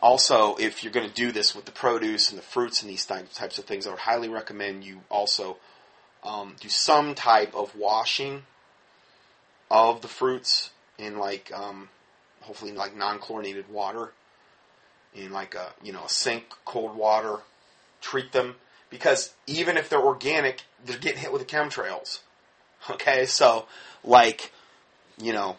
Also, 0.00 0.54
if 0.56 0.84
you're 0.84 0.92
going 0.92 1.08
to 1.08 1.14
do 1.14 1.32
this 1.32 1.56
with 1.56 1.64
the 1.64 1.72
produce 1.72 2.30
and 2.30 2.38
the 2.38 2.42
fruits 2.42 2.82
and 2.82 2.90
these 2.90 3.04
types 3.04 3.58
of 3.58 3.64
things, 3.64 3.86
I 3.86 3.90
would 3.90 3.98
highly 3.98 4.28
recommend 4.28 4.84
you 4.84 5.00
also 5.10 5.56
um, 6.22 6.54
do 6.60 6.68
some 6.68 7.14
type 7.14 7.54
of 7.54 7.74
washing 7.74 8.44
of 9.70 10.00
the 10.00 10.08
fruits 10.08 10.70
in 10.98 11.18
like 11.18 11.52
um, 11.52 11.88
hopefully 12.42 12.72
like 12.72 12.96
non-chlorinated 12.96 13.68
water 13.68 14.12
in 15.14 15.32
like 15.32 15.54
a 15.54 15.72
you 15.82 15.92
know 15.92 16.04
a 16.04 16.08
sink 16.08 16.44
cold 16.64 16.96
water 16.96 17.38
treat 18.00 18.32
them. 18.32 18.56
Because 18.90 19.34
even 19.46 19.76
if 19.76 19.88
they're 19.88 20.00
organic 20.00 20.62
they're 20.84 20.98
getting 20.98 21.20
hit 21.20 21.32
with 21.32 21.46
the 21.46 21.56
chemtrails. 21.56 22.20
Okay? 22.90 23.26
So 23.26 23.66
like 24.04 24.52
you 25.20 25.32
know 25.32 25.56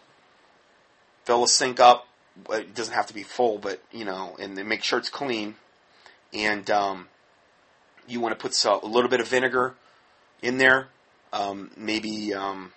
fill 1.24 1.44
a 1.44 1.48
sink 1.48 1.78
up 1.78 2.08
it 2.50 2.74
doesn't 2.74 2.94
have 2.94 3.06
to 3.06 3.14
be 3.14 3.22
full, 3.22 3.58
but 3.58 3.82
you 3.92 4.04
know, 4.04 4.36
and 4.40 4.54
make 4.66 4.82
sure 4.82 4.98
it's 4.98 5.10
clean. 5.10 5.54
And 6.32 6.70
um, 6.70 7.08
you 8.06 8.20
want 8.20 8.38
to 8.38 8.40
put 8.40 8.64
a 8.64 8.86
little 8.86 9.10
bit 9.10 9.20
of 9.20 9.28
vinegar 9.28 9.74
in 10.42 10.58
there, 10.58 10.88
um, 11.32 11.70
maybe 11.76 12.34
um, 12.34 12.72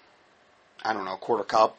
I 0.83 0.93
don't 0.93 1.05
know, 1.05 1.13
a 1.13 1.17
quarter 1.17 1.43
cup. 1.43 1.77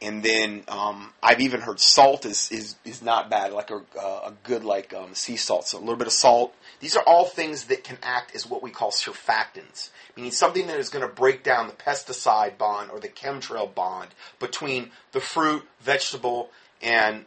And 0.00 0.20
then 0.20 0.64
um, 0.66 1.12
I've 1.22 1.40
even 1.40 1.60
heard 1.60 1.78
salt 1.78 2.26
is, 2.26 2.50
is, 2.50 2.74
is 2.84 3.02
not 3.02 3.30
bad, 3.30 3.52
like 3.52 3.70
a, 3.70 3.82
a 4.00 4.32
good 4.42 4.64
like 4.64 4.92
um, 4.92 5.14
sea 5.14 5.36
salt. 5.36 5.68
So 5.68 5.78
a 5.78 5.80
little 5.80 5.96
bit 5.96 6.08
of 6.08 6.12
salt. 6.12 6.56
These 6.80 6.96
are 6.96 7.04
all 7.06 7.24
things 7.24 7.66
that 7.66 7.84
can 7.84 7.98
act 8.02 8.34
as 8.34 8.44
what 8.44 8.64
we 8.64 8.72
call 8.72 8.90
surfactants, 8.90 9.90
meaning 10.16 10.32
something 10.32 10.66
that 10.66 10.80
is 10.80 10.88
going 10.88 11.06
to 11.08 11.14
break 11.14 11.44
down 11.44 11.68
the 11.68 11.72
pesticide 11.72 12.58
bond 12.58 12.90
or 12.90 12.98
the 12.98 13.08
chemtrail 13.08 13.72
bond 13.72 14.08
between 14.40 14.90
the 15.12 15.20
fruit, 15.20 15.68
vegetable, 15.80 16.50
and 16.82 17.24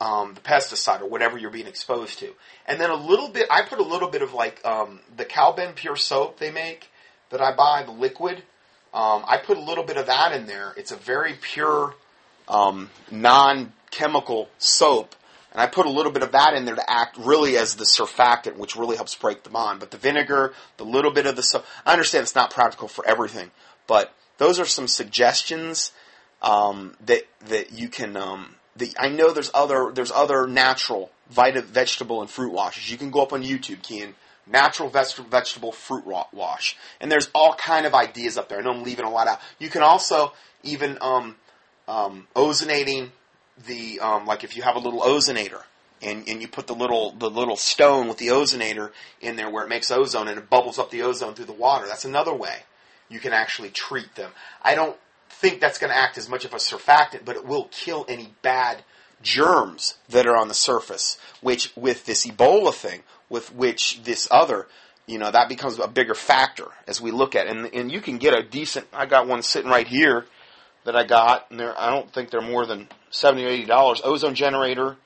um, 0.00 0.34
the 0.34 0.40
pesticide 0.40 1.02
or 1.02 1.06
whatever 1.06 1.36
you're 1.36 1.50
being 1.50 1.66
exposed 1.66 2.18
to. 2.20 2.32
And 2.66 2.80
then 2.80 2.90
a 2.90 2.96
little 2.96 3.28
bit, 3.28 3.46
I 3.50 3.62
put 3.62 3.78
a 3.78 3.84
little 3.84 4.08
bit 4.08 4.22
of 4.22 4.32
like 4.32 4.64
um, 4.64 5.00
the 5.16 5.24
Calben 5.24 5.74
Pure 5.74 5.96
soap 5.96 6.38
they 6.38 6.50
make 6.50 6.90
that 7.30 7.40
I 7.40 7.54
buy, 7.54 7.82
the 7.84 7.92
liquid. 7.92 8.42
Um, 8.92 9.24
I 9.26 9.36
put 9.36 9.56
a 9.56 9.60
little 9.60 9.84
bit 9.84 9.96
of 9.96 10.06
that 10.06 10.32
in 10.32 10.46
there. 10.46 10.74
It's 10.76 10.90
a 10.90 10.96
very 10.96 11.34
pure, 11.40 11.94
um, 12.48 12.90
non-chemical 13.10 14.48
soap, 14.58 15.14
and 15.52 15.60
I 15.60 15.66
put 15.66 15.86
a 15.86 15.90
little 15.90 16.10
bit 16.10 16.22
of 16.22 16.32
that 16.32 16.54
in 16.54 16.64
there 16.64 16.74
to 16.74 16.90
act 16.90 17.16
really 17.18 17.56
as 17.56 17.76
the 17.76 17.84
surfactant, 17.84 18.56
which 18.56 18.74
really 18.74 18.96
helps 18.96 19.14
break 19.14 19.44
them 19.44 19.54
on. 19.54 19.78
But 19.78 19.90
the 19.90 19.96
vinegar, 19.96 20.54
the 20.76 20.84
little 20.84 21.12
bit 21.12 21.26
of 21.26 21.36
the 21.36 21.42
soap, 21.42 21.64
I 21.86 21.92
understand 21.92 22.22
it's 22.22 22.34
not 22.34 22.50
practical 22.50 22.88
for 22.88 23.06
everything, 23.06 23.50
but 23.86 24.12
those 24.38 24.58
are 24.58 24.64
some 24.64 24.88
suggestions 24.88 25.92
um, 26.42 26.96
that 27.06 27.22
that 27.48 27.72
you 27.72 27.88
can 27.88 28.16
um, 28.16 28.56
the, 28.76 28.92
I 28.98 29.08
know 29.08 29.32
there's 29.32 29.50
other 29.54 29.90
there's 29.92 30.12
other 30.12 30.46
natural 30.46 31.10
vita, 31.28 31.62
vegetable, 31.62 32.20
and 32.20 32.30
fruit 32.30 32.52
washes. 32.52 32.90
You 32.90 32.98
can 32.98 33.10
go 33.10 33.22
up 33.22 33.32
on 33.32 33.42
YouTube, 33.42 33.82
key 33.82 34.00
in 34.00 34.14
natural 34.46 34.88
vegetable 34.88 35.72
fruit 35.72 36.04
wash, 36.32 36.76
and 37.00 37.10
there's 37.10 37.30
all 37.34 37.54
kind 37.54 37.86
of 37.86 37.94
ideas 37.94 38.36
up 38.36 38.48
there. 38.48 38.58
I 38.58 38.62
know 38.62 38.72
I'm 38.72 38.82
leaving 38.82 39.04
a 39.04 39.10
lot 39.10 39.28
out. 39.28 39.40
You 39.58 39.68
can 39.68 39.82
also 39.82 40.32
even 40.62 40.98
um, 41.00 41.36
um, 41.88 42.26
ozonating 42.34 43.10
the 43.66 44.00
um, 44.00 44.26
like 44.26 44.44
if 44.44 44.56
you 44.56 44.62
have 44.62 44.76
a 44.76 44.80
little 44.80 45.00
ozonator 45.00 45.62
and, 46.02 46.26
and 46.28 46.40
you 46.40 46.48
put 46.48 46.66
the 46.66 46.74
little 46.74 47.12
the 47.12 47.30
little 47.30 47.56
stone 47.56 48.08
with 48.08 48.18
the 48.18 48.28
ozonator 48.28 48.90
in 49.20 49.36
there 49.36 49.50
where 49.50 49.64
it 49.64 49.68
makes 49.68 49.90
ozone 49.90 50.28
and 50.28 50.38
it 50.38 50.48
bubbles 50.48 50.78
up 50.78 50.90
the 50.90 51.02
ozone 51.02 51.34
through 51.34 51.44
the 51.46 51.52
water. 51.52 51.86
That's 51.86 52.04
another 52.04 52.34
way 52.34 52.60
you 53.08 53.20
can 53.20 53.32
actually 53.32 53.70
treat 53.70 54.14
them. 54.14 54.30
I 54.62 54.74
don't 54.74 54.96
think 55.40 55.60
that's 55.60 55.78
going 55.78 55.90
to 55.90 55.98
act 55.98 56.18
as 56.18 56.28
much 56.28 56.44
of 56.44 56.52
a 56.52 56.56
surfactant, 56.56 57.24
but 57.24 57.36
it 57.36 57.46
will 57.46 57.68
kill 57.70 58.04
any 58.08 58.34
bad 58.42 58.84
germs 59.22 59.94
that 60.08 60.26
are 60.26 60.36
on 60.36 60.48
the 60.48 60.54
surface. 60.54 61.18
Which 61.40 61.74
with 61.76 62.04
this 62.04 62.26
Ebola 62.26 62.74
thing, 62.74 63.02
with 63.28 63.54
which 63.54 64.02
this 64.04 64.28
other, 64.30 64.68
you 65.06 65.18
know, 65.18 65.30
that 65.30 65.48
becomes 65.48 65.78
a 65.78 65.88
bigger 65.88 66.14
factor 66.14 66.66
as 66.86 67.00
we 67.00 67.10
look 67.10 67.34
at. 67.34 67.46
It. 67.46 67.56
And 67.56 67.74
and 67.74 67.90
you 67.90 68.00
can 68.00 68.18
get 68.18 68.34
a 68.34 68.42
decent. 68.42 68.86
I 68.92 69.06
got 69.06 69.26
one 69.26 69.42
sitting 69.42 69.70
right 69.70 69.88
here 69.88 70.26
that 70.84 70.96
I 70.96 71.04
got, 71.04 71.50
and 71.50 71.58
they're, 71.58 71.78
I 71.78 71.90
don't 71.90 72.12
think 72.12 72.30
they're 72.30 72.40
more 72.40 72.66
than 72.66 72.88
seventy 73.10 73.44
or 73.44 73.48
eighty 73.48 73.66
dollars. 73.66 74.00
Ozone 74.04 74.34
generator, 74.34 74.96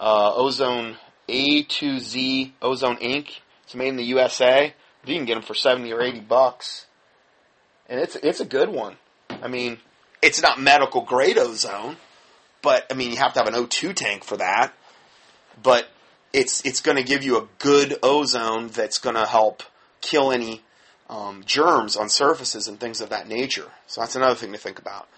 uh, 0.00 0.34
Ozone 0.34 0.96
A 1.28 1.62
to 1.62 1.98
Z 1.98 2.54
Ozone 2.62 2.96
Inc. 2.96 3.40
It's 3.64 3.74
made 3.74 3.88
in 3.88 3.96
the 3.96 4.04
USA. 4.04 4.74
You 5.04 5.16
can 5.16 5.24
get 5.24 5.34
them 5.34 5.42
for 5.42 5.54
seventy 5.54 5.92
or 5.92 6.00
eighty 6.00 6.20
bucks, 6.20 6.86
and 7.88 8.00
it's 8.00 8.16
it's 8.16 8.40
a 8.40 8.44
good 8.44 8.68
one. 8.68 8.96
I 9.42 9.48
mean, 9.48 9.78
it's 10.22 10.42
not 10.42 10.60
medical 10.60 11.02
grade 11.02 11.38
ozone, 11.38 11.96
but 12.62 12.86
I 12.90 12.94
mean 12.94 13.10
you 13.10 13.16
have 13.16 13.32
to 13.34 13.38
have 13.40 13.48
an 13.48 13.54
O2 13.54 13.94
tank 13.94 14.24
for 14.24 14.36
that. 14.36 14.72
But 15.62 15.88
it's 16.32 16.64
it's 16.64 16.80
going 16.80 16.96
to 16.96 17.02
give 17.02 17.22
you 17.22 17.38
a 17.38 17.48
good 17.58 17.98
ozone 18.02 18.68
that's 18.68 18.98
going 18.98 19.16
to 19.16 19.26
help 19.26 19.62
kill 20.00 20.32
any 20.32 20.62
um, 21.08 21.42
germs 21.46 21.96
on 21.96 22.08
surfaces 22.08 22.68
and 22.68 22.78
things 22.78 23.00
of 23.00 23.10
that 23.10 23.28
nature. 23.28 23.70
So 23.86 24.00
that's 24.00 24.16
another 24.16 24.34
thing 24.34 24.52
to 24.52 24.58
think 24.58 24.78
about. 24.78 25.08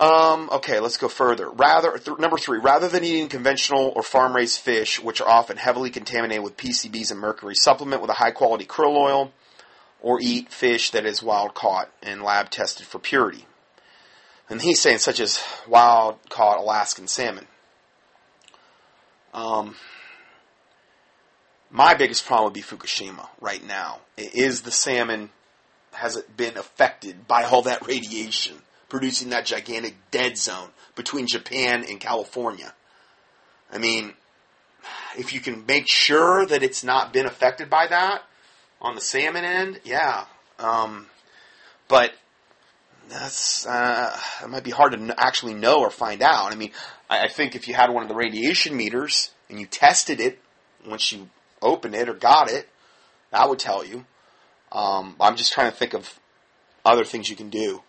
Um, 0.00 0.50
okay, 0.50 0.80
let's 0.80 0.96
go 0.96 1.08
further. 1.08 1.48
Rather, 1.48 1.96
th- 1.98 2.18
number 2.18 2.36
three, 2.36 2.58
rather 2.58 2.88
than 2.88 3.04
eating 3.04 3.28
conventional 3.28 3.92
or 3.94 4.02
farm 4.02 4.34
raised 4.34 4.58
fish, 4.58 5.00
which 5.00 5.20
are 5.20 5.28
often 5.28 5.56
heavily 5.56 5.90
contaminated 5.90 6.42
with 6.42 6.56
PCBs 6.56 7.12
and 7.12 7.20
mercury, 7.20 7.54
supplement 7.54 8.02
with 8.02 8.10
a 8.10 8.14
high 8.14 8.32
quality 8.32 8.66
krill 8.66 8.96
oil, 8.96 9.32
or 10.04 10.20
eat 10.20 10.52
fish 10.52 10.90
that 10.90 11.06
is 11.06 11.22
wild 11.22 11.54
caught 11.54 11.90
and 12.02 12.22
lab 12.22 12.50
tested 12.50 12.86
for 12.86 12.98
purity. 12.98 13.46
And 14.50 14.60
he's 14.60 14.78
saying 14.78 14.98
such 14.98 15.18
as 15.18 15.42
wild 15.66 16.18
caught 16.28 16.58
Alaskan 16.58 17.08
salmon. 17.08 17.46
Um, 19.32 19.76
my 21.70 21.94
biggest 21.94 22.26
problem 22.26 22.44
would 22.44 22.52
be 22.52 22.60
Fukushima 22.60 23.28
right 23.40 23.66
now. 23.66 24.00
Is 24.18 24.60
the 24.60 24.70
salmon 24.70 25.30
has 25.92 26.16
it 26.16 26.36
been 26.36 26.58
affected 26.58 27.26
by 27.26 27.44
all 27.44 27.62
that 27.62 27.86
radiation, 27.86 28.56
producing 28.90 29.30
that 29.30 29.46
gigantic 29.46 29.96
dead 30.10 30.36
zone 30.36 30.68
between 30.96 31.26
Japan 31.26 31.82
and 31.88 31.98
California? 31.98 32.74
I 33.72 33.78
mean, 33.78 34.12
if 35.16 35.32
you 35.32 35.40
can 35.40 35.64
make 35.64 35.88
sure 35.88 36.44
that 36.44 36.62
it's 36.62 36.84
not 36.84 37.14
been 37.14 37.24
affected 37.24 37.70
by 37.70 37.86
that 37.86 38.22
on 38.84 38.94
the 38.94 39.00
salmon 39.00 39.44
end, 39.44 39.80
yeah. 39.82 40.26
Um, 40.58 41.06
but 41.88 42.12
that's 43.08 43.66
uh, 43.66 44.16
it 44.42 44.48
might 44.48 44.62
be 44.62 44.70
hard 44.70 44.92
to 44.92 45.14
actually 45.18 45.54
know 45.54 45.80
or 45.80 45.90
find 45.90 46.22
out. 46.22 46.52
I 46.52 46.54
mean, 46.54 46.70
I, 47.08 47.22
I 47.24 47.28
think 47.28 47.56
if 47.56 47.66
you 47.66 47.74
had 47.74 47.90
one 47.90 48.02
of 48.02 48.08
the 48.08 48.14
radiation 48.14 48.76
meters 48.76 49.30
and 49.48 49.58
you 49.58 49.66
tested 49.66 50.20
it 50.20 50.38
once 50.86 51.10
you 51.10 51.28
opened 51.62 51.94
it 51.94 52.08
or 52.08 52.14
got 52.14 52.50
it, 52.50 52.68
that 53.32 53.48
would 53.48 53.58
tell 53.58 53.84
you. 53.84 54.04
Um, 54.70 55.16
I'm 55.18 55.36
just 55.36 55.52
trying 55.52 55.70
to 55.70 55.76
think 55.76 55.94
of 55.94 56.20
other 56.84 57.04
things 57.04 57.30
you 57.30 57.36
can 57.36 57.48
do. 57.48 57.82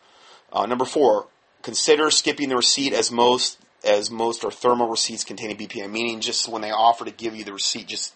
Uh, 0.52 0.66
number 0.66 0.86
four, 0.86 1.28
consider 1.62 2.10
skipping 2.10 2.50
the 2.50 2.56
receipt 2.56 2.94
as 2.94 3.12
most 3.12 3.60
as 3.84 4.10
most 4.10 4.44
are 4.44 4.52
thermal 4.52 4.90
receipts 4.90 5.24
containing 5.24 5.58
BPA, 5.58 5.92
meaning 5.92 6.20
just 6.20 6.48
when 6.48 6.62
they 6.62 6.72
offer 6.72 7.06
to 7.06 7.12
give 7.12 7.36
you 7.36 7.44
the 7.44 7.54
receipt, 7.54 7.86
just 7.86 8.16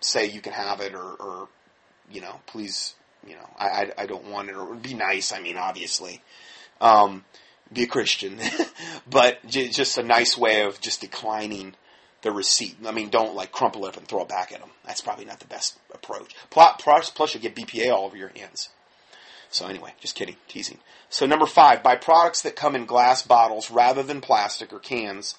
say 0.00 0.26
you 0.26 0.40
can 0.40 0.52
have 0.52 0.80
it 0.80 0.94
or, 0.94 1.02
or 1.02 1.48
you 2.10 2.20
know, 2.20 2.40
please, 2.46 2.94
you 3.26 3.34
know, 3.34 3.48
I, 3.58 3.66
I, 3.66 3.92
I 3.98 4.06
don't 4.06 4.30
want 4.30 4.48
it 4.48 4.56
or 4.56 4.74
be 4.74 4.94
nice. 4.94 5.32
I 5.32 5.40
mean, 5.40 5.56
obviously, 5.56 6.22
um, 6.80 7.24
be 7.72 7.84
a 7.84 7.86
Christian, 7.86 8.40
but 9.10 9.44
j- 9.46 9.68
just 9.68 9.98
a 9.98 10.02
nice 10.02 10.36
way 10.36 10.62
of 10.62 10.80
just 10.80 11.00
declining 11.00 11.74
the 12.22 12.32
receipt. 12.32 12.76
I 12.86 12.92
mean, 12.92 13.08
don't 13.08 13.34
like 13.34 13.52
crumple 13.52 13.86
it 13.86 13.90
up 13.90 13.96
and 13.96 14.06
throw 14.06 14.22
it 14.22 14.28
back 14.28 14.52
at 14.52 14.60
them. 14.60 14.70
That's 14.84 15.00
probably 15.00 15.24
not 15.24 15.40
the 15.40 15.46
best 15.46 15.78
approach. 15.92 16.34
Plus, 16.50 17.10
plus 17.10 17.34
you 17.34 17.40
get 17.40 17.54
BPA 17.54 17.92
all 17.92 18.04
over 18.04 18.16
your 18.16 18.32
hands. 18.36 18.70
So 19.50 19.66
anyway, 19.66 19.94
just 20.00 20.16
kidding, 20.16 20.36
teasing. 20.48 20.78
So 21.08 21.24
number 21.26 21.46
five, 21.46 21.82
buy 21.82 21.96
products 21.96 22.42
that 22.42 22.56
come 22.56 22.74
in 22.74 22.84
glass 22.84 23.22
bottles 23.22 23.70
rather 23.70 24.02
than 24.02 24.20
plastic 24.20 24.72
or 24.72 24.78
cans, 24.78 25.36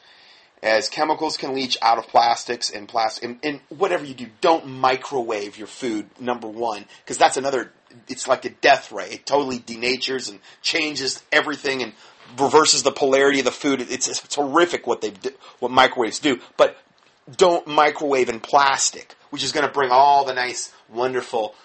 as 0.64 0.90
chemicals 0.90 1.38
can 1.38 1.54
leach 1.54 1.78
out 1.82 1.98
of 1.98 2.08
plastics 2.08 2.70
and 2.70 2.88
plastic. 2.88 3.24
And, 3.24 3.40
and 3.44 3.62
whatever 3.70 4.06
you 4.06 4.14
do, 4.14 4.28
don't 4.42 4.68
microwave 4.68 5.58
your 5.58 5.68
food. 5.68 6.10
Number 6.20 6.48
one, 6.48 6.86
because 7.04 7.18
that's 7.18 7.38
another. 7.38 7.72
It's 8.08 8.28
like 8.28 8.46
a 8.46 8.50
death 8.50 8.92
ray. 8.92 9.10
It 9.12 9.26
totally 9.26 9.60
denatures 9.60 10.30
and 10.30 10.40
changes 10.62 11.24
everything 11.32 11.82
and 11.82 11.94
reverses 12.38 12.84
the 12.84 12.92
polarity 12.92 13.40
of 13.40 13.46
the 13.46 13.52
food. 13.52 13.82
It's, 13.82 14.08
it's 14.08 14.36
horrific 14.36 14.86
what 14.86 15.02
they 15.02 15.14
what 15.60 15.72
microwaves 15.72 16.20
do. 16.20 16.40
But 16.58 16.78
don't 17.36 17.68
microwave 17.68 18.30
in 18.30 18.40
plastic, 18.40 19.16
which 19.30 19.44
is 19.44 19.52
going 19.52 19.66
to 19.66 19.72
bring 19.72 19.92
all 19.92 20.26
the 20.26 20.34
nice, 20.34 20.74
wonderful, 20.90 21.56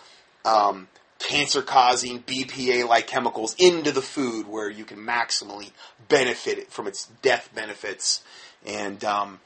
um, 0.45 0.89
cancer-causing 1.19 2.21
BPA-like 2.25 3.07
chemicals 3.07 3.55
into 3.59 3.93
the 3.93 4.03
food, 4.03 4.49
where 4.49 4.69
you 4.69 4.85
can 4.85 4.99
maximally 4.99 5.71
benefit 6.09 6.73
from 6.73 6.89
its 6.89 7.07
death 7.23 7.49
benefits 7.55 8.23
and, 8.67 9.05
um, 9.05 9.41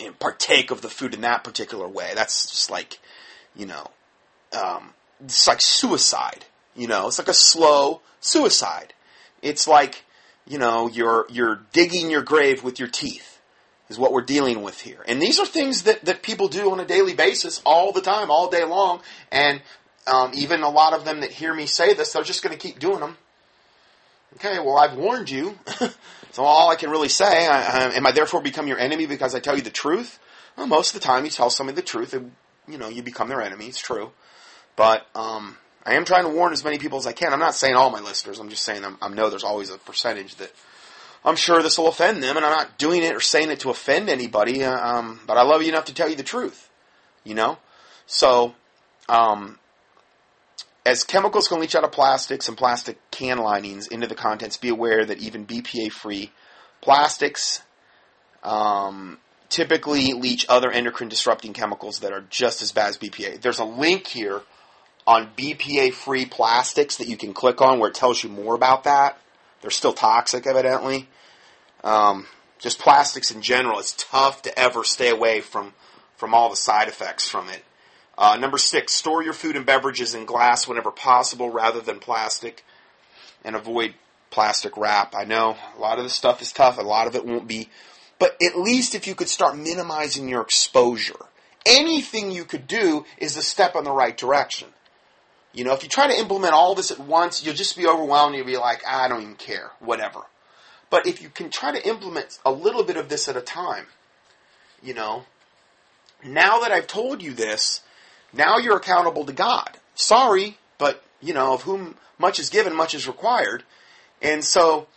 and 0.00 0.18
partake 0.18 0.70
of 0.70 0.82
the 0.82 0.88
food 0.88 1.14
in 1.14 1.22
that 1.22 1.44
particular 1.44 1.88
way. 1.88 2.12
That's 2.14 2.50
just 2.50 2.70
like, 2.70 2.98
you 3.54 3.66
know, 3.66 3.86
um, 4.52 4.90
it's 5.24 5.46
like 5.46 5.60
suicide. 5.60 6.44
You 6.74 6.88
know, 6.88 7.06
it's 7.08 7.18
like 7.18 7.28
a 7.28 7.34
slow 7.34 8.02
suicide. 8.20 8.92
It's 9.40 9.66
like 9.66 10.04
you 10.46 10.58
know, 10.58 10.88
you're 10.88 11.26
you're 11.28 11.60
digging 11.72 12.10
your 12.10 12.22
grave 12.22 12.62
with 12.62 12.78
your 12.78 12.88
teeth 12.88 13.40
is 13.88 13.98
what 13.98 14.12
we're 14.12 14.22
dealing 14.22 14.62
with 14.62 14.80
here. 14.80 15.04
And 15.06 15.20
these 15.20 15.38
are 15.38 15.46
things 15.46 15.82
that, 15.82 16.04
that 16.04 16.22
people 16.22 16.48
do 16.48 16.72
on 16.72 16.80
a 16.80 16.84
daily 16.84 17.14
basis 17.14 17.62
all 17.64 17.92
the 17.92 18.00
time, 18.00 18.30
all 18.30 18.50
day 18.50 18.64
long. 18.64 19.00
And 19.30 19.62
um, 20.06 20.32
even 20.34 20.62
a 20.62 20.68
lot 20.68 20.92
of 20.92 21.04
them 21.04 21.20
that 21.20 21.30
hear 21.30 21.54
me 21.54 21.66
say 21.66 21.94
this, 21.94 22.12
they're 22.12 22.24
just 22.24 22.42
going 22.42 22.56
to 22.56 22.60
keep 22.60 22.80
doing 22.80 23.00
them. 23.00 23.16
Okay, 24.34 24.58
well, 24.58 24.76
I've 24.76 24.96
warned 24.96 25.30
you. 25.30 25.56
so 26.36 26.44
all 26.44 26.68
I 26.68 26.76
can 26.76 26.90
really 26.90 27.08
say, 27.08 27.46
I, 27.46 27.62
I, 27.62 27.94
am 27.94 28.06
I 28.06 28.12
therefore 28.12 28.42
become 28.42 28.68
your 28.68 28.78
enemy 28.78 29.06
because 29.06 29.34
I 29.34 29.40
tell 29.40 29.56
you 29.56 29.62
the 29.62 29.70
truth? 29.70 30.18
Well, 30.54 30.66
most 30.66 30.94
of 30.94 31.00
the 31.00 31.06
time, 31.06 31.24
you 31.24 31.30
tell 31.30 31.48
somebody 31.48 31.76
the 31.76 31.80
truth, 31.80 32.12
and 32.12 32.32
you 32.68 32.76
know 32.76 32.90
you 32.90 33.02
become 33.02 33.30
their 33.30 33.40
enemy. 33.40 33.68
It's 33.68 33.80
true, 33.80 34.10
but 34.76 35.06
um, 35.14 35.56
I 35.86 35.94
am 35.94 36.04
trying 36.04 36.24
to 36.24 36.28
warn 36.28 36.52
as 36.52 36.62
many 36.62 36.76
people 36.76 36.98
as 36.98 37.06
I 37.06 37.12
can. 37.12 37.32
I'm 37.32 37.38
not 37.38 37.54
saying 37.54 37.74
all 37.74 37.88
my 37.88 38.00
listeners. 38.00 38.38
I'm 38.38 38.50
just 38.50 38.64
saying 38.64 38.84
I'm, 38.84 38.98
i 39.00 39.08
know 39.08 39.30
there's 39.30 39.44
always 39.44 39.70
a 39.70 39.78
percentage 39.78 40.34
that 40.34 40.52
I'm 41.24 41.36
sure 41.36 41.62
this 41.62 41.78
will 41.78 41.88
offend 41.88 42.22
them, 42.22 42.36
and 42.36 42.44
I'm 42.44 42.54
not 42.54 42.76
doing 42.76 43.02
it 43.02 43.14
or 43.14 43.20
saying 43.20 43.50
it 43.50 43.60
to 43.60 43.70
offend 43.70 44.10
anybody. 44.10 44.62
Uh, 44.62 44.78
um, 44.78 45.20
but 45.26 45.38
I 45.38 45.42
love 45.42 45.62
you 45.62 45.70
enough 45.70 45.86
to 45.86 45.94
tell 45.94 46.10
you 46.10 46.16
the 46.16 46.22
truth. 46.22 46.68
You 47.24 47.34
know, 47.34 47.56
so 48.04 48.54
um, 49.08 49.58
as 50.86 51.02
chemicals 51.02 51.48
can 51.48 51.60
leach 51.60 51.74
out 51.74 51.82
of 51.82 51.90
plastics 51.90 52.48
and 52.48 52.56
plastic 52.56 52.98
can 53.10 53.38
linings 53.38 53.88
into 53.88 54.06
the 54.06 54.14
contents, 54.14 54.56
be 54.56 54.68
aware 54.68 55.04
that 55.04 55.18
even 55.18 55.44
BPA-free 55.44 56.30
plastics 56.80 57.62
um, 58.44 59.18
typically 59.48 60.12
leach 60.12 60.46
other 60.48 60.70
endocrine 60.70 61.08
disrupting 61.08 61.52
chemicals 61.52 61.98
that 62.00 62.12
are 62.12 62.24
just 62.30 62.62
as 62.62 62.70
bad 62.70 62.90
as 62.90 62.98
BPA. 62.98 63.40
There's 63.40 63.58
a 63.58 63.64
link 63.64 64.06
here 64.06 64.42
on 65.08 65.30
BPA 65.36 65.92
free 65.92 66.24
plastics 66.24 66.96
that 66.98 67.08
you 67.08 67.16
can 67.16 67.34
click 67.34 67.60
on 67.60 67.80
where 67.80 67.90
it 67.90 67.94
tells 67.96 68.22
you 68.22 68.30
more 68.30 68.54
about 68.54 68.84
that. 68.84 69.18
They're 69.62 69.70
still 69.72 69.92
toxic, 69.92 70.46
evidently. 70.46 71.08
Um, 71.82 72.26
just 72.60 72.78
plastics 72.78 73.32
in 73.32 73.42
general, 73.42 73.80
it's 73.80 73.94
tough 73.98 74.42
to 74.42 74.56
ever 74.56 74.84
stay 74.84 75.10
away 75.10 75.40
from, 75.40 75.74
from 76.16 76.32
all 76.32 76.48
the 76.48 76.56
side 76.56 76.86
effects 76.86 77.28
from 77.28 77.48
it. 77.48 77.64
Uh, 78.18 78.36
number 78.36 78.58
six, 78.58 78.92
store 78.92 79.22
your 79.22 79.32
food 79.32 79.56
and 79.56 79.66
beverages 79.66 80.14
in 80.14 80.24
glass 80.24 80.66
whenever 80.66 80.90
possible 80.90 81.50
rather 81.50 81.80
than 81.80 81.98
plastic 81.98 82.64
and 83.44 83.54
avoid 83.54 83.94
plastic 84.30 84.76
wrap. 84.76 85.14
I 85.14 85.24
know 85.24 85.56
a 85.76 85.80
lot 85.80 85.98
of 85.98 86.04
this 86.04 86.14
stuff 86.14 86.40
is 86.40 86.52
tough, 86.52 86.78
a 86.78 86.82
lot 86.82 87.06
of 87.06 87.14
it 87.14 87.26
won't 87.26 87.46
be, 87.46 87.68
but 88.18 88.36
at 88.42 88.58
least 88.58 88.94
if 88.94 89.06
you 89.06 89.14
could 89.14 89.28
start 89.28 89.56
minimizing 89.56 90.28
your 90.28 90.40
exposure, 90.40 91.26
anything 91.66 92.30
you 92.30 92.44
could 92.44 92.66
do 92.66 93.04
is 93.18 93.36
a 93.36 93.42
step 93.42 93.76
in 93.76 93.84
the 93.84 93.92
right 93.92 94.16
direction. 94.16 94.68
You 95.52 95.64
know, 95.64 95.72
if 95.72 95.82
you 95.82 95.88
try 95.88 96.06
to 96.06 96.18
implement 96.18 96.52
all 96.52 96.74
this 96.74 96.90
at 96.90 97.00
once, 97.00 97.44
you'll 97.44 97.54
just 97.54 97.76
be 97.76 97.86
overwhelmed. 97.86 98.36
You'll 98.36 98.46
be 98.46 98.58
like, 98.58 98.82
I 98.86 99.08
don't 99.08 99.22
even 99.22 99.36
care, 99.36 99.70
whatever. 99.80 100.20
But 100.90 101.06
if 101.06 101.22
you 101.22 101.30
can 101.30 101.50
try 101.50 101.72
to 101.72 101.88
implement 101.88 102.38
a 102.44 102.52
little 102.52 102.84
bit 102.84 102.98
of 102.98 103.08
this 103.08 103.26
at 103.26 103.36
a 103.36 103.40
time, 103.40 103.86
you 104.82 104.92
know, 104.92 105.24
now 106.22 106.60
that 106.60 106.72
I've 106.72 106.86
told 106.86 107.22
you 107.22 107.32
this, 107.32 107.82
now 108.32 108.58
you're 108.58 108.76
accountable 108.76 109.24
to 109.24 109.32
God. 109.32 109.78
Sorry, 109.94 110.58
but, 110.78 111.02
you 111.20 111.34
know, 111.34 111.54
of 111.54 111.62
whom 111.62 111.96
much 112.18 112.38
is 112.38 112.50
given, 112.50 112.74
much 112.74 112.94
is 112.94 113.06
required. 113.06 113.64
And 114.20 114.44
so, 114.44 114.88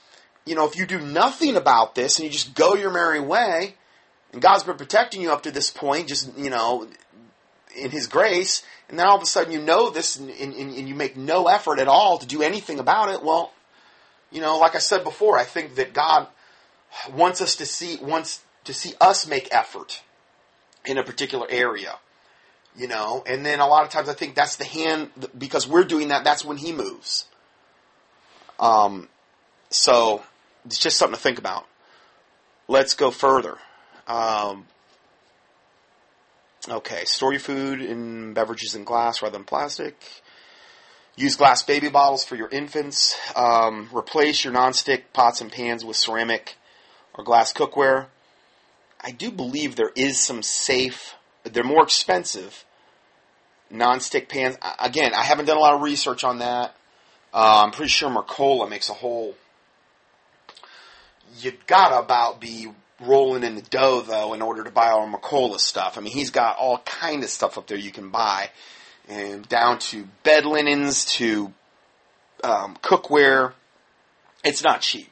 you 0.46 0.56
know, 0.56 0.66
if 0.66 0.76
you 0.76 0.86
do 0.86 1.00
nothing 1.00 1.56
about 1.56 1.96
this 1.96 2.18
and 2.18 2.26
you 2.26 2.32
just 2.32 2.56
go 2.56 2.76
your 2.76 2.92
merry 2.92 3.20
way, 3.20 3.76
and 4.32 4.42
God's 4.42 4.64
been 4.64 4.78
protecting 4.78 5.22
you 5.22 5.32
up 5.32 5.44
to 5.44 5.52
this 5.52 5.72
point, 5.72 6.08
just, 6.08 6.38
you 6.38 6.50
know, 6.50 6.88
in 7.76 7.92
His 7.92 8.08
grace, 8.08 8.64
and 8.90 8.98
then 8.98 9.08
all 9.08 9.18
of 9.18 9.24
a 9.24 9.28
sudden 9.28 9.54
you 9.54 9.62
know 9.62 9.90
this 9.90 10.16
and, 10.16 10.30
and, 10.30 10.54
and 10.54 10.90
you 10.90 10.96
make 10.96 11.16
no 11.16 11.48
effort 11.48 11.80
at 11.80 11.88
all 11.88 12.18
to 12.18 12.26
do 12.26 12.42
anything 12.42 12.80
about 12.80 13.10
it, 13.14 13.24
well, 13.24 13.54
you 14.32 14.42
know, 14.42 14.58
like 14.58 14.76
I 14.76 14.80
said 14.80 15.04
before, 15.04 15.38
I 15.38 15.44
think 15.44 15.76
that 15.76 15.94
God 15.94 16.28
wants 17.14 17.42
us 17.42 17.56
to 17.58 17.66
see, 17.66 17.98
wants 18.02 18.42
to 18.64 18.74
see 18.74 18.94
us 19.00 19.28
make 19.28 19.48
effort 19.52 20.02
in 20.86 20.98
a 20.98 21.04
particular 21.04 21.48
area 21.50 21.98
you 22.80 22.88
know 22.88 23.22
and 23.28 23.46
then 23.46 23.60
a 23.60 23.68
lot 23.68 23.84
of 23.84 23.92
times 23.92 24.08
i 24.08 24.14
think 24.14 24.34
that's 24.34 24.56
the 24.56 24.64
hand 24.64 25.10
because 25.38 25.68
we're 25.68 25.84
doing 25.84 26.08
that 26.08 26.24
that's 26.24 26.46
when 26.46 26.58
he 26.58 26.72
moves. 26.72 27.26
Um, 28.60 29.08
so 29.70 30.22
it's 30.66 30.80
just 30.80 30.98
something 30.98 31.16
to 31.16 31.22
think 31.22 31.40
about. 31.40 31.66
Let's 32.68 32.94
go 32.94 33.12
further. 33.12 33.58
Um, 34.08 34.66
okay 36.68 37.06
store 37.06 37.32
your 37.32 37.40
food 37.40 37.82
in 37.82 38.34
beverages 38.34 38.76
in 38.76 38.84
glass 38.84 39.22
rather 39.22 39.34
than 39.34 39.46
plastic. 39.46 39.96
Use 41.16 41.36
glass 41.36 41.64
baby 41.64 41.90
bottles 41.90 42.24
for 42.24 42.36
your 42.36 42.50
infants. 42.50 43.18
Um, 43.36 43.90
replace 43.94 44.44
your 44.44 44.54
nonstick 44.54 45.04
pots 45.14 45.42
and 45.42 45.52
pans 45.52 45.84
with 45.84 45.98
ceramic 45.98 46.56
or 47.14 47.24
glass 47.24 47.52
cookware. 47.52 48.08
I 49.02 49.12
do 49.12 49.32
believe 49.32 49.76
there 49.76 49.92
is 49.96 50.18
some 50.20 50.42
safe 50.42 51.16
they're 51.44 51.64
more 51.64 51.84
expensive 51.84 52.66
non-stick 53.70 54.30
pans. 54.30 54.58
Again, 54.80 55.14
I 55.14 55.24
haven't 55.24 55.46
done 55.46 55.58
a 55.58 55.62
lot 55.62 55.76
of 55.76 55.82
research 55.82 56.24
on 56.24 56.40
that. 56.40 56.76
Uh, 57.34 57.64
I'm 57.64 57.72
pretty 57.72 57.90
sure 57.90 58.10
Mercola 58.10 58.70
makes 58.70 58.90
a 58.90 58.94
whole. 58.94 59.36
You've 61.40 61.66
gotta 61.68 62.00
about 62.00 62.42
be 62.42 62.72
rolling 63.00 63.44
in 63.44 63.56
the 63.56 63.62
dough 63.62 64.02
though 64.02 64.34
in 64.34 64.42
order 64.42 64.64
to 64.64 64.72
buy 64.72 64.90
all 64.90 65.08
Mercola 65.08 65.60
stuff. 65.60 65.98
I 65.98 66.02
mean, 66.02 66.12
he's 66.12 66.32
got 66.32 66.58
all 66.58 66.80
kind 66.80 67.24
of 67.24 67.30
stuff 67.30 67.58
up 67.58 67.68
there 67.68 67.78
you 67.78 67.92
can 67.92 68.10
buy, 68.10 68.50
and 69.08 69.48
down 69.48 69.80
to 69.80 70.08
bed 70.24 70.46
linens 70.46 71.06
to 71.06 71.54
um, 72.44 72.78
cookware. 72.82 73.54
It's 74.44 74.64
not 74.64 74.82
cheap. 74.82 75.12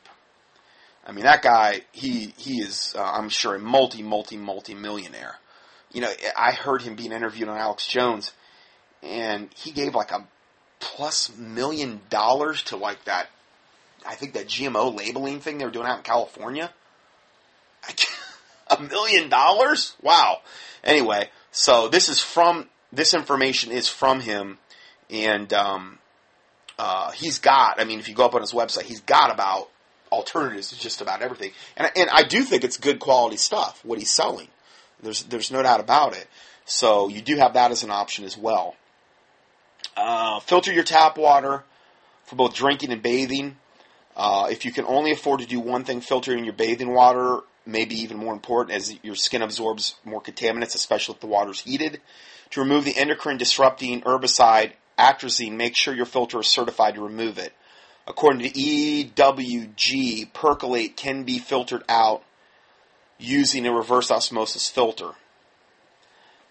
I 1.05 1.11
mean, 1.11 1.23
that 1.23 1.41
guy, 1.41 1.81
he 1.91 2.33
he 2.37 2.61
is, 2.61 2.93
uh, 2.97 3.03
I'm 3.03 3.29
sure, 3.29 3.55
a 3.55 3.59
multi 3.59 4.01
multi 4.01 4.37
multi 4.37 4.73
millionaire. 4.73 5.35
You 5.93 6.01
know, 6.01 6.11
I 6.35 6.51
heard 6.51 6.81
him 6.81 6.95
being 6.95 7.13
interviewed 7.13 7.47
on 7.47 7.57
Alex 7.57 7.87
Jones 7.87 8.33
and 9.03 9.49
he 9.55 9.71
gave 9.71 9.95
like 9.95 10.11
a 10.11 10.25
plus 10.79 11.35
million 11.37 12.01
dollars 12.09 12.63
to 12.63 12.77
like 12.77 13.03
that. 13.05 13.27
I 14.05 14.15
think 14.15 14.33
that 14.33 14.47
GMO 14.47 14.97
labeling 14.97 15.39
thing 15.39 15.57
they 15.57 15.65
were 15.65 15.71
doing 15.71 15.87
out 15.87 15.97
in 15.97 16.03
California. 16.03 16.71
a 18.69 18.81
million 18.81 19.29
dollars? 19.29 19.95
Wow. 20.01 20.41
Anyway, 20.83 21.29
so 21.51 21.87
this 21.87 22.09
is 22.09 22.21
from 22.21 22.69
this 22.91 23.13
information 23.13 23.71
is 23.71 23.87
from 23.87 24.21
him, 24.21 24.57
and 25.09 25.51
um, 25.53 25.99
uh, 26.79 27.11
he's 27.11 27.39
got. 27.39 27.79
I 27.79 27.83
mean, 27.83 27.99
if 27.99 28.07
you 28.07 28.15
go 28.15 28.25
up 28.25 28.35
on 28.35 28.41
his 28.41 28.53
website, 28.53 28.83
he's 28.83 29.01
got 29.01 29.31
about 29.31 29.69
alternatives 30.11 30.69
to 30.69 30.79
just 30.79 31.01
about 31.01 31.21
everything, 31.21 31.51
and 31.75 31.91
and 31.95 32.09
I 32.09 32.23
do 32.23 32.43
think 32.43 32.63
it's 32.63 32.77
good 32.77 32.99
quality 32.99 33.37
stuff 33.37 33.83
what 33.83 33.99
he's 33.99 34.11
selling. 34.11 34.47
There's 35.01 35.23
there's 35.23 35.51
no 35.51 35.61
doubt 35.61 35.79
about 35.79 36.15
it. 36.15 36.27
So 36.65 37.07
you 37.07 37.21
do 37.21 37.37
have 37.37 37.53
that 37.53 37.71
as 37.71 37.83
an 37.83 37.91
option 37.91 38.25
as 38.25 38.37
well. 38.37 38.75
Uh, 39.95 40.39
filter 40.41 40.71
your 40.71 40.83
tap 40.83 41.17
water 41.17 41.63
for 42.25 42.35
both 42.35 42.53
drinking 42.53 42.91
and 42.91 43.01
bathing. 43.01 43.57
Uh, 44.15 44.47
if 44.51 44.65
you 44.65 44.71
can 44.71 44.85
only 44.85 45.11
afford 45.11 45.39
to 45.39 45.45
do 45.45 45.59
one 45.59 45.83
thing, 45.83 46.01
filtering 46.01 46.43
your 46.43 46.53
bathing 46.53 46.93
water 46.93 47.41
may 47.65 47.85
be 47.85 47.95
even 48.01 48.17
more 48.17 48.33
important 48.33 48.75
as 48.75 48.93
your 49.03 49.15
skin 49.15 49.41
absorbs 49.41 49.95
more 50.05 50.21
contaminants, 50.21 50.75
especially 50.75 51.15
if 51.15 51.21
the 51.21 51.27
water 51.27 51.51
is 51.51 51.61
heated. 51.61 52.01
To 52.51 52.61
remove 52.61 52.85
the 52.85 52.97
endocrine 52.97 53.37
disrupting 53.37 54.01
herbicide 54.01 54.71
atrazine, 54.97 55.53
make 55.53 55.75
sure 55.75 55.93
your 55.93 56.05
filter 56.05 56.39
is 56.39 56.47
certified 56.47 56.95
to 56.95 57.01
remove 57.01 57.37
it. 57.37 57.53
According 58.07 58.43
to 58.43 58.49
EWG, 58.57 60.31
perchlorate 60.31 60.95
can 60.95 61.23
be 61.23 61.39
filtered 61.39 61.83
out 61.89 62.23
using 63.17 63.65
a 63.65 63.73
reverse 63.73 64.09
osmosis 64.09 64.69
filter. 64.69 65.11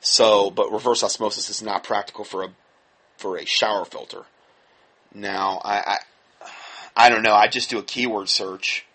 So, 0.01 0.51
but 0.51 0.71
reverse 0.71 1.03
osmosis 1.03 1.49
is 1.49 1.63
not 1.63 1.83
practical 1.83 2.25
for 2.25 2.45
a 2.45 2.51
for 3.17 3.37
a 3.37 3.45
shower 3.45 3.85
filter. 3.85 4.23
Now, 5.15 5.61
I, 5.65 5.99
I, 6.41 6.49
I 6.97 7.09
don't 7.09 7.23
know. 7.23 7.35
I 7.35 7.47
just 7.49 7.71
do 7.71 7.79
a 7.79 7.83
keyword 7.83 8.29
search 8.29 8.87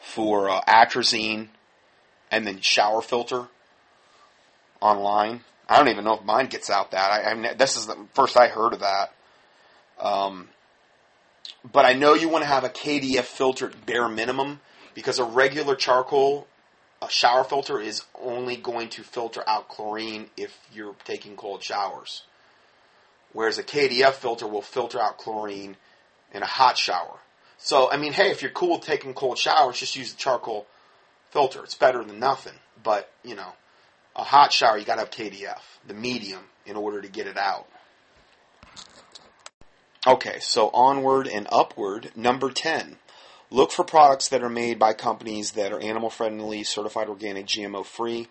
for 0.00 0.50
uh, 0.50 0.60
atrazine 0.62 1.48
and 2.30 2.46
then 2.46 2.60
shower 2.60 3.02
filter 3.02 3.48
online. 4.80 5.40
I 5.68 5.78
don't 5.78 5.88
even 5.88 6.04
know 6.04 6.14
if 6.14 6.24
mine 6.24 6.46
gets 6.46 6.70
out 6.70 6.90
that. 6.90 7.10
I, 7.10 7.30
I 7.30 7.54
this 7.54 7.76
is 7.76 7.86
the 7.86 7.96
first 8.14 8.36
I 8.36 8.48
heard 8.48 8.72
of 8.72 8.80
that. 8.80 9.12
Um, 9.98 10.48
but 11.70 11.84
I 11.84 11.92
know 11.92 12.14
you 12.14 12.28
want 12.28 12.42
to 12.42 12.48
have 12.48 12.64
a 12.64 12.68
KDF 12.68 13.24
filter 13.24 13.66
at 13.66 13.86
bare 13.86 14.08
minimum 14.08 14.60
because 14.94 15.18
a 15.18 15.24
regular 15.24 15.76
charcoal 15.76 16.46
a 17.02 17.10
shower 17.10 17.42
filter 17.42 17.80
is 17.80 18.04
only 18.20 18.56
going 18.56 18.88
to 18.90 19.02
filter 19.02 19.42
out 19.46 19.68
chlorine 19.68 20.30
if 20.36 20.56
you're 20.72 20.94
taking 21.04 21.36
cold 21.36 21.62
showers 21.62 22.22
whereas 23.32 23.58
a 23.58 23.62
KDF 23.62 24.14
filter 24.14 24.46
will 24.46 24.62
filter 24.62 25.00
out 25.00 25.18
chlorine 25.18 25.76
in 26.32 26.42
a 26.42 26.46
hot 26.46 26.78
shower. 26.78 27.18
So, 27.58 27.90
I 27.90 27.96
mean, 27.96 28.12
hey, 28.12 28.30
if 28.30 28.42
you're 28.42 28.50
cool 28.50 28.72
with 28.72 28.86
taking 28.86 29.14
cold 29.14 29.38
showers, 29.38 29.78
just 29.78 29.96
use 29.96 30.12
the 30.12 30.18
charcoal 30.18 30.66
filter. 31.30 31.62
It's 31.62 31.74
better 31.74 32.02
than 32.02 32.18
nothing. 32.18 32.54
But, 32.82 33.10
you 33.22 33.36
know, 33.36 33.52
a 34.16 34.24
hot 34.24 34.52
shower, 34.52 34.76
you 34.76 34.84
got 34.84 34.96
to 34.96 35.02
have 35.02 35.10
KDF, 35.10 35.60
the 35.86 35.94
medium, 35.94 36.40
in 36.66 36.76
order 36.76 37.00
to 37.00 37.08
get 37.08 37.26
it 37.26 37.36
out. 37.36 37.68
Okay, 40.06 40.38
so 40.40 40.68
onward 40.70 41.28
and 41.28 41.46
upward. 41.52 42.10
Number 42.16 42.50
10. 42.50 42.96
Look 43.50 43.70
for 43.70 43.84
products 43.84 44.28
that 44.28 44.42
are 44.42 44.48
made 44.48 44.78
by 44.78 44.94
companies 44.94 45.52
that 45.52 45.72
are 45.72 45.80
animal 45.80 46.10
friendly, 46.10 46.64
certified 46.64 47.08
organic, 47.08 47.46
GMO 47.46 47.84
free. 47.84 48.28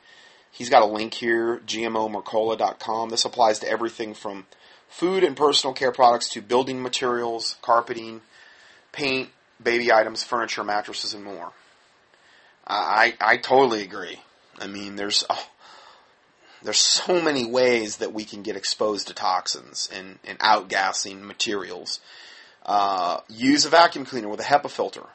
He's 0.52 0.70
got 0.70 0.82
a 0.82 0.88
link 0.88 1.14
here, 1.14 1.62
gmomercola.com. 1.66 3.10
This 3.10 3.24
applies 3.24 3.60
to 3.60 3.70
everything 3.70 4.14
from 4.14 4.48
food 4.92 5.24
and 5.24 5.36
personal 5.36 5.74
care 5.74 5.92
products 5.92 6.30
to 6.30 6.42
building 6.42 6.84
materials, 6.84 7.56
carpeting, 7.62 8.22
paint, 8.92 9.30
baby 9.62 9.92
items, 9.92 10.24
furniture, 10.24 10.64
mattresses, 10.64 11.14
and 11.14 11.24
more. 11.24 11.52
I 12.68 13.16
I 13.20 13.38
totally 13.38 13.82
agree. 13.82 14.20
I 14.60 14.68
mean, 14.68 14.98
there's 14.98 15.24
oh, 15.30 15.48
there's 16.62 16.78
so 16.78 17.22
many 17.22 17.46
ways 17.46 17.98
that 17.98 18.14
we 18.14 18.24
can 18.24 18.44
get 18.44 18.56
exposed 18.56 19.08
to 19.08 19.14
toxins 19.14 19.90
and, 19.92 20.20
and 20.24 20.38
outgassing 20.40 21.22
materials. 21.22 22.00
Uh, 22.64 23.22
use 23.28 23.66
a 23.66 23.70
vacuum 23.70 24.06
cleaner 24.06 24.30
with 24.30 24.40
a 24.40 24.44
HEPA 24.44 24.70
filter 24.70 25.06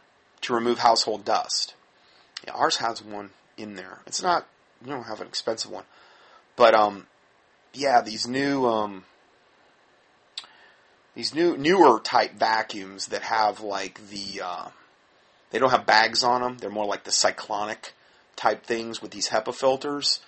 to 0.41 0.55
remove 0.55 0.81
household 0.81 1.25
dust. 1.25 1.75
Yeah, 2.45 2.55
ours 2.55 2.79
has 2.79 3.03
one 3.03 3.31
in 3.57 3.75
there. 3.75 4.01
It's 4.07 4.23
not 4.23 4.47
you 4.85 4.91
don't 4.91 5.05
have 5.05 5.21
an 5.21 5.29
expensive 5.29 5.71
one, 5.71 5.85
but 6.57 6.75
um, 6.75 7.07
yeah, 7.73 8.01
these 8.01 8.27
new 8.27 8.67
um, 8.67 9.05
these 11.17 11.35
new 11.35 11.57
newer 11.57 11.99
type 11.99 12.35
vacuums 12.35 13.07
that 13.09 13.23
have 13.23 13.61
like 13.61 14.09
the 14.11 14.43
uh, 14.45 14.69
they 15.51 15.59
don't 15.59 15.71
have 15.71 15.87
bags 15.87 16.23
on 16.23 16.43
them. 16.43 16.59
They're 16.59 16.71
more 16.71 16.85
like 16.85 17.05
the 17.05 17.11
cyclonic 17.11 17.95
type 18.37 18.65
things 18.65 19.01
with 19.01 19.11
these 19.11 19.31
HEPA 19.31 19.55
filters. 19.55 20.21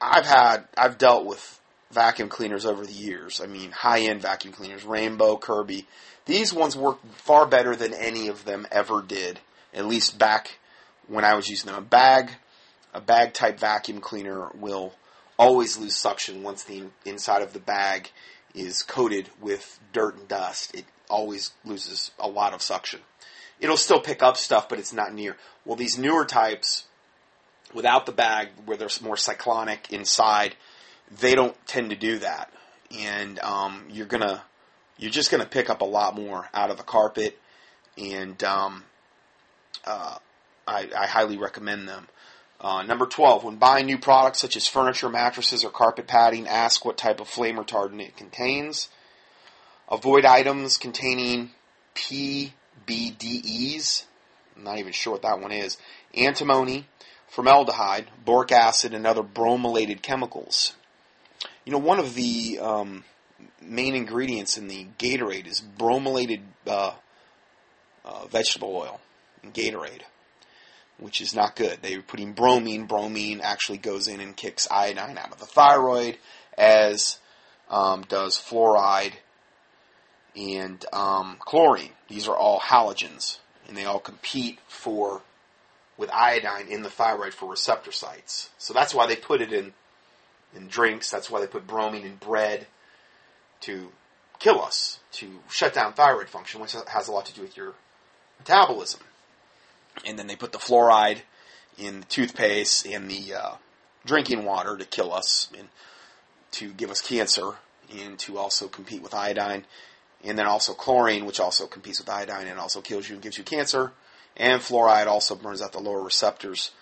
I've 0.00 0.26
had 0.26 0.68
I've 0.76 0.96
dealt 0.96 1.26
with 1.26 1.60
vacuum 1.90 2.28
cleaners 2.28 2.64
over 2.64 2.86
the 2.86 2.92
years. 2.92 3.40
I 3.42 3.46
mean, 3.46 3.72
high 3.72 4.02
end 4.02 4.22
vacuum 4.22 4.54
cleaners, 4.54 4.84
Rainbow, 4.84 5.36
Kirby. 5.36 5.86
These 6.24 6.54
ones 6.54 6.76
work 6.76 6.98
far 7.16 7.44
better 7.44 7.74
than 7.74 7.92
any 7.92 8.28
of 8.28 8.44
them 8.44 8.64
ever 8.70 9.02
did. 9.02 9.40
At 9.74 9.86
least 9.86 10.18
back 10.18 10.58
when 11.08 11.24
I 11.24 11.34
was 11.34 11.48
using 11.48 11.66
them. 11.66 11.78
A 11.78 11.84
bag, 11.84 12.30
a 12.94 13.00
bag 13.00 13.32
type 13.32 13.58
vacuum 13.58 14.00
cleaner 14.00 14.50
will 14.54 14.94
always 15.36 15.76
lose 15.78 15.96
suction 15.96 16.44
once 16.44 16.62
the 16.62 16.84
inside 17.04 17.42
of 17.42 17.54
the 17.54 17.58
bag 17.58 18.10
is 18.54 18.82
coated 18.82 19.30
with 19.40 19.78
dirt 19.92 20.16
and 20.18 20.28
dust, 20.28 20.74
it 20.74 20.84
always 21.08 21.52
loses 21.64 22.10
a 22.18 22.28
lot 22.28 22.54
of 22.54 22.62
suction. 22.62 23.00
It'll 23.60 23.76
still 23.76 24.00
pick 24.00 24.22
up 24.22 24.36
stuff, 24.36 24.68
but 24.68 24.78
it's 24.78 24.92
not 24.92 25.12
near. 25.12 25.36
Well, 25.64 25.76
these 25.76 25.98
newer 25.98 26.24
types, 26.24 26.84
without 27.74 28.06
the 28.06 28.12
bag, 28.12 28.48
where 28.64 28.76
there's 28.76 29.02
more 29.02 29.16
cyclonic 29.16 29.92
inside, 29.92 30.54
they 31.10 31.34
don't 31.34 31.56
tend 31.66 31.90
to 31.90 31.96
do 31.96 32.18
that, 32.18 32.52
and 32.96 33.38
um, 33.40 33.84
you're 33.90 34.06
gonna, 34.06 34.42
you're 34.98 35.10
just 35.10 35.30
gonna 35.30 35.46
pick 35.46 35.70
up 35.70 35.80
a 35.80 35.86
lot 35.86 36.14
more 36.14 36.48
out 36.54 36.70
of 36.70 36.76
the 36.76 36.82
carpet, 36.82 37.38
and 37.96 38.42
um, 38.44 38.84
uh, 39.84 40.18
I, 40.66 40.88
I 40.96 41.06
highly 41.06 41.36
recommend 41.36 41.88
them. 41.88 42.08
Uh, 42.60 42.82
number 42.82 43.06
12, 43.06 43.44
when 43.44 43.56
buying 43.56 43.86
new 43.86 43.98
products 43.98 44.40
such 44.40 44.56
as 44.56 44.66
furniture, 44.66 45.08
mattresses, 45.08 45.64
or 45.64 45.70
carpet 45.70 46.08
padding, 46.08 46.48
ask 46.48 46.84
what 46.84 46.96
type 46.96 47.20
of 47.20 47.28
flame 47.28 47.56
retardant 47.56 48.00
it 48.00 48.16
contains. 48.16 48.88
Avoid 49.88 50.24
items 50.24 50.76
containing 50.76 51.52
PBDEs. 51.94 52.52
I'm 54.56 54.64
not 54.64 54.78
even 54.78 54.92
sure 54.92 55.12
what 55.12 55.22
that 55.22 55.38
one 55.40 55.52
is. 55.52 55.78
Antimony, 56.14 56.86
formaldehyde, 57.28 58.08
boric 58.24 58.50
acid, 58.50 58.92
and 58.92 59.06
other 59.06 59.22
bromilated 59.22 60.02
chemicals. 60.02 60.74
You 61.64 61.70
know, 61.70 61.78
one 61.78 62.00
of 62.00 62.14
the 62.14 62.58
um, 62.60 63.04
main 63.62 63.94
ingredients 63.94 64.58
in 64.58 64.66
the 64.66 64.88
Gatorade 64.98 65.46
is 65.46 65.62
bromilated 65.78 66.40
uh, 66.66 66.94
uh, 68.04 68.26
vegetable 68.26 68.74
oil 68.74 69.00
in 69.44 69.52
Gatorade 69.52 70.02
which 70.98 71.20
is 71.20 71.34
not 71.34 71.56
good. 71.56 71.78
They're 71.80 72.02
putting 72.02 72.32
bromine. 72.32 72.86
Bromine 72.86 73.40
actually 73.40 73.78
goes 73.78 74.08
in 74.08 74.20
and 74.20 74.36
kicks 74.36 74.68
iodine 74.70 75.18
out 75.18 75.32
of 75.32 75.38
the 75.38 75.46
thyroid, 75.46 76.18
as 76.56 77.18
um, 77.70 78.04
does 78.08 78.38
fluoride 78.38 79.12
and 80.36 80.84
um, 80.92 81.36
chlorine. 81.40 81.92
These 82.08 82.28
are 82.28 82.36
all 82.36 82.60
halogens, 82.60 83.38
and 83.66 83.76
they 83.76 83.84
all 83.84 84.00
compete 84.00 84.58
for 84.68 85.22
with 85.96 86.10
iodine 86.12 86.68
in 86.68 86.82
the 86.82 86.90
thyroid 86.90 87.34
for 87.34 87.50
receptor 87.50 87.92
sites. 87.92 88.50
So 88.58 88.72
that's 88.72 88.94
why 88.94 89.06
they 89.06 89.16
put 89.16 89.40
it 89.40 89.52
in 89.52 89.72
in 90.54 90.68
drinks. 90.68 91.10
That's 91.10 91.30
why 91.30 91.40
they 91.40 91.46
put 91.46 91.66
bromine 91.66 92.04
in 92.04 92.16
bread 92.16 92.66
to 93.60 93.90
kill 94.38 94.62
us, 94.62 95.00
to 95.12 95.40
shut 95.50 95.74
down 95.74 95.92
thyroid 95.92 96.28
function, 96.28 96.60
which 96.60 96.74
has 96.86 97.08
a 97.08 97.12
lot 97.12 97.26
to 97.26 97.34
do 97.34 97.42
with 97.42 97.56
your 97.56 97.74
metabolism 98.38 99.00
and 100.04 100.18
then 100.18 100.26
they 100.26 100.36
put 100.36 100.52
the 100.52 100.58
fluoride 100.58 101.18
in 101.78 102.00
the 102.00 102.06
toothpaste 102.06 102.86
and 102.86 103.10
the 103.10 103.34
uh, 103.34 103.52
drinking 104.04 104.44
water 104.44 104.76
to 104.76 104.84
kill 104.84 105.12
us 105.12 105.48
and 105.56 105.68
to 106.50 106.72
give 106.72 106.90
us 106.90 107.00
cancer 107.00 107.52
and 107.96 108.18
to 108.18 108.38
also 108.38 108.68
compete 108.68 109.02
with 109.02 109.14
iodine. 109.14 109.64
And 110.24 110.36
then 110.36 110.46
also 110.46 110.72
chlorine 110.72 111.26
which 111.26 111.38
also 111.38 111.66
competes 111.66 112.00
with 112.00 112.08
iodine 112.08 112.48
and 112.48 112.58
also 112.58 112.80
kills 112.80 113.08
you 113.08 113.14
and 113.14 113.22
gives 113.22 113.38
you 113.38 113.44
cancer. 113.44 113.92
And 114.36 114.60
fluoride 114.60 115.06
also 115.06 115.34
burns 115.34 115.62
out 115.62 115.72
the 115.72 115.80
lower 115.80 116.02
receptors 116.02 116.72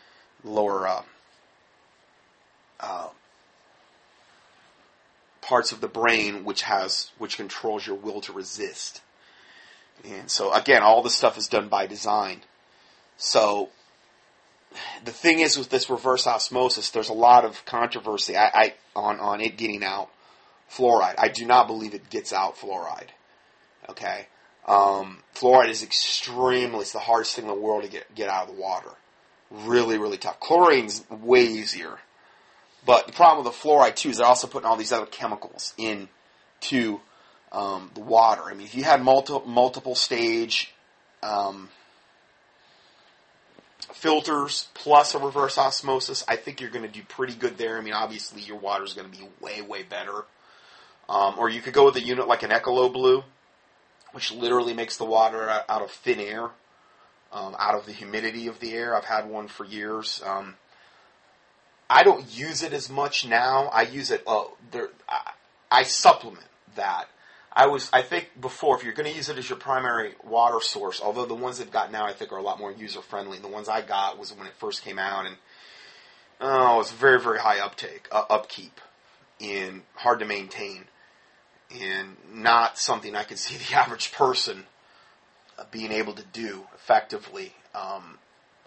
lower 0.45 0.87
uh, 0.87 1.03
uh, 2.81 3.09
parts 5.43 5.73
of 5.73 5.81
the 5.81 5.89
brain 5.89 6.45
which 6.45 6.63
has 6.63 7.11
which 7.19 7.37
controls 7.37 7.87
your 7.87 7.97
will 7.97 8.21
to 8.23 8.33
resist. 8.33 9.03
And 10.05 10.31
so 10.31 10.53
again 10.53 10.83
all 10.83 11.03
this 11.03 11.15
stuff 11.15 11.37
is 11.37 11.49
done 11.49 11.69
by 11.69 11.87
design 11.87 12.43
so 13.17 13.71
the 15.05 15.11
thing 15.11 15.41
is 15.41 15.57
with 15.57 15.71
this 15.71 15.89
reverse 15.89 16.27
osmosis, 16.27 16.91
there's 16.91 17.09
a 17.09 17.15
lot 17.15 17.45
of 17.45 17.65
controversy 17.65 18.37
I, 18.37 18.51
I, 18.53 18.75
on 18.95 19.21
on 19.21 19.41
it 19.41 19.57
getting 19.57 19.83
out 19.83 20.11
fluoride. 20.71 21.15
I 21.19 21.29
do 21.29 21.47
not 21.47 21.67
believe 21.67 21.95
it 21.95 22.11
gets 22.11 22.33
out 22.33 22.57
fluoride. 22.57 23.09
Okay, 23.89 24.27
um, 24.67 25.23
fluoride 25.35 25.71
is 25.71 25.83
extremely 25.83 26.81
it's 26.81 26.93
the 26.93 26.99
hardest 26.99 27.37
thing 27.37 27.45
in 27.45 27.51
the 27.51 27.61
world 27.61 27.85
to 27.85 27.89
get 27.89 28.15
get 28.15 28.29
out 28.29 28.49
of 28.49 28.55
the 28.55 28.61
water. 28.61 28.91
Really, 29.51 29.97
really 29.97 30.19
tough. 30.19 30.41
Chlorine's 30.41 31.09
way 31.09 31.45
easier, 31.45 31.99
but 32.85 33.07
the 33.07 33.13
problem 33.13 33.45
with 33.45 33.55
the 33.55 33.69
fluoride 33.69 33.95
too 33.95 34.11
is 34.11 34.19
they're 34.19 34.27
also 34.27 34.49
putting 34.49 34.69
all 34.69 34.77
these 34.77 34.93
other 34.93 35.07
chemicals 35.07 35.73
into 35.79 37.01
um, 37.53 37.91
the 37.95 38.01
water. 38.01 38.43
I 38.43 38.55
mean, 38.55 38.67
if 38.67 38.75
you 38.75 38.83
had 38.83 39.03
multiple 39.03 39.45
multiple 39.47 39.95
stage 39.95 40.75
um, 41.23 41.69
filters 43.93 44.69
plus 44.75 45.15
a 45.15 45.19
reverse 45.19 45.59
osmosis, 45.59 46.25
I 46.29 46.37
think 46.37 46.61
you're 46.61 46.71
going 46.71 46.85
to 46.85 46.93
do 46.93 47.03
pretty 47.03 47.35
good 47.35 47.59
there. 47.59 47.79
I 47.79 47.81
mean, 47.81 47.95
obviously 47.95 48.43
your 48.43 48.59
water 48.59 48.85
is 48.85 48.95
going 48.95 49.11
to 49.11 49.17
be 49.17 49.27
way, 49.41 49.63
way 49.63 49.83
better. 49.83 50.25
Um, 51.09 51.37
or 51.39 51.49
you 51.49 51.61
could 51.61 51.75
go 51.75 51.85
with 51.85 51.97
a 51.97 52.03
unit 52.03 52.27
like 52.27 52.43
an 52.43 52.51
Ecolo 52.51 52.93
Blue, 52.93 53.23
which 54.13 54.33
literally 54.33 54.75
makes 54.75 54.97
the 54.97 55.05
water 55.05 55.49
out 55.49 55.83
of 55.83 55.91
thin 55.91 56.19
air, 56.19 56.51
um, 57.33 57.55
out 57.59 57.75
of 57.75 57.87
the 57.87 57.93
humidity 57.93 58.49
of 58.49 58.59
the 58.61 58.73
air. 58.73 58.97
I've 58.97 59.05
had 59.05 59.29
one 59.29 59.47
for 59.47 59.65
years. 59.65 60.23
Um, 60.25 60.57
I 61.89 62.03
don't 62.03 62.27
use 62.37 62.63
it 62.63 62.73
as 62.73 62.91
much 62.91 63.27
now. 63.27 63.67
I 63.67 63.83
use 63.83 64.11
it. 64.11 64.25
Uh, 64.27 64.45
there, 64.73 64.89
I, 65.09 65.33
I 65.71 65.83
supplement 65.85 66.47
that 66.75 67.09
I 67.57 67.69
was, 67.69 67.89
I 67.91 68.03
think 68.03 68.39
before, 68.39 68.77
if 68.77 68.85
you're 68.85 68.93
going 68.93 69.11
to 69.11 69.17
use 69.17 69.31
it 69.31 69.39
as 69.39 69.49
your 69.49 69.59
primary 69.59 70.13
water 70.23 70.61
source, 70.61 71.01
although 71.03 71.25
the 71.25 71.35
ones 71.35 71.57
they've 71.57 71.71
got 71.71 71.91
now 71.91 72.05
I 72.05 72.13
think 72.13 72.31
are 72.31 72.37
a 72.37 72.43
lot 72.43 72.59
more 72.59 72.71
user 72.71 73.01
friendly. 73.01 73.39
The 73.39 73.49
ones 73.49 73.67
I 73.67 73.81
got 73.81 74.19
was 74.19 74.31
when 74.37 74.47
it 74.47 74.53
first 74.59 74.85
came 74.85 74.99
out, 74.99 75.25
and 75.25 75.37
oh, 76.39 76.75
it 76.75 76.77
was 76.77 76.93
very, 76.93 77.19
very 77.19 77.39
high 77.39 77.61
uptake, 77.61 78.09
uh, 78.13 78.25
upkeep, 78.29 78.79
and 79.41 79.83
hard 79.95 80.19
to 80.19 80.27
maintain, 80.27 80.85
and 81.75 82.19
not 82.31 82.77
something 82.77 83.17
I 83.17 83.25
could 83.25 83.39
see 83.39 83.57
the 83.57 83.75
average 83.75 84.13
person 84.13 84.65
being 85.71 85.93
able 85.93 86.13
to 86.13 86.25
do 86.35 86.67
effectively, 86.75 87.55
um, 87.75 88.19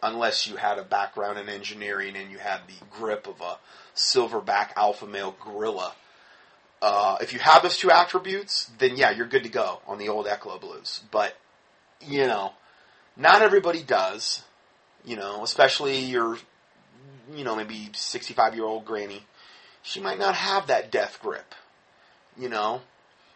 unless 0.02 0.48
you 0.48 0.56
had 0.56 0.80
a 0.80 0.84
background 0.84 1.38
in 1.38 1.48
engineering 1.48 2.16
and 2.16 2.32
you 2.32 2.40
had 2.40 2.62
the 2.68 2.86
grip 2.98 3.28
of 3.28 3.40
a 3.42 3.60
silverback 3.96 4.72
alpha 4.76 5.06
male 5.06 5.36
gorilla 5.44 5.94
uh, 6.82 7.18
if 7.22 7.34
you 7.34 7.40
have 7.40 7.64
those 7.64 7.78
two 7.78 7.92
attributes, 7.92 8.72
then 8.78 8.96
yeah, 8.96 9.12
you're 9.12 9.28
good 9.28 9.44
to 9.44 9.50
go 9.50 9.82
on 9.88 9.98
the 9.98 10.10
old 10.10 10.26
Ecolo 10.26 10.60
Blues. 10.60 11.02
But 11.12 11.38
you 12.02 12.26
know, 12.26 12.54
not 13.18 13.42
everybody 13.42 13.84
does. 13.84 14.44
You 15.06 15.16
know, 15.16 15.44
especially 15.44 16.00
your, 16.00 16.38
you 17.34 17.44
know, 17.44 17.56
maybe 17.56 17.90
65 17.94 18.56
year 18.56 18.66
old 18.66 18.86
granny. 18.86 19.24
She 19.82 20.02
might 20.02 20.20
not 20.20 20.36
have 20.36 20.68
that 20.68 20.92
death 20.92 21.20
grip. 21.22 21.56
You 22.38 22.50
know, 22.50 22.82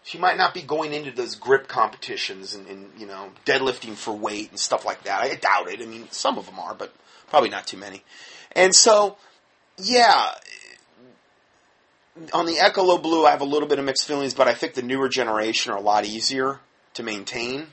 she 0.04 0.18
might 0.18 0.38
not 0.38 0.54
be 0.54 0.62
going 0.62 0.94
into 0.94 1.12
those 1.12 1.36
grip 1.36 1.68
competitions 1.68 2.54
and, 2.54 2.68
and, 2.68 2.91
you 2.98 3.08
know 3.08 3.32
deadlifting 3.46 3.96
for 3.96 4.14
weight 4.14 4.50
and 4.50 4.60
stuff 4.60 4.86
like 4.86 5.04
that. 5.04 5.22
I 5.22 5.36
doubt 5.36 5.70
it. 5.70 5.82
I 5.82 5.86
mean, 5.86 6.08
some 6.12 6.38
of 6.38 6.46
them 6.46 6.60
are, 6.60 6.76
but 6.76 6.94
probably 7.30 7.50
not 7.50 7.66
too 7.66 7.78
many. 7.78 8.04
And 8.52 8.76
so, 8.76 9.18
yeah, 9.78 10.32
on 12.34 12.45
the 12.45 12.55
Ecolo 12.55 13.01
Blue, 13.01 13.26
I 13.26 13.32
have 13.32 13.41
a 13.41 13.45
little 13.45 13.68
bit 13.68 13.80
of 13.80 13.86
mixed 13.86 14.07
feelings, 14.07 14.34
but 14.34 14.47
I 14.47 14.53
think 14.53 14.74
the 14.74 14.82
newer 14.82 15.09
generation 15.09 15.72
are 15.72 15.78
a 15.78 15.82
lot 15.82 16.05
easier 16.05 16.59
to 16.93 17.03
maintain. 17.03 17.68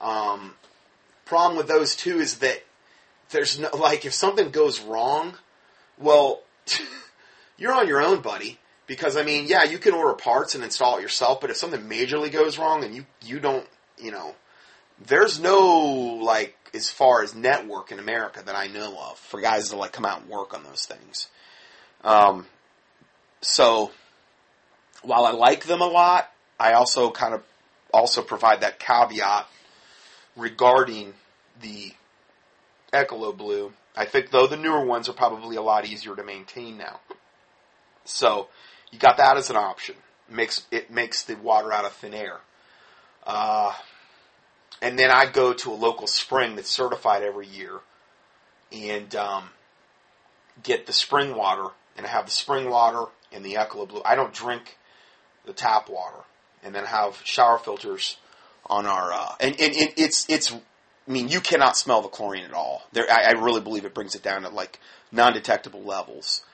Um, 0.00 0.54
problem 1.24 1.56
with 1.56 1.68
those 1.68 1.96
two 1.96 2.18
is 2.18 2.38
that 2.38 2.62
there's 3.30 3.58
no 3.58 3.70
like 3.76 4.04
if 4.04 4.12
something 4.12 4.50
goes 4.50 4.80
wrong, 4.80 5.34
well, 5.98 6.42
you're 7.58 7.72
on 7.72 7.88
your 7.88 8.02
own, 8.02 8.20
buddy. 8.20 8.58
Because 8.86 9.16
I 9.16 9.22
mean, 9.22 9.46
yeah, 9.46 9.62
you 9.62 9.78
can 9.78 9.94
order 9.94 10.14
parts 10.14 10.54
and 10.54 10.64
install 10.64 10.98
it 10.98 11.02
yourself, 11.02 11.40
but 11.40 11.50
if 11.50 11.56
something 11.56 11.82
majorly 11.82 12.30
goes 12.30 12.58
wrong 12.58 12.82
and 12.82 12.94
you 12.94 13.06
you 13.22 13.38
don't, 13.38 13.66
you 13.96 14.10
know, 14.10 14.34
there's 15.06 15.40
no 15.40 16.18
like 16.22 16.56
as 16.74 16.90
far 16.90 17.22
as 17.22 17.34
network 17.34 17.92
in 17.92 17.98
America 17.98 18.42
that 18.44 18.56
I 18.56 18.66
know 18.66 18.98
of 18.98 19.18
for 19.18 19.40
guys 19.40 19.70
to 19.70 19.76
like 19.76 19.92
come 19.92 20.04
out 20.04 20.22
and 20.22 20.28
work 20.28 20.54
on 20.54 20.64
those 20.64 20.86
things. 20.86 21.28
Um, 22.02 22.46
so 23.40 23.90
while 25.02 25.24
I 25.24 25.32
like 25.32 25.64
them 25.64 25.80
a 25.80 25.86
lot, 25.86 26.30
I 26.58 26.72
also 26.72 27.10
kind 27.10 27.34
of 27.34 27.42
also 27.92 28.22
provide 28.22 28.60
that 28.60 28.78
caveat 28.78 29.48
regarding 30.36 31.14
the 31.60 31.92
Ecolo 32.92 33.36
Blue. 33.36 33.72
I 33.96 34.04
think 34.04 34.30
though 34.30 34.46
the 34.46 34.56
newer 34.56 34.84
ones 34.84 35.08
are 35.08 35.14
probably 35.14 35.56
a 35.56 35.62
lot 35.62 35.86
easier 35.86 36.14
to 36.14 36.22
maintain 36.22 36.76
now. 36.78 37.00
So 38.04 38.48
you 38.90 38.98
got 38.98 39.16
that 39.16 39.36
as 39.36 39.50
an 39.50 39.56
option. 39.56 39.96
It 40.28 40.34
makes 40.34 40.66
it 40.70 40.90
makes 40.90 41.24
the 41.24 41.36
water 41.36 41.72
out 41.72 41.84
of 41.84 41.92
thin 41.92 42.14
air. 42.14 42.40
Uh, 43.26 43.72
and 44.82 44.98
then 44.98 45.10
I 45.10 45.26
go 45.26 45.52
to 45.52 45.72
a 45.72 45.74
local 45.74 46.06
spring 46.06 46.56
that's 46.56 46.70
certified 46.70 47.22
every 47.22 47.46
year 47.46 47.80
and 48.72 49.14
um, 49.14 49.50
get 50.62 50.86
the 50.86 50.92
spring 50.92 51.36
water 51.36 51.68
and 51.96 52.06
I 52.06 52.08
have 52.08 52.26
the 52.26 52.30
spring 52.30 52.70
water 52.70 53.06
and 53.32 53.44
the 53.44 53.54
Ecolo 53.54 53.88
Blue. 53.88 54.02
I 54.04 54.14
don't 54.14 54.32
drink 54.32 54.78
the 55.46 55.52
tap 55.52 55.88
water, 55.88 56.18
and 56.62 56.74
then 56.74 56.84
have 56.84 57.20
shower 57.24 57.58
filters 57.58 58.16
on 58.66 58.86
our. 58.86 59.12
Uh, 59.12 59.34
and, 59.40 59.60
and, 59.60 59.74
it's 59.96 60.26
it's. 60.28 60.52
I 60.52 61.12
mean, 61.12 61.28
you 61.28 61.40
cannot 61.40 61.76
smell 61.76 62.02
the 62.02 62.08
chlorine 62.08 62.44
at 62.44 62.52
all. 62.52 62.82
There, 62.92 63.10
I, 63.10 63.30
I 63.30 63.30
really 63.32 63.60
believe 63.60 63.84
it 63.84 63.94
brings 63.94 64.14
it 64.14 64.22
down 64.22 64.42
to 64.42 64.48
like 64.48 64.78
non-detectable 65.10 65.82
levels, 65.82 66.44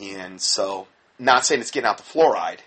and 0.00 0.40
so 0.40 0.88
not 1.18 1.44
saying 1.44 1.60
it's 1.60 1.70
getting 1.70 1.88
out 1.88 1.98
the 1.98 2.02
fluoride, 2.02 2.60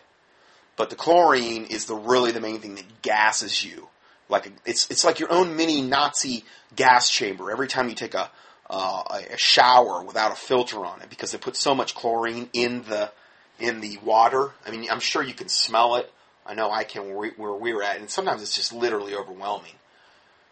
but 0.75 0.89
the 0.89 0.95
chlorine 0.95 1.65
is 1.65 1.85
the 1.85 1.95
really 1.95 2.31
the 2.31 2.39
main 2.41 2.59
thing 2.59 2.75
that 2.75 3.01
gases 3.01 3.63
you. 3.63 3.89
Like 4.29 4.51
it's 4.65 4.89
it's 4.89 5.03
like 5.03 5.19
your 5.19 5.31
own 5.31 5.55
mini 5.55 5.81
Nazi 5.81 6.45
gas 6.75 7.09
chamber. 7.09 7.51
Every 7.51 7.67
time 7.67 7.89
you 7.89 7.95
take 7.95 8.13
a 8.13 8.29
uh, 8.69 9.03
a 9.31 9.37
shower 9.37 10.03
without 10.03 10.31
a 10.31 10.35
filter 10.35 10.85
on 10.85 11.01
it, 11.01 11.09
because 11.09 11.31
they 11.31 11.37
put 11.37 11.55
so 11.55 11.75
much 11.75 11.93
chlorine 11.93 12.49
in 12.53 12.83
the 12.83 13.11
in 13.59 13.81
the 13.81 13.97
water. 14.03 14.51
I 14.65 14.71
mean, 14.71 14.87
I'm 14.91 14.99
sure 14.99 15.23
you 15.23 15.33
can 15.33 15.49
smell 15.49 15.95
it. 15.95 16.11
I 16.45 16.53
know 16.53 16.71
I 16.71 16.83
can 16.83 17.05
where 17.05 17.17
we, 17.17 17.29
where 17.37 17.53
we 17.53 17.73
were 17.73 17.83
at, 17.83 17.99
and 17.99 18.09
sometimes 18.09 18.41
it's 18.41 18.55
just 18.55 18.73
literally 18.73 19.15
overwhelming. 19.15 19.73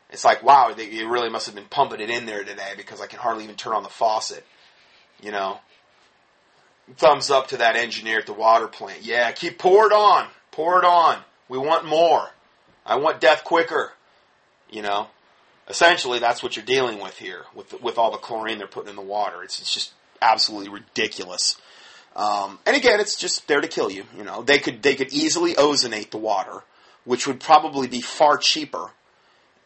It's 0.10 0.26
like, 0.26 0.44
wow, 0.44 0.74
they, 0.76 0.90
you 0.90 1.10
really 1.10 1.30
must 1.30 1.46
have 1.46 1.56
been 1.56 1.66
pumping 1.66 2.02
it 2.02 2.10
in 2.10 2.26
there 2.26 2.44
today 2.44 2.74
because 2.76 3.02
I 3.02 3.08
can 3.08 3.20
hardly 3.20 3.44
even 3.46 3.56
turn 3.56 3.74
on 3.74 3.84
the 3.84 3.90
faucet. 3.90 4.46
You 5.22 5.32
know, 5.32 5.60
thumbs 6.98 7.30
up 7.30 7.48
to 7.50 7.58
that 7.58 7.76
engineer 7.76 8.20
at 8.20 8.26
the 8.26 8.34
water 8.34 8.68
plant. 8.68 9.04
Yeah, 9.04 9.32
keep 9.32 9.58
pour 9.58 9.88
it 9.88 9.94
on, 9.94 10.28
pour 10.52 10.80
it 10.80 10.86
on. 10.86 11.20
We 11.48 11.58
want 11.58 11.86
more. 11.86 12.30
I 12.86 12.96
want 12.96 13.22
death 13.22 13.44
quicker. 13.44 13.94
You 14.70 14.82
know, 14.82 15.08
essentially 15.70 16.20
that's 16.20 16.42
what 16.42 16.56
you're 16.56 16.66
dealing 16.66 17.00
with 17.00 17.18
here 17.18 17.46
with 17.54 17.82
with 17.82 17.98
all 17.98 18.12
the 18.12 18.18
chlorine 18.18 18.58
they're 18.58 18.68
putting 18.68 18.90
in 18.90 18.96
the 18.96 19.02
water. 19.02 19.44
It's 19.44 19.60
it's 19.60 19.74
just 19.74 19.94
absolutely 20.22 20.70
ridiculous. 20.70 21.60
Um, 22.16 22.60
and 22.66 22.76
again, 22.76 23.00
it's 23.00 23.16
just 23.16 23.48
there 23.48 23.62
to 23.62 23.68
kill 23.68 23.90
you. 23.90 24.04
You 24.18 24.24
know, 24.24 24.42
they 24.42 24.60
could 24.60 24.82
they 24.84 24.96
could 24.96 25.14
easily 25.14 25.54
ozonate 25.54 26.12
the 26.12 26.18
water, 26.18 26.64
which 27.06 27.28
would 27.28 27.40
probably 27.40 27.88
be 27.88 28.02
far 28.02 28.38
cheaper 28.38 28.92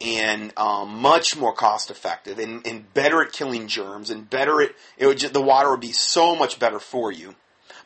and 0.02 0.54
um, 0.58 1.00
much 1.00 1.38
more 1.38 1.54
cost 1.54 1.90
effective 1.90 2.38
and, 2.38 2.66
and, 2.68 2.94
better 2.94 3.22
at 3.22 3.32
killing 3.32 3.68
germs 3.68 4.10
and 4.10 4.30
better 4.30 4.62
at 4.62 4.72
it 4.98 5.08
would 5.08 5.18
just, 5.18 5.34
the 5.34 5.42
water 5.42 5.72
would 5.72 5.80
be 5.80 5.94
so 5.94 6.36
much 6.36 6.60
better 6.60 6.80
for 6.80 7.12
you. 7.12 7.34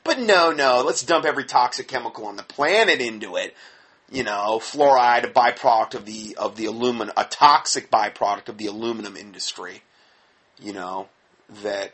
But 0.03 0.19
no, 0.19 0.51
no, 0.51 0.81
let's 0.83 1.03
dump 1.03 1.25
every 1.25 1.45
toxic 1.45 1.87
chemical 1.87 2.25
on 2.25 2.35
the 2.35 2.43
planet 2.43 2.99
into 2.99 3.35
it. 3.35 3.55
You 4.11 4.23
know, 4.23 4.59
fluoride, 4.59 5.25
a 5.25 5.27
byproduct 5.27 5.93
of 5.93 6.05
the 6.05 6.35
of 6.39 6.55
the 6.55 6.65
aluminum, 6.65 7.13
a 7.15 7.25
toxic 7.25 7.91
byproduct 7.91 8.49
of 8.49 8.57
the 8.57 8.65
aluminum 8.65 9.15
industry. 9.15 9.83
You 10.59 10.73
know 10.73 11.09
that 11.61 11.93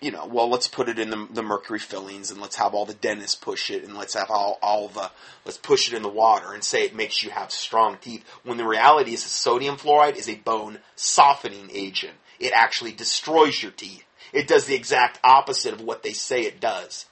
you 0.00 0.10
know, 0.10 0.26
well, 0.26 0.48
let's 0.48 0.66
put 0.66 0.88
it 0.88 0.98
in 0.98 1.10
the, 1.10 1.28
the, 1.30 1.42
mercury 1.42 1.78
fillings 1.78 2.30
and 2.30 2.40
let's 2.40 2.56
have 2.56 2.74
all 2.74 2.86
the 2.86 2.94
dentists 2.94 3.34
push 3.34 3.70
it 3.70 3.84
and 3.84 3.96
let's 3.96 4.14
have 4.14 4.30
all, 4.30 4.58
all 4.62 4.88
the, 4.88 5.10
let's 5.44 5.58
push 5.58 5.88
it 5.88 5.96
in 5.96 6.02
the 6.02 6.08
water 6.08 6.54
and 6.54 6.64
say 6.64 6.84
it 6.84 6.94
makes 6.94 7.22
you 7.22 7.30
have 7.30 7.50
strong 7.50 7.98
teeth. 8.00 8.24
When 8.42 8.56
the 8.56 8.66
reality 8.66 9.12
is 9.12 9.22
that 9.22 9.28
sodium 9.28 9.76
fluoride 9.76 10.16
is 10.16 10.28
a 10.28 10.36
bone 10.36 10.78
softening 10.96 11.68
agent. 11.72 12.14
It 12.38 12.52
actually 12.54 12.92
destroys 12.92 13.62
your 13.62 13.72
teeth. 13.72 14.04
It 14.32 14.48
does 14.48 14.64
the 14.64 14.74
exact 14.74 15.20
opposite 15.22 15.74
of 15.74 15.82
what 15.82 16.02
they 16.02 16.12
say 16.12 16.42
it 16.42 16.60
does. 16.60 17.04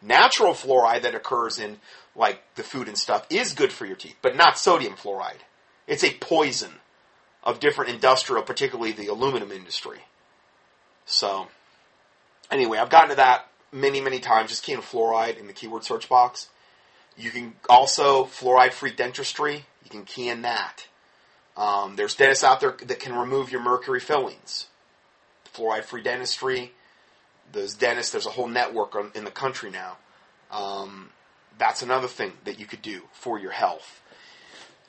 Natural 0.00 0.54
fluoride 0.54 1.02
that 1.02 1.14
occurs 1.14 1.58
in 1.58 1.78
like 2.16 2.42
the 2.54 2.62
food 2.62 2.88
and 2.88 2.96
stuff 2.96 3.26
is 3.28 3.52
good 3.52 3.72
for 3.72 3.84
your 3.84 3.96
teeth, 3.96 4.16
but 4.22 4.36
not 4.36 4.58
sodium 4.58 4.94
fluoride. 4.94 5.42
It's 5.86 6.04
a 6.04 6.14
poison 6.14 6.72
of 7.42 7.60
different 7.60 7.90
industrial, 7.90 8.42
particularly 8.42 8.92
the 8.92 9.08
aluminum 9.08 9.52
industry. 9.52 10.00
So, 11.04 11.48
Anyway, 12.52 12.76
I've 12.76 12.90
gotten 12.90 13.08
to 13.08 13.16
that 13.16 13.48
many, 13.72 14.02
many 14.02 14.20
times. 14.20 14.50
Just 14.50 14.62
key 14.62 14.74
in 14.74 14.80
fluoride 14.80 15.38
in 15.38 15.46
the 15.46 15.54
keyword 15.54 15.84
search 15.84 16.08
box. 16.08 16.50
You 17.16 17.30
can 17.30 17.54
also 17.68 18.26
fluoride 18.26 18.72
free 18.72 18.92
dentistry. 18.92 19.64
You 19.82 19.90
can 19.90 20.04
key 20.04 20.28
in 20.28 20.42
that. 20.42 20.86
Um, 21.56 21.96
there's 21.96 22.14
dentists 22.14 22.44
out 22.44 22.60
there 22.60 22.76
that 22.84 23.00
can 23.00 23.14
remove 23.14 23.50
your 23.50 23.62
mercury 23.62 24.00
fillings. 24.00 24.66
Fluoride 25.54 25.84
free 25.84 26.02
dentistry. 26.02 26.72
Those 27.50 27.74
dentists, 27.74 28.12
there's 28.12 28.26
a 28.26 28.30
whole 28.30 28.48
network 28.48 28.94
on, 28.94 29.12
in 29.14 29.24
the 29.24 29.30
country 29.30 29.70
now. 29.70 29.96
Um, 30.50 31.10
that's 31.58 31.82
another 31.82 32.08
thing 32.08 32.32
that 32.44 32.58
you 32.58 32.66
could 32.66 32.82
do 32.82 33.02
for 33.12 33.38
your 33.38 33.50
health. 33.50 34.02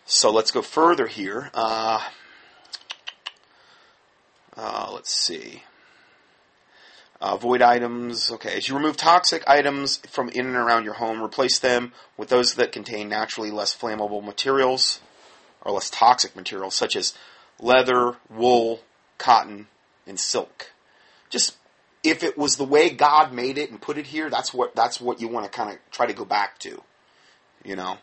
So 0.06 0.32
let's 0.32 0.52
go 0.52 0.62
further 0.62 1.08
here. 1.08 1.50
Uh, 1.54 2.02
uh, 4.56 4.92
let's 4.94 5.14
see. 5.14 5.64
Uh, 7.24 7.38
items. 7.62 8.30
Okay, 8.32 8.58
as 8.58 8.68
you 8.68 8.76
remove 8.76 8.98
toxic 8.98 9.48
items 9.48 10.02
from 10.10 10.28
in 10.28 10.46
and 10.46 10.58
around 10.58 10.84
your 10.84 10.96
home, 10.96 11.24
replace 11.24 11.58
them 11.58 11.94
with 12.18 12.28
those 12.28 12.56
that 12.56 12.74
contain 12.74 13.08
naturally 13.08 13.50
less 13.50 13.74
flammable 13.74 14.22
materials 14.22 15.00
or 15.62 15.72
less 15.72 15.90
toxic 15.90 16.36
materials, 16.36 16.76
such 16.76 16.98
as 16.98 17.14
leather, 17.62 18.18
wool, 18.30 18.82
cotton, 19.18 19.68
and 20.06 20.20
silk. 20.20 20.74
Just 21.30 21.56
if 22.04 22.24
it 22.24 22.38
was 22.38 22.58
the 22.58 22.66
way 22.66 22.90
God 22.90 23.32
made 23.32 23.58
it 23.58 23.72
and 23.72 23.82
put 23.82 23.98
it 23.98 24.08
here, 24.08 24.30
that's 24.30 24.54
what 24.54 24.76
that's 24.76 25.00
what 25.00 25.22
you 25.22 25.30
want 25.30 25.46
to 25.46 25.58
kind 25.58 25.72
of 25.72 25.78
try 25.92 26.06
to 26.06 26.14
go 26.14 26.26
back 26.26 26.60
to. 26.60 26.84
You 27.64 27.78
know, 27.78 28.00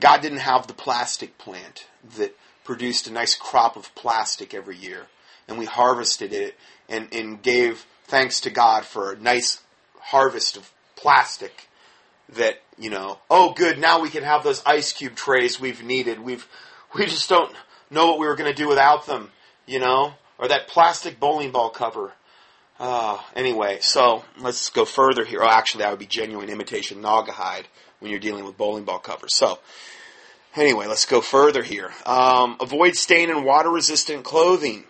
God 0.00 0.20
didn't 0.20 0.38
have 0.38 0.66
the 0.66 0.74
plastic 0.74 1.38
plant 1.38 1.86
that 2.16 2.36
produced 2.64 3.06
a 3.06 3.12
nice 3.12 3.36
crop 3.36 3.76
of 3.76 3.94
plastic 3.94 4.52
every 4.52 4.76
year, 4.76 5.06
and 5.46 5.58
we 5.58 5.64
harvested 5.64 6.32
it 6.32 6.56
and, 6.88 7.06
and 7.12 7.40
gave 7.40 7.86
thanks 8.06 8.40
to 8.40 8.50
God 8.50 8.84
for 8.84 9.12
a 9.12 9.18
nice 9.18 9.62
harvest 9.98 10.56
of 10.56 10.72
plastic 10.94 11.68
that, 12.30 12.60
you 12.78 12.90
know, 12.90 13.18
oh 13.30 13.52
good, 13.52 13.78
now 13.78 14.00
we 14.00 14.08
can 14.08 14.22
have 14.22 14.42
those 14.42 14.62
ice 14.64 14.92
cube 14.92 15.14
trays 15.14 15.60
we've 15.60 15.82
needed. 15.82 16.20
We've 16.20 16.46
we 16.94 17.04
just 17.06 17.28
don't 17.28 17.54
know 17.90 18.06
what 18.06 18.18
we 18.18 18.26
were 18.26 18.36
going 18.36 18.50
to 18.50 18.56
do 18.56 18.68
without 18.68 19.06
them, 19.06 19.30
you 19.66 19.78
know? 19.78 20.14
Or 20.38 20.48
that 20.48 20.68
plastic 20.68 21.18
bowling 21.18 21.50
ball 21.50 21.70
cover. 21.70 22.12
Uh, 22.78 23.18
anyway, 23.34 23.78
so 23.80 24.24
let's 24.38 24.70
go 24.70 24.84
further 24.84 25.24
here. 25.24 25.42
Oh, 25.42 25.48
actually, 25.48 25.82
that 25.82 25.90
would 25.90 25.98
be 25.98 26.06
genuine 26.06 26.50
imitation 26.50 27.02
Naugahyde 27.02 27.64
when 28.00 28.10
you're 28.10 28.20
dealing 28.20 28.44
with 28.44 28.58
bowling 28.58 28.84
ball 28.84 28.98
covers. 28.98 29.34
So, 29.34 29.58
anyway, 30.54 30.86
let's 30.86 31.06
go 31.06 31.22
further 31.22 31.62
here. 31.62 31.90
Um, 32.04 32.58
avoid 32.60 32.96
stain 32.96 33.30
and 33.30 33.44
water 33.46 33.70
resistant 33.70 34.24
clothing 34.24 34.84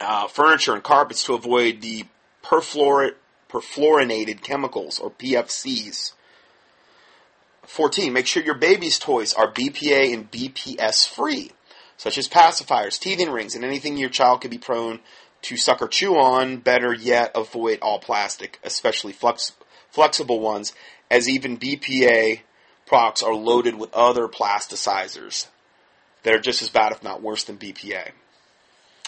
uh, 0.00 0.28
furniture 0.28 0.74
and 0.74 0.82
carpets 0.82 1.24
to 1.24 1.34
avoid 1.34 1.80
the 1.80 2.04
perfluorinated 2.42 4.42
chemicals 4.42 4.98
or 4.98 5.10
PFCs. 5.10 6.12
14. 7.64 8.12
Make 8.12 8.26
sure 8.26 8.42
your 8.42 8.54
baby's 8.54 8.98
toys 8.98 9.34
are 9.34 9.52
BPA 9.52 10.14
and 10.14 10.30
BPS 10.30 11.08
free, 11.08 11.50
such 11.96 12.16
as 12.16 12.28
pacifiers, 12.28 12.98
teething 12.98 13.30
rings, 13.30 13.54
and 13.54 13.64
anything 13.64 13.96
your 13.96 14.08
child 14.08 14.40
could 14.40 14.50
be 14.50 14.58
prone 14.58 15.00
to 15.42 15.56
suck 15.56 15.82
or 15.82 15.88
chew 15.88 16.16
on. 16.16 16.58
Better 16.58 16.92
yet, 16.92 17.32
avoid 17.34 17.80
all 17.82 17.98
plastic, 17.98 18.58
especially 18.62 19.12
flex- 19.12 19.52
flexible 19.90 20.40
ones, 20.40 20.74
as 21.10 21.28
even 21.28 21.58
BPA 21.58 22.40
products 22.86 23.22
are 23.22 23.34
loaded 23.34 23.74
with 23.74 23.92
other 23.92 24.28
plasticizers 24.28 25.48
that 26.22 26.34
are 26.34 26.40
just 26.40 26.62
as 26.62 26.68
bad, 26.68 26.92
if 26.92 27.02
not 27.02 27.22
worse, 27.22 27.44
than 27.44 27.58
BPA. 27.58 28.10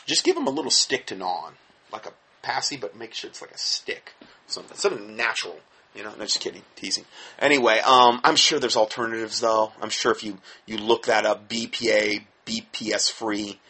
Just 0.08 0.24
give 0.24 0.34
them 0.34 0.46
a 0.46 0.50
little 0.50 0.70
stick 0.70 1.06
to 1.06 1.14
gnaw 1.14 1.44
on, 1.44 1.52
like 1.92 2.06
a 2.06 2.12
passy, 2.40 2.78
but 2.78 2.96
make 2.96 3.12
sure 3.12 3.28
it's 3.28 3.42
like 3.42 3.50
a 3.50 3.58
stick, 3.58 4.14
something 4.46 4.76
something 4.76 5.14
natural. 5.16 5.60
You 5.94 6.02
know, 6.02 6.12
no, 6.18 6.24
just 6.24 6.40
kidding, 6.40 6.62
teasing. 6.76 7.04
Anyway, 7.38 7.80
um, 7.84 8.20
I'm 8.24 8.36
sure 8.36 8.58
there's 8.58 8.76
alternatives 8.76 9.40
though. 9.40 9.72
I'm 9.82 9.90
sure 9.90 10.10
if 10.10 10.24
you 10.24 10.38
you 10.64 10.78
look 10.78 11.06
that 11.06 11.26
up, 11.26 11.48
BPA, 11.48 12.24
BPS 12.46 13.12
free, 13.12 13.60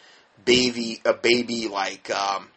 baby, 0.45 1.01
a 1.05 1.13
baby 1.13 1.67
like 1.67 2.09
um, 2.09 2.47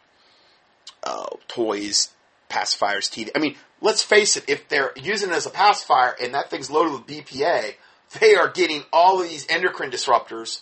uh, 1.03 1.27
toys, 1.49 2.11
pacifiers, 2.49 3.09
TV. 3.09 3.31
I 3.35 3.39
mean, 3.39 3.57
let's 3.81 4.01
face 4.01 4.37
it. 4.37 4.45
If 4.47 4.69
they're 4.69 4.93
using 4.95 5.29
it 5.29 5.35
as 5.35 5.45
a 5.45 5.49
pacifier 5.49 6.15
and 6.21 6.33
that 6.35 6.49
thing's 6.49 6.71
loaded 6.71 6.93
with 6.93 7.05
BPA, 7.05 7.73
they 8.21 8.35
are 8.35 8.47
getting 8.47 8.83
all 8.93 9.21
of 9.21 9.29
these 9.29 9.45
endocrine 9.49 9.91
disruptors 9.91 10.61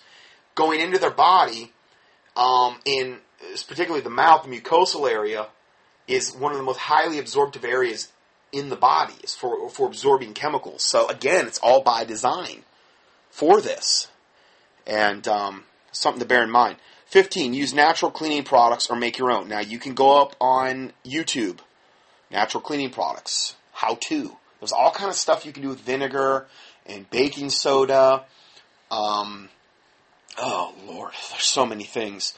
going 0.56 0.80
into 0.80 0.98
their 0.98 1.12
body 1.12 1.72
um, 2.36 2.80
in 2.86 3.20
particularly 3.68 4.02
the 4.02 4.10
mouth, 4.10 4.44
the 4.44 4.50
mucosal 4.50 5.10
area, 5.10 5.48
is 6.08 6.34
one 6.34 6.52
of 6.52 6.58
the 6.58 6.64
most 6.64 6.80
highly 6.80 7.20
absorptive 7.20 7.64
areas 7.64 8.12
in 8.52 8.70
the 8.70 8.76
body 8.76 9.14
for 9.28 9.70
for 9.70 9.88
absorbing 9.88 10.34
chemicals. 10.34 10.84
So 10.84 11.08
again, 11.08 11.48
it's 11.48 11.60
all 11.60 11.82
by 11.82 12.04
design 12.04 12.64
for 13.30 13.62
this, 13.62 14.10
and 14.86 15.28
um, 15.28 15.64
something 15.92 16.20
to 16.20 16.26
bear 16.26 16.44
in 16.44 16.50
mind. 16.50 16.78
15. 17.08 17.54
Use 17.54 17.74
natural 17.74 18.10
cleaning 18.10 18.44
products 18.44 18.90
or 18.90 18.96
make 18.96 19.18
your 19.18 19.32
own. 19.32 19.50
Now 19.50 19.60
you 19.60 19.80
can 19.80 19.94
go 19.94 20.22
up 20.22 20.34
on 20.40 20.94
YouTube, 21.06 21.60
natural 22.30 22.62
cleaning 22.62 22.90
products, 22.90 23.56
how 23.74 23.96
to. 23.96 24.38
There's 24.62 24.72
all 24.72 24.92
kind 24.92 25.10
of 25.10 25.16
stuff 25.18 25.46
you 25.46 25.52
can 25.52 25.64
do 25.64 25.70
with 25.70 25.82
vinegar 25.82 26.48
and 26.86 27.10
baking 27.10 27.50
soda. 27.50 28.24
Um, 28.90 29.50
oh 30.38 30.74
Lord, 30.88 31.12
there's 31.32 31.44
so 31.44 31.66
many 31.66 31.84
things. 31.84 32.34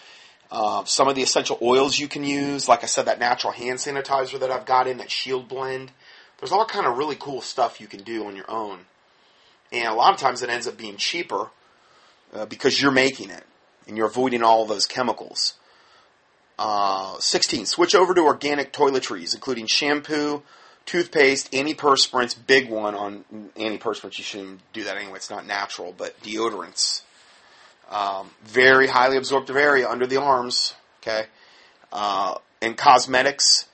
Uh, 0.52 0.84
some 0.86 1.08
of 1.08 1.16
the 1.16 1.24
essential 1.24 1.58
oils 1.62 1.98
you 1.98 2.08
can 2.08 2.24
use, 2.24 2.70
like 2.70 2.84
I 2.84 2.88
said, 2.88 3.06
that 3.06 3.20
natural 3.20 3.52
hand 3.52 3.80
sanitizer 3.80 4.40
that 4.40 4.52
I've 4.52 4.66
got 4.66 4.88
in 4.88 4.98
that 4.98 5.10
Shield 5.10 5.48
blend. 5.48 5.92
There's 6.40 6.52
all 6.52 6.66
kind 6.66 6.86
of 6.86 6.98
really 6.98 7.16
cool 7.16 7.42
stuff 7.42 7.82
you 7.82 7.88
can 7.88 8.04
do 8.04 8.28
on 8.28 8.36
your 8.36 8.50
own, 8.50 8.80
and 9.72 9.88
a 9.88 9.96
lot 9.96 10.14
of 10.14 10.20
times 10.20 10.44
it 10.44 10.50
ends 10.50 10.68
up 10.68 10.78
being 10.78 10.98
cheaper 10.98 11.50
uh, 12.34 12.46
because 12.46 12.82
you're 12.82 12.92
making 12.92 13.30
it 13.30 13.44
and 13.88 13.98
you're 13.98 14.08
avoiding 14.08 14.44
all 14.44 14.66
those 14.66 14.86
chemicals. 14.86 15.56
Uh, 16.60 17.18
16. 17.20 17.66
Switch 17.66 17.96
over 17.96 18.14
to 18.14 18.22
organic 18.22 18.72
toiletries, 18.72 19.34
including 19.34 19.66
shampoo, 19.66 20.44
toothpaste, 20.86 21.52
antiperspirants. 21.52 22.36
Big 22.46 22.70
one 22.70 22.96
on 22.96 23.26
antiperspirants. 23.56 24.18
You 24.18 24.24
shouldn't 24.24 24.62
do 24.72 24.84
that 24.84 24.98
anyway. 24.98 25.16
It's 25.16 25.30
not 25.30 25.48
natural, 25.48 25.94
but 25.98 26.22
deodorants 26.22 27.02
um, 27.94 28.32
very 28.44 28.88
highly 28.88 29.18
absorptive 29.18 29.56
area 29.56 29.88
under 29.90 30.08
the 30.08 30.20
arms. 30.20 30.74
Okay, 31.02 31.26
uh, 31.92 32.36
and 32.62 32.76
cosmetics. 32.76 33.68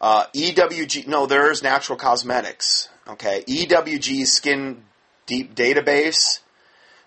Uh, 0.00 0.26
EWG. 0.34 1.06
No, 1.06 1.26
there 1.26 1.50
is 1.50 1.62
natural 1.62 1.98
cosmetics. 1.98 2.88
Okay, 3.08 3.44
EWG 3.48 4.26
Skin 4.26 4.82
Deep 5.26 5.54
Database. 5.54 6.40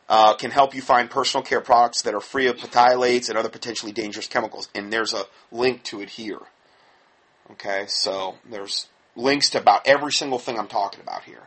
uh, 0.09 0.33
can 0.33 0.49
help 0.49 0.73
you 0.73 0.81
find 0.81 1.09
personal 1.09 1.43
care 1.43 1.61
products 1.61 2.01
that 2.01 2.15
are 2.15 2.19
free 2.19 2.47
of 2.47 2.57
phthalates 2.57 3.29
and 3.29 3.37
other 3.37 3.49
potentially 3.49 3.91
dangerous 3.91 4.27
chemicals. 4.27 4.67
And 4.73 4.91
there's 4.91 5.13
a 5.13 5.25
link 5.51 5.83
to 5.83 6.01
it 6.01 6.09
here. 6.09 6.39
Okay, 7.51 7.85
so 7.87 8.35
there's 8.49 8.87
links 9.15 9.51
to 9.51 9.59
about 9.59 9.87
every 9.87 10.11
single 10.11 10.39
thing 10.39 10.57
I'm 10.57 10.67
talking 10.67 11.01
about 11.01 11.23
here. 11.23 11.43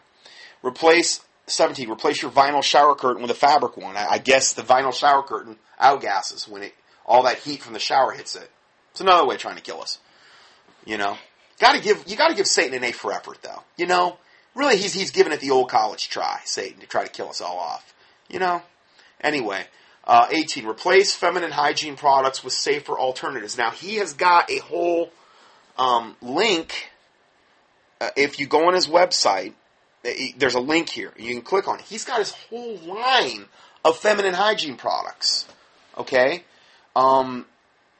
Replace 0.62 1.20
17. 1.52 1.90
Replace 1.90 2.22
your 2.22 2.30
vinyl 2.30 2.62
shower 2.62 2.94
curtain 2.94 3.22
with 3.22 3.30
a 3.30 3.34
fabric 3.34 3.76
one. 3.76 3.96
I, 3.96 4.06
I 4.12 4.18
guess 4.18 4.52
the 4.52 4.62
vinyl 4.62 4.92
shower 4.92 5.22
curtain 5.22 5.56
outgasses 5.80 6.48
when 6.48 6.62
it 6.62 6.74
all 7.04 7.24
that 7.24 7.38
heat 7.38 7.62
from 7.62 7.72
the 7.72 7.78
shower 7.78 8.12
hits 8.12 8.36
it. 8.36 8.50
It's 8.92 9.00
another 9.00 9.26
way 9.26 9.34
of 9.34 9.40
trying 9.40 9.56
to 9.56 9.62
kill 9.62 9.80
us. 9.80 9.98
You 10.84 10.98
know, 10.98 11.16
got 11.58 11.74
to 11.74 11.82
give 11.82 12.04
you 12.06 12.16
got 12.16 12.28
to 12.28 12.34
give 12.34 12.46
Satan 12.46 12.74
an 12.74 12.84
A 12.84 12.92
for 12.92 13.12
effort, 13.12 13.38
though. 13.42 13.62
You 13.76 13.86
know, 13.86 14.18
really, 14.54 14.76
he's 14.76 14.92
he's 14.94 15.10
giving 15.10 15.32
it 15.32 15.40
the 15.40 15.50
old 15.50 15.68
college 15.68 16.08
try, 16.08 16.40
Satan, 16.44 16.80
to 16.80 16.86
try 16.86 17.04
to 17.04 17.10
kill 17.10 17.28
us 17.28 17.40
all 17.40 17.58
off. 17.58 17.94
You 18.28 18.38
know. 18.38 18.62
Anyway, 19.20 19.64
uh, 20.04 20.26
18. 20.30 20.66
Replace 20.66 21.14
feminine 21.14 21.52
hygiene 21.52 21.96
products 21.96 22.42
with 22.42 22.52
safer 22.52 22.98
alternatives. 22.98 23.56
Now 23.56 23.70
he 23.70 23.96
has 23.96 24.14
got 24.14 24.50
a 24.50 24.58
whole 24.58 25.10
um, 25.78 26.16
link. 26.20 26.90
Uh, 28.00 28.10
if 28.16 28.40
you 28.40 28.46
go 28.46 28.66
on 28.66 28.74
his 28.74 28.88
website, 28.88 29.54
there's 30.36 30.54
a 30.54 30.60
link 30.60 30.88
here. 30.88 31.12
You 31.16 31.34
can 31.34 31.42
click 31.42 31.68
on 31.68 31.78
it. 31.78 31.84
He's 31.84 32.04
got 32.04 32.18
his 32.18 32.32
whole 32.32 32.76
line 32.78 33.46
of 33.84 33.96
feminine 33.98 34.34
hygiene 34.34 34.76
products. 34.76 35.46
Okay? 35.96 36.44
Um, 36.96 37.46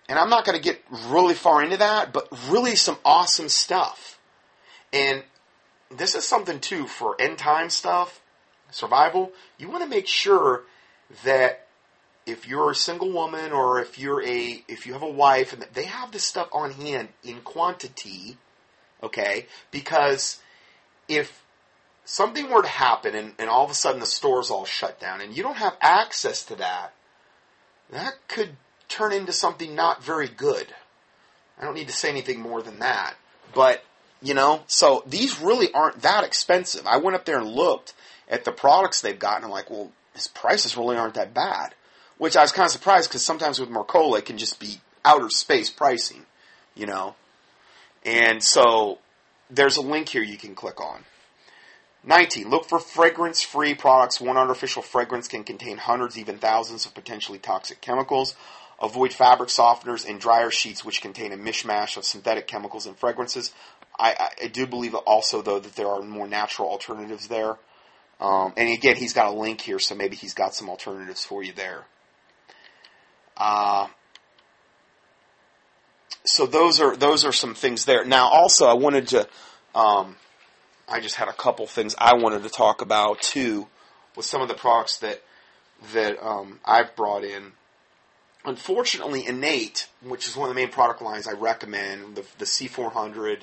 and 0.09 0.19
I'm 0.19 0.31
not 0.31 0.45
going 0.45 0.57
to 0.57 0.63
get 0.63 0.83
really 1.09 1.35
far 1.35 1.63
into 1.63 1.77
that, 1.79 2.13
but 2.13 2.29
really 2.49 2.77
some 2.77 2.99
awesome 3.05 3.49
stuff. 3.49 4.19
And 4.93 5.23
this 5.91 6.15
is 6.15 6.27
something 6.27 6.61
too 6.61 6.87
for 6.87 7.17
end 7.21 7.39
time 7.39 7.71
stuff, 7.71 8.21
survival. 8.71 9.33
You 9.59 9.71
want 9.71 9.83
to 9.85 9.89
make 9.89 10.07
sure 10.07 10.65
that 11.25 11.67
if 12.27 12.47
you're 12.47 12.71
a 12.71 12.75
single 12.75 13.11
woman 13.11 13.53
or 13.53 13.81
if 13.81 13.99
you're 13.99 14.23
a 14.23 14.63
if 14.69 14.87
you 14.87 14.93
have 14.93 15.03
a 15.03 15.11
wife 15.11 15.53
and 15.53 15.67
they 15.73 15.85
have 15.85 16.13
this 16.13 16.23
stuff 16.23 16.49
on 16.53 16.71
hand 16.73 17.09
in 17.25 17.41
quantity, 17.41 18.37
okay? 19.03 19.47
Because 19.71 20.41
if 21.09 21.42
something 22.05 22.51
were 22.51 22.63
to 22.63 22.69
happen 22.69 23.15
and, 23.15 23.33
and 23.39 23.49
all 23.49 23.65
of 23.65 23.71
a 23.71 23.75
sudden 23.75 24.01
the 24.01 24.07
store's 24.07 24.51
all 24.51 24.65
shut 24.65 25.01
down 25.01 25.21
and 25.21 25.37
you 25.37 25.43
don't 25.43 25.57
have 25.57 25.77
access 25.81 26.45
to 26.45 26.57
that, 26.57 26.93
that 27.91 28.15
could 28.29 28.57
turn 28.89 29.13
into 29.13 29.33
something 29.33 29.75
not 29.75 30.03
very 30.03 30.29
good. 30.29 30.67
I 31.59 31.65
don't 31.65 31.75
need 31.75 31.89
to 31.89 31.95
say 31.95 32.11
anything 32.11 32.41
more 32.41 32.63
than 32.63 32.81
that. 32.81 33.15
But, 33.55 33.85
you 34.21 34.35
know, 34.35 34.63
so 34.67 35.03
these 35.07 35.41
really 35.41 35.73
aren't 35.73 36.03
that 36.03 36.25
expensive. 36.25 36.87
I 36.87 36.97
went 36.99 37.17
up 37.17 37.25
there 37.25 37.39
and 37.39 37.49
looked 37.49 37.95
at 38.29 38.45
the 38.45 38.53
products 38.53 39.01
they've 39.01 39.19
got 39.19 39.37
and 39.37 39.45
I'm 39.45 39.51
like, 39.51 39.71
well, 39.71 39.93
his 40.15 40.29
prices 40.29 40.77
really 40.77 40.97
aren't 40.97 41.15
that 41.15 41.35
bad. 41.35 41.75
Which 42.19 42.37
I 42.37 42.43
was 42.43 42.53
kind 42.53 42.67
of 42.67 42.73
surprised 42.73 43.09
because 43.11 43.25
sometimes 43.25 43.59
with 43.59 43.69
Mercola 43.69 44.19
it 44.19 44.27
can 44.27 44.39
just 44.39 44.61
be 44.61 44.81
outer 45.05 45.29
space 45.29 45.71
pricing, 45.71 46.25
you 46.75 46.87
know. 46.87 47.15
And 48.05 48.43
so 48.43 48.99
there's 49.51 49.77
a 49.77 49.83
link 49.83 50.09
here 50.09 50.23
you 50.23 50.37
can 50.39 50.55
click 50.55 50.81
on. 50.81 51.05
19. 52.05 52.51
Look 52.51 52.69
for 52.69 52.79
fragrance 52.79 53.43
free 53.43 53.75
products. 53.75 54.21
One 54.21 54.37
artificial 54.37 54.83
fragrance 54.83 55.29
can 55.29 55.45
contain 55.45 55.77
hundreds, 55.77 56.19
even 56.19 56.39
thousands 56.39 56.85
of 56.85 56.95
potentially 56.95 57.39
toxic 57.39 57.81
chemicals. 57.81 58.35
Avoid 58.81 59.13
fabric 59.13 59.49
softeners 59.49 60.09
and 60.09 60.21
dryer 60.21 60.51
sheets 60.51 60.85
which 60.85 61.01
contain 61.01 61.33
a 61.33 61.37
mishmash 61.37 61.97
of 61.97 62.05
synthetic 62.05 62.49
chemicals 62.49 62.87
and 62.87 62.97
fragrances. 62.97 63.53
I, 63.97 64.31
I, 64.43 64.49
do 64.49 64.67
believe 64.67 64.95
also, 64.95 65.43
though, 65.43 65.61
that 65.61 65.77
there 65.77 65.87
are 65.87 66.03
more 66.03 66.27
natural 66.27 66.69
alternatives 66.69 67.29
there. 67.29 67.59
Um, 68.21 68.53
and 68.57 68.71
again, 68.71 68.97
he's 68.97 69.13
got 69.13 69.33
a 69.33 69.39
link 69.39 69.61
here, 69.61 69.79
so 69.79 69.95
maybe 69.95 70.17
he's 70.17 70.35
got 70.35 70.55
some 70.55 70.69
alternatives 70.69 71.25
for 71.25 71.43
you 71.43 71.53
there. 71.53 71.85
Uh, 73.37 73.87
so 76.25 76.47
those 76.47 76.81
are 76.81 76.97
those 76.97 77.25
are 77.25 77.33
some 77.33 77.55
things 77.55 77.85
there. 77.85 78.05
Now, 78.05 78.29
also, 78.29 78.67
I 78.67 78.75
wanted 78.75 79.09
to. 79.09 79.29
Um, 79.75 80.17
I 80.89 81.01
just 81.01 81.17
had 81.17 81.29
a 81.29 81.33
couple 81.33 81.67
things 81.67 81.95
I 81.99 82.15
wanted 82.15 82.43
to 82.43 82.49
talk 82.49 82.83
about 82.83 83.21
too, 83.21 83.69
with 84.17 84.27
some 84.27 84.43
of 84.43 84.49
the 84.49 84.55
products 84.55 84.99
that 84.99 85.23
that 85.95 86.23
um, 86.25 86.61
I've 86.65 86.95
brought 86.95 87.25
in. 87.25 87.53
Unfortunately, 88.45 89.27
Innate, 89.27 89.89
which 90.01 90.27
is 90.27 90.37
one 90.37 90.49
of 90.49 90.55
the 90.55 90.61
main 90.61 90.71
product 90.71 91.01
lines 91.01 91.29
I 91.29 91.33
recommend, 91.33 92.17
the, 92.17 92.25
the 92.39 92.45
C400, 92.45 93.41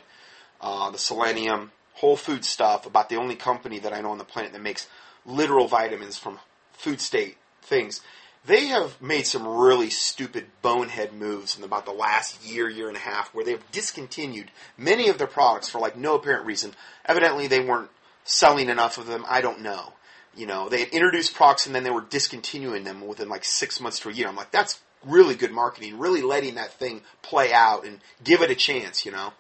uh, 0.60 0.92
the 0.92 0.98
Selenium, 0.98 1.72
whole 1.94 2.18
food 2.18 2.44
stuff 2.44 2.86
about 2.86 3.10
the 3.10 3.16
only 3.16 3.36
company 3.36 3.80
that 3.80 3.94
I 3.94 4.02
know 4.02 4.12
on 4.12 4.18
the 4.18 4.26
planet 4.26 4.52
that 4.54 4.62
makes 4.62 4.88
literal 5.26 5.68
vitamins 5.68 6.18
from 6.18 6.40
food 6.74 7.00
state 7.02 7.38
things. 7.62 8.02
They 8.50 8.66
have 8.66 9.00
made 9.00 9.28
some 9.28 9.48
really 9.48 9.92
stupid 9.92 10.48
bonehead 10.64 11.14
moves 11.14 11.56
in 11.56 11.64
about 11.64 11.86
the 11.86 11.92
last 11.92 12.44
year, 12.44 12.68
year 12.68 12.88
and 12.88 12.98
a 12.98 13.00
half, 13.00 13.32
where 13.32 13.46
they've 13.46 13.72
discontinued 13.72 14.50
many 14.76 15.08
of 15.08 15.20
their 15.20 15.28
products 15.28 15.70
for 15.70 15.78
like 15.78 15.96
no 15.96 16.16
apparent 16.16 16.48
reason. 16.48 16.74
Evidently, 17.06 17.46
they 17.46 17.60
weren't 17.60 17.92
selling 18.24 18.70
enough 18.70 18.98
of 18.98 19.06
them. 19.06 19.24
I 19.30 19.42
don't 19.42 19.62
know. 19.62 19.94
You 20.36 20.48
know, 20.48 20.68
they 20.68 20.80
had 20.80 20.90
introduced 20.90 21.36
products 21.36 21.68
and 21.68 21.76
then 21.76 21.84
they 21.84 21.92
were 21.92 22.02
discontinuing 22.02 22.86
them 22.86 23.06
within 23.06 23.30
like 23.30 23.46
six 23.46 23.80
months 23.80 24.00
to 24.00 24.10
a 24.10 24.14
year. 24.14 24.28
I'm 24.28 24.36
like, 24.36 24.50
that's 24.50 24.82
really 25.06 25.36
good 25.36 25.52
marketing, 25.52 26.00
really 26.00 26.24
letting 26.24 26.56
that 26.56 26.74
thing 26.74 27.04
play 27.22 27.54
out 27.54 27.86
and 27.86 28.00
give 28.24 28.42
it 28.42 28.50
a 28.50 28.56
chance, 28.56 29.06
you 29.06 29.12
know. 29.12 29.32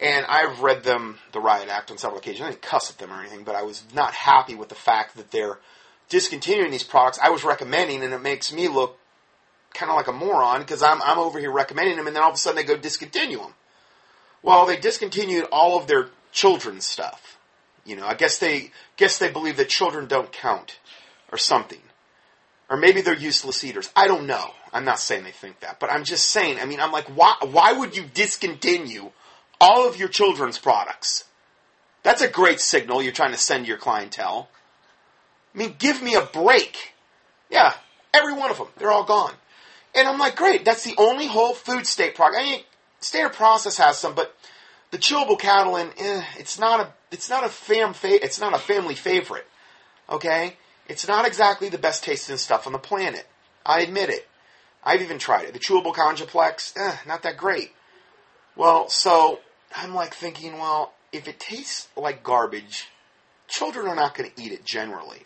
And 0.00 0.24
I've 0.24 0.60
read 0.60 0.84
them, 0.84 1.18
the 1.32 1.40
Riot 1.40 1.68
Act, 1.68 1.90
on 1.90 1.98
several 1.98 2.18
occasions. 2.18 2.46
I 2.46 2.50
didn't 2.52 2.62
cuss 2.62 2.90
at 2.90 2.96
them 2.96 3.12
or 3.12 3.20
anything, 3.20 3.44
but 3.44 3.56
I 3.56 3.62
was 3.64 3.84
not 3.94 4.14
happy 4.14 4.54
with 4.54 4.70
the 4.70 4.74
fact 4.74 5.18
that 5.18 5.32
they're 5.32 5.58
discontinuing 6.08 6.70
these 6.70 6.82
products 6.82 7.18
I 7.22 7.30
was 7.30 7.44
recommending, 7.44 8.02
and 8.02 8.12
it 8.12 8.22
makes 8.22 8.52
me 8.52 8.68
look 8.68 8.98
kind 9.74 9.90
of 9.90 9.96
like 9.96 10.08
a 10.08 10.12
moron 10.12 10.60
because 10.60 10.82
I'm, 10.82 11.00
I'm 11.02 11.18
over 11.18 11.38
here 11.38 11.52
recommending 11.52 11.96
them, 11.96 12.06
and 12.06 12.16
then 12.16 12.22
all 12.22 12.30
of 12.30 12.34
a 12.34 12.38
sudden 12.38 12.56
they 12.56 12.64
go 12.64 12.76
discontinue 12.76 13.38
them. 13.38 13.54
Well, 14.42 14.66
they 14.66 14.76
discontinued 14.76 15.46
all 15.50 15.78
of 15.78 15.86
their 15.86 16.08
children's 16.32 16.86
stuff. 16.86 17.38
You 17.84 17.96
know, 17.96 18.06
I 18.06 18.14
guess 18.14 18.38
they 18.38 18.72
guess 18.96 19.18
they 19.18 19.30
believe 19.30 19.56
that 19.56 19.68
children 19.68 20.06
don't 20.06 20.32
count 20.32 20.78
or 21.32 21.38
something. 21.38 21.80
Or 22.70 22.76
maybe 22.76 23.00
they're 23.00 23.16
useless 23.16 23.64
eaters. 23.64 23.90
I 23.96 24.06
don't 24.06 24.26
know. 24.26 24.50
I'm 24.74 24.84
not 24.84 25.00
saying 25.00 25.24
they 25.24 25.30
think 25.30 25.60
that, 25.60 25.80
but 25.80 25.90
I'm 25.90 26.04
just 26.04 26.26
saying. 26.26 26.58
I 26.60 26.66
mean, 26.66 26.80
I'm 26.80 26.92
like, 26.92 27.06
why? 27.06 27.34
Why 27.40 27.72
would 27.72 27.96
you 27.96 28.04
discontinue 28.04 29.10
all 29.60 29.88
of 29.88 29.98
your 29.98 30.08
children's 30.08 30.58
products. 30.58 31.24
That's 32.02 32.22
a 32.22 32.28
great 32.28 32.60
signal 32.60 33.02
you're 33.02 33.12
trying 33.12 33.32
to 33.32 33.38
send 33.38 33.66
your 33.66 33.76
clientele. 33.76 34.48
I 35.54 35.58
mean, 35.58 35.74
give 35.78 36.02
me 36.02 36.14
a 36.14 36.22
break. 36.22 36.94
Yeah, 37.50 37.74
every 38.12 38.34
one 38.34 38.50
of 38.50 38.58
them. 38.58 38.68
They're 38.76 38.92
all 38.92 39.04
gone. 39.04 39.34
And 39.94 40.06
I'm 40.06 40.18
like, 40.18 40.36
great, 40.36 40.64
that's 40.64 40.84
the 40.84 40.94
only 40.98 41.26
whole 41.26 41.54
food 41.54 41.86
state 41.86 42.14
product. 42.14 42.40
I 42.40 42.44
mean, 42.44 42.60
Standard 43.00 43.34
Process 43.34 43.78
has 43.78 43.98
some, 43.98 44.14
but 44.14 44.36
the 44.90 44.98
chewable 44.98 45.38
Catalyn, 45.38 45.90
eh, 45.98 46.22
it's 46.38 46.58
not 46.58 46.80
a, 46.80 46.92
it's 47.10 47.30
not 47.30 47.44
a 47.44 47.48
fam, 47.48 47.94
fa- 47.94 48.22
it's 48.22 48.40
not 48.40 48.54
a 48.54 48.58
family 48.58 48.94
favorite. 48.94 49.46
Okay, 50.10 50.56
it's 50.88 51.06
not 51.06 51.26
exactly 51.26 51.68
the 51.68 51.78
best 51.78 52.04
tasting 52.04 52.36
stuff 52.36 52.66
on 52.66 52.72
the 52.72 52.78
planet. 52.78 53.26
I 53.64 53.80
admit 53.80 54.10
it. 54.10 54.26
I've 54.82 55.02
even 55.02 55.18
tried 55.18 55.46
it. 55.46 55.52
The 55.52 55.58
chewable 55.58 55.94
Congaplex, 55.94 56.74
eh, 56.76 56.96
not 57.06 57.22
that 57.22 57.36
great. 57.36 57.72
Well, 58.56 58.88
so 58.88 59.40
I'm 59.76 59.94
like 59.94 60.14
thinking, 60.14 60.54
well, 60.58 60.92
if 61.12 61.28
it 61.28 61.38
tastes 61.38 61.88
like 61.96 62.22
garbage, 62.22 62.88
children 63.46 63.86
are 63.86 63.94
not 63.94 64.14
going 64.16 64.30
to 64.30 64.42
eat 64.42 64.52
it 64.52 64.64
generally. 64.64 65.24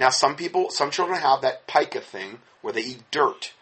Now, 0.00 0.08
some 0.08 0.34
people, 0.34 0.70
some 0.70 0.90
children 0.90 1.20
have 1.20 1.42
that 1.42 1.66
pica 1.66 2.00
thing 2.00 2.38
where 2.62 2.72
they 2.72 2.80
eat 2.80 3.02
dirt. 3.10 3.52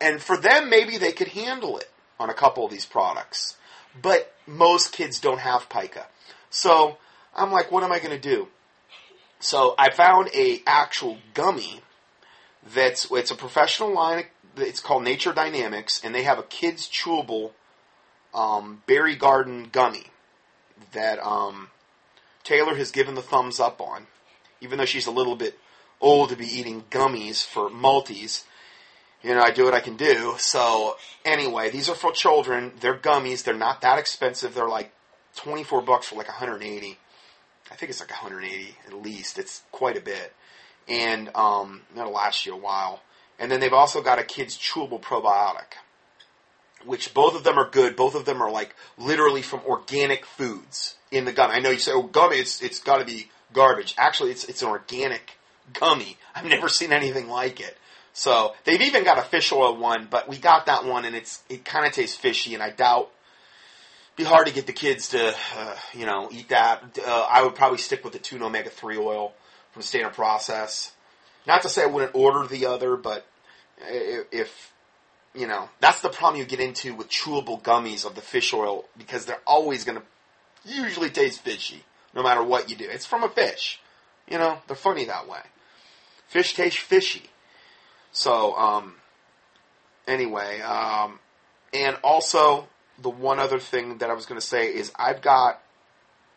And 0.00 0.22
for 0.22 0.36
them, 0.36 0.70
maybe 0.70 0.96
they 0.96 1.10
could 1.10 1.28
handle 1.28 1.76
it 1.78 1.90
on 2.18 2.30
a 2.30 2.34
couple 2.34 2.64
of 2.64 2.70
these 2.70 2.86
products. 2.86 3.56
But 4.00 4.32
most 4.46 4.92
kids 4.92 5.18
don't 5.18 5.40
have 5.40 5.68
pica. 5.68 6.06
So 6.48 6.96
I'm 7.34 7.50
like, 7.50 7.72
what 7.72 7.82
am 7.82 7.90
I 7.90 7.98
going 7.98 8.18
to 8.18 8.20
do? 8.20 8.48
So 9.40 9.74
I 9.76 9.90
found 9.90 10.30
a 10.32 10.62
actual 10.64 11.18
gummy 11.34 11.80
that's 12.74 13.10
it's 13.10 13.32
a 13.32 13.36
professional 13.36 13.92
line. 13.92 14.26
It's 14.56 14.80
called 14.80 15.02
Nature 15.02 15.32
Dynamics, 15.32 16.00
and 16.04 16.14
they 16.14 16.22
have 16.22 16.38
a 16.38 16.42
kids 16.42 16.88
chewable 16.88 17.52
um, 18.34 18.82
Berry 18.86 19.16
Garden 19.16 19.70
gummy 19.72 20.04
that 20.92 21.18
um, 21.24 21.68
Taylor 22.44 22.74
has 22.76 22.90
given 22.90 23.14
the 23.14 23.22
thumbs 23.22 23.58
up 23.58 23.80
on, 23.80 24.06
even 24.60 24.78
though 24.78 24.84
she's 24.84 25.06
a 25.06 25.10
little 25.10 25.36
bit 25.36 25.58
old 26.00 26.30
to 26.30 26.36
be 26.36 26.46
eating 26.46 26.84
gummies 26.90 27.44
for 27.44 27.68
multis. 27.68 28.44
You 29.22 29.34
know, 29.34 29.42
I 29.42 29.50
do 29.50 29.64
what 29.64 29.74
I 29.74 29.80
can 29.80 29.96
do. 29.96 30.34
So 30.38 30.96
anyway, 31.24 31.70
these 31.70 31.88
are 31.88 31.94
for 31.94 32.12
children. 32.12 32.72
They're 32.80 32.96
gummies. 32.96 33.44
They're 33.44 33.54
not 33.54 33.82
that 33.82 33.98
expensive. 33.98 34.54
They're 34.54 34.68
like 34.68 34.92
24 35.36 35.82
bucks 35.82 36.08
for 36.08 36.16
like 36.16 36.28
180. 36.28 36.98
I 37.70 37.74
think 37.74 37.90
it's 37.90 38.00
like 38.00 38.10
180 38.10 38.76
at 38.86 38.94
least. 38.94 39.38
It's 39.38 39.62
quite 39.72 39.96
a 39.96 40.00
bit. 40.00 40.34
And 40.88 41.30
um, 41.34 41.82
that'll 41.94 42.12
last 42.12 42.46
you 42.46 42.54
a 42.54 42.56
while. 42.56 43.02
And 43.38 43.50
then 43.50 43.60
they've 43.60 43.72
also 43.72 44.02
got 44.02 44.18
a 44.18 44.24
kid's 44.24 44.56
chewable 44.56 45.00
probiotic 45.00 45.76
which 46.84 47.12
both 47.14 47.34
of 47.34 47.44
them 47.44 47.58
are 47.58 47.68
good. 47.68 47.96
Both 47.96 48.14
of 48.14 48.24
them 48.24 48.42
are 48.42 48.50
like 48.50 48.74
literally 48.98 49.42
from 49.42 49.60
organic 49.66 50.24
foods 50.24 50.96
in 51.10 51.24
the 51.24 51.32
gum. 51.32 51.50
I 51.50 51.60
know 51.60 51.70
you 51.70 51.78
say, 51.78 51.92
"Oh, 51.92 52.02
gum, 52.02 52.32
it's 52.32 52.62
it's 52.62 52.80
got 52.80 52.98
to 52.98 53.04
be 53.04 53.30
garbage." 53.52 53.94
Actually, 53.98 54.30
it's 54.30 54.44
it's 54.44 54.62
an 54.62 54.68
organic 54.68 55.38
gummy. 55.72 56.16
I've 56.34 56.44
never 56.44 56.68
seen 56.68 56.92
anything 56.92 57.28
like 57.28 57.60
it. 57.60 57.76
So 58.12 58.54
they've 58.64 58.80
even 58.80 59.04
got 59.04 59.18
a 59.18 59.22
fish 59.22 59.52
oil 59.52 59.76
one, 59.76 60.08
but 60.10 60.28
we 60.28 60.38
got 60.38 60.66
that 60.66 60.84
one 60.84 61.04
and 61.04 61.14
it's 61.14 61.42
it 61.48 61.64
kind 61.64 61.86
of 61.86 61.92
tastes 61.92 62.16
fishy, 62.16 62.54
and 62.54 62.62
I 62.62 62.70
doubt 62.70 63.10
be 64.16 64.24
hard 64.24 64.46
to 64.46 64.52
get 64.52 64.66
the 64.66 64.72
kids 64.72 65.10
to 65.10 65.34
uh, 65.56 65.76
you 65.94 66.06
know 66.06 66.28
eat 66.30 66.48
that. 66.50 66.98
Uh, 67.04 67.26
I 67.30 67.42
would 67.42 67.54
probably 67.54 67.78
stick 67.78 68.04
with 68.04 68.12
the 68.12 68.18
tuna 68.18 68.46
omega 68.46 68.70
three 68.70 68.98
oil 68.98 69.32
from 69.72 69.82
Standard 69.82 70.12
Process. 70.12 70.92
Not 71.46 71.62
to 71.62 71.68
say 71.68 71.82
I 71.82 71.86
wouldn't 71.86 72.14
order 72.14 72.46
the 72.46 72.66
other, 72.66 72.96
but 72.96 73.26
if 73.78 74.72
you 75.34 75.46
know 75.46 75.70
that's 75.80 76.00
the 76.02 76.10
problem 76.10 76.38
you 76.40 76.46
get 76.46 76.60
into 76.60 76.94
with 76.94 77.08
chewable 77.08 77.62
gummies 77.62 78.04
of 78.04 78.14
the 78.14 78.20
fish 78.20 78.52
oil 78.52 78.84
because 78.98 79.24
they're 79.24 79.40
always 79.46 79.84
going 79.84 79.98
to 79.98 80.04
usually 80.70 81.10
taste 81.10 81.40
fishy 81.40 81.84
no 82.14 82.22
matter 82.22 82.42
what 82.42 82.68
you 82.68 82.76
do. 82.76 82.88
It's 82.88 83.06
from 83.06 83.22
a 83.22 83.28
fish. 83.28 83.80
You 84.28 84.38
know, 84.38 84.58
they're 84.66 84.76
funny 84.76 85.06
that 85.06 85.28
way. 85.28 85.40
Fish 86.30 86.54
taste 86.54 86.78
fishy. 86.78 87.28
So, 88.12 88.56
um, 88.56 88.94
anyway, 90.06 90.60
um, 90.60 91.18
and 91.74 91.96
also 92.04 92.68
the 93.02 93.10
one 93.10 93.40
other 93.40 93.58
thing 93.58 93.98
that 93.98 94.10
I 94.10 94.14
was 94.14 94.26
going 94.26 94.40
to 94.40 94.46
say 94.46 94.68
is 94.68 94.92
I've 94.94 95.22
got, 95.22 95.60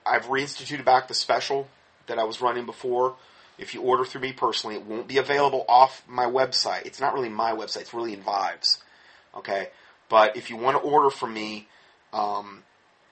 I've 0.04 0.26
reinstituted 0.26 0.84
back 0.84 1.08
the 1.08 1.14
special 1.14 1.68
that 2.08 2.18
I 2.18 2.24
was 2.24 2.42
running 2.42 2.66
before. 2.66 3.18
If 3.60 3.76
you 3.76 3.84
order 3.84 4.04
through 4.04 4.22
me 4.22 4.34
personally, 4.34 4.78
it 4.78 4.84
won't 4.84 5.08
be 5.08 5.20
available 5.20 5.64
off 5.70 6.02
my 6.08 6.26
website. 6.26 6.88
It's 6.88 7.00
not 7.00 7.14
really 7.14 7.30
my 7.30 7.52
website. 7.52 7.82
It's 7.82 7.94
really 7.94 8.14
in 8.14 8.24
Vibes. 8.24 8.80
Okay. 9.36 9.70
But 10.10 10.36
if 10.36 10.50
you 10.50 10.58
want 10.58 10.76
to 10.76 10.82
order 10.82 11.12
from 11.12 11.36
me, 11.36 11.68
um, 12.12 12.64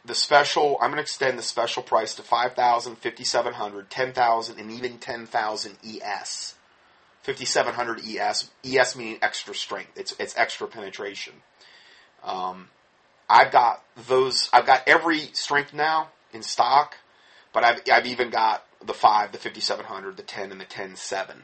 the 0.03 0.15
special, 0.15 0.79
I'm 0.81 0.89
going 0.89 0.95
to 0.95 1.01
extend 1.01 1.37
the 1.37 1.43
special 1.43 1.83
price 1.83 2.15
to 2.15 2.23
5,000, 2.23 2.95
5,700, 2.95 3.89
10,000, 3.91 4.59
and 4.59 4.71
even 4.71 4.97
10,000 4.97 5.77
ES. 5.85 6.55
5700 7.23 8.01
ES, 8.05 8.49
ES 8.65 8.95
meaning 8.95 9.19
extra 9.21 9.53
strength. 9.53 9.91
It's, 9.95 10.15
it's 10.19 10.35
extra 10.37 10.67
penetration. 10.67 11.33
Um, 12.23 12.69
I've 13.29 13.51
got 13.51 13.83
those, 14.07 14.49
I've 14.51 14.65
got 14.65 14.83
every 14.87 15.29
strength 15.33 15.73
now 15.73 16.09
in 16.33 16.43
stock, 16.43 16.95
but 17.53 17.63
I've, 17.63 17.81
I've 17.91 18.05
even 18.05 18.29
got 18.29 18.65
the 18.85 18.93
5, 18.93 19.31
the 19.31 19.37
5700, 19.37 20.17
the 20.17 20.23
10, 20.23 20.51
and 20.51 20.59
the 20.59 20.65
10.7. 20.65 21.35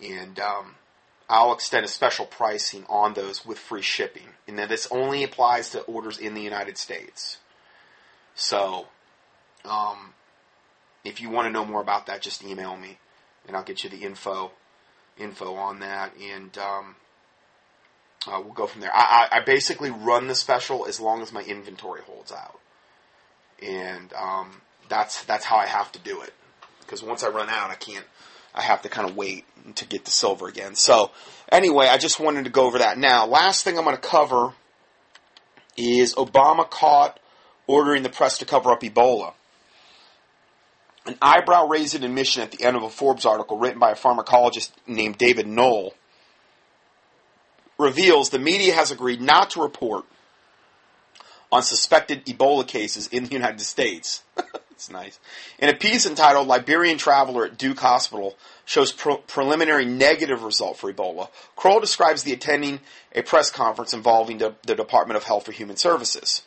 And, 0.00 0.38
um, 0.40 0.74
I'll 1.28 1.54
extend 1.54 1.86
a 1.86 1.88
special 1.88 2.26
pricing 2.26 2.84
on 2.90 3.14
those 3.14 3.46
with 3.46 3.58
free 3.58 3.80
shipping. 3.80 4.28
And 4.46 4.58
then 4.58 4.68
this 4.68 4.86
only 4.90 5.24
applies 5.24 5.70
to 5.70 5.80
orders 5.82 6.18
in 6.18 6.34
the 6.34 6.42
United 6.42 6.76
States. 6.76 7.38
So, 8.34 8.88
um, 9.64 10.12
if 11.04 11.20
you 11.20 11.30
want 11.30 11.46
to 11.46 11.50
know 11.50 11.64
more 11.64 11.80
about 11.80 12.06
that, 12.06 12.20
just 12.20 12.44
email 12.44 12.76
me, 12.76 12.98
and 13.46 13.56
I'll 13.56 13.64
get 13.64 13.82
you 13.82 13.88
the 13.88 14.02
info 14.04 14.52
info 15.18 15.54
on 15.54 15.80
that, 15.80 16.12
and 16.20 16.56
um, 16.58 16.96
uh, 18.26 18.40
we'll 18.42 18.54
go 18.54 18.66
from 18.66 18.80
there. 18.80 18.94
I, 18.94 19.28
I, 19.30 19.38
I, 19.38 19.40
basically 19.40 19.90
run 19.90 20.26
the 20.26 20.34
special 20.34 20.86
as 20.86 21.00
long 21.00 21.22
as 21.22 21.32
my 21.32 21.42
inventory 21.42 22.02
holds 22.02 22.32
out, 22.32 22.58
and 23.62 24.12
um, 24.14 24.60
that's 24.88 25.24
that's 25.24 25.44
how 25.44 25.56
I 25.56 25.66
have 25.66 25.90
to 25.92 25.98
do 25.98 26.22
it. 26.22 26.32
Because 26.80 27.02
once 27.02 27.22
I 27.22 27.28
run 27.28 27.48
out, 27.48 27.70
I 27.70 27.74
can't. 27.74 28.04
I 28.54 28.60
have 28.62 28.82
to 28.82 28.88
kind 28.90 29.08
of 29.08 29.16
wait 29.16 29.46
to 29.76 29.86
get 29.86 30.04
the 30.04 30.10
silver 30.10 30.46
again. 30.46 30.74
So 30.74 31.10
anyway, 31.50 31.86
I 31.88 31.96
just 31.96 32.20
wanted 32.20 32.44
to 32.44 32.50
go 32.50 32.66
over 32.66 32.78
that. 32.78 32.98
Now, 32.98 33.26
last 33.26 33.64
thing 33.64 33.78
I'm 33.78 33.84
going 33.84 33.96
to 33.96 34.02
cover 34.02 34.52
is 35.76 36.14
Obama 36.14 36.68
caught 36.68 37.18
ordering 37.66 38.02
the 38.02 38.10
press 38.10 38.38
to 38.38 38.44
cover 38.44 38.70
up 38.70 38.82
Ebola. 38.82 39.32
An 41.04 41.16
eyebrow 41.20 41.66
raising 41.66 42.04
admission 42.04 42.42
at 42.42 42.52
the 42.52 42.64
end 42.64 42.76
of 42.76 42.82
a 42.82 42.90
Forbes 42.90 43.26
article 43.26 43.58
written 43.58 43.80
by 43.80 43.90
a 43.90 43.96
pharmacologist 43.96 44.70
named 44.86 45.18
David 45.18 45.46
Kroll 45.46 45.94
reveals 47.78 48.30
the 48.30 48.38
media 48.38 48.74
has 48.74 48.90
agreed 48.90 49.20
not 49.20 49.50
to 49.50 49.62
report 49.62 50.04
on 51.50 51.62
suspected 51.62 52.24
Ebola 52.26 52.66
cases 52.66 53.08
in 53.08 53.24
the 53.24 53.32
United 53.32 53.60
States. 53.60 54.22
It's 54.82 54.90
nice. 54.90 55.20
In 55.60 55.68
a 55.68 55.76
piece 55.76 56.06
entitled 56.06 56.48
Liberian 56.48 56.98
Traveler 56.98 57.44
at 57.44 57.56
Duke 57.56 57.78
Hospital 57.78 58.36
shows 58.64 58.90
pre- 58.90 59.18
preliminary 59.28 59.84
negative 59.84 60.42
result 60.42 60.76
for 60.76 60.92
Ebola, 60.92 61.28
Kroll 61.54 61.78
describes 61.78 62.24
the 62.24 62.32
attending 62.32 62.80
a 63.14 63.22
press 63.22 63.48
conference 63.48 63.94
involving 63.94 64.38
the, 64.38 64.56
the 64.66 64.74
Department 64.74 65.18
of 65.18 65.22
Health 65.22 65.48
or 65.48 65.52
Human 65.52 65.76
Services 65.76 66.42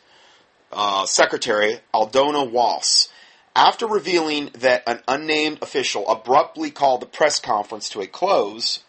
uh, 0.70 1.06
Secretary 1.06 1.78
Aldona 1.94 2.50
Wos. 2.50 3.08
After 3.56 3.86
revealing 3.86 4.50
that 4.52 4.82
an 4.86 5.00
unnamed 5.08 5.62
official 5.62 6.06
abruptly 6.10 6.70
called 6.70 7.00
the 7.00 7.06
press 7.06 7.40
conference 7.40 7.88
to 7.88 8.02
a 8.02 8.06
close, 8.06 8.80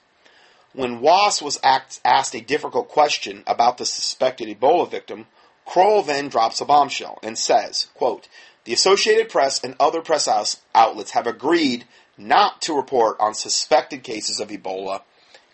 when 0.74 1.00
Wos 1.00 1.42
was 1.42 1.58
act- 1.64 2.02
asked 2.04 2.36
a 2.36 2.42
difficult 2.42 2.90
question 2.90 3.46
about 3.48 3.78
the 3.78 3.86
suspected 3.86 4.50
Ebola 4.50 4.92
victim, 4.92 5.28
Kroll 5.66 6.02
then 6.04 6.28
drops 6.28 6.60
a 6.60 6.66
bombshell 6.66 7.18
and 7.24 7.38
says, 7.38 7.88
quote, 7.94 8.28
the 8.66 8.74
Associated 8.74 9.30
Press 9.30 9.64
and 9.64 9.74
other 9.80 10.02
press 10.02 10.28
outlets 10.76 11.12
have 11.12 11.28
agreed 11.28 11.86
not 12.18 12.62
to 12.64 12.76
report 12.76 13.16
on 13.22 13.36
suspected 13.36 14.04
cases 14.04 14.42
of 14.42 14.50
Ebola 14.50 15.04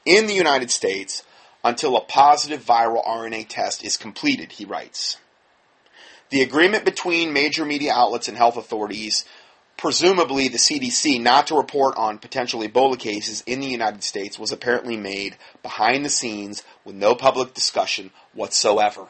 in 0.06 0.26
the 0.26 0.34
United 0.34 0.72
States 0.72 1.22
until 1.64 1.96
a 1.96 2.02
positive 2.02 2.66
viral 2.66 3.06
RNA 3.06 3.48
test 3.48 3.86
is 3.86 3.96
completed, 3.96 4.54
he 4.54 4.66
writes. 4.66 5.18
The 6.34 6.42
agreement 6.42 6.84
between 6.84 7.32
major 7.32 7.64
media 7.64 7.94
outlets 7.94 8.28
and 8.28 8.36
health 8.36 8.58
authorities, 8.58 9.24
presumably 9.78 10.48
the 10.48 10.58
CDC, 10.58 11.22
not 11.22 11.46
to 11.46 11.56
report 11.56 11.96
on 11.96 12.18
potential 12.18 12.62
Ebola 12.62 12.98
cases 12.98 13.44
in 13.46 13.60
the 13.60 13.68
United 13.68 14.04
States 14.04 14.40
was 14.40 14.52
apparently 14.52 14.98
made 14.98 15.38
behind 15.62 16.04
the 16.04 16.10
scenes 16.10 16.64
with 16.84 16.96
no 16.96 17.14
public 17.14 17.54
discussion 17.54 18.10
whatsoever. 18.34 19.10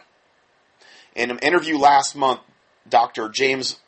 In 1.16 1.32
an 1.32 1.40
interview 1.40 1.78
last 1.78 2.14
month, 2.14 2.42
Dr. 2.90 3.30
James 3.30 3.80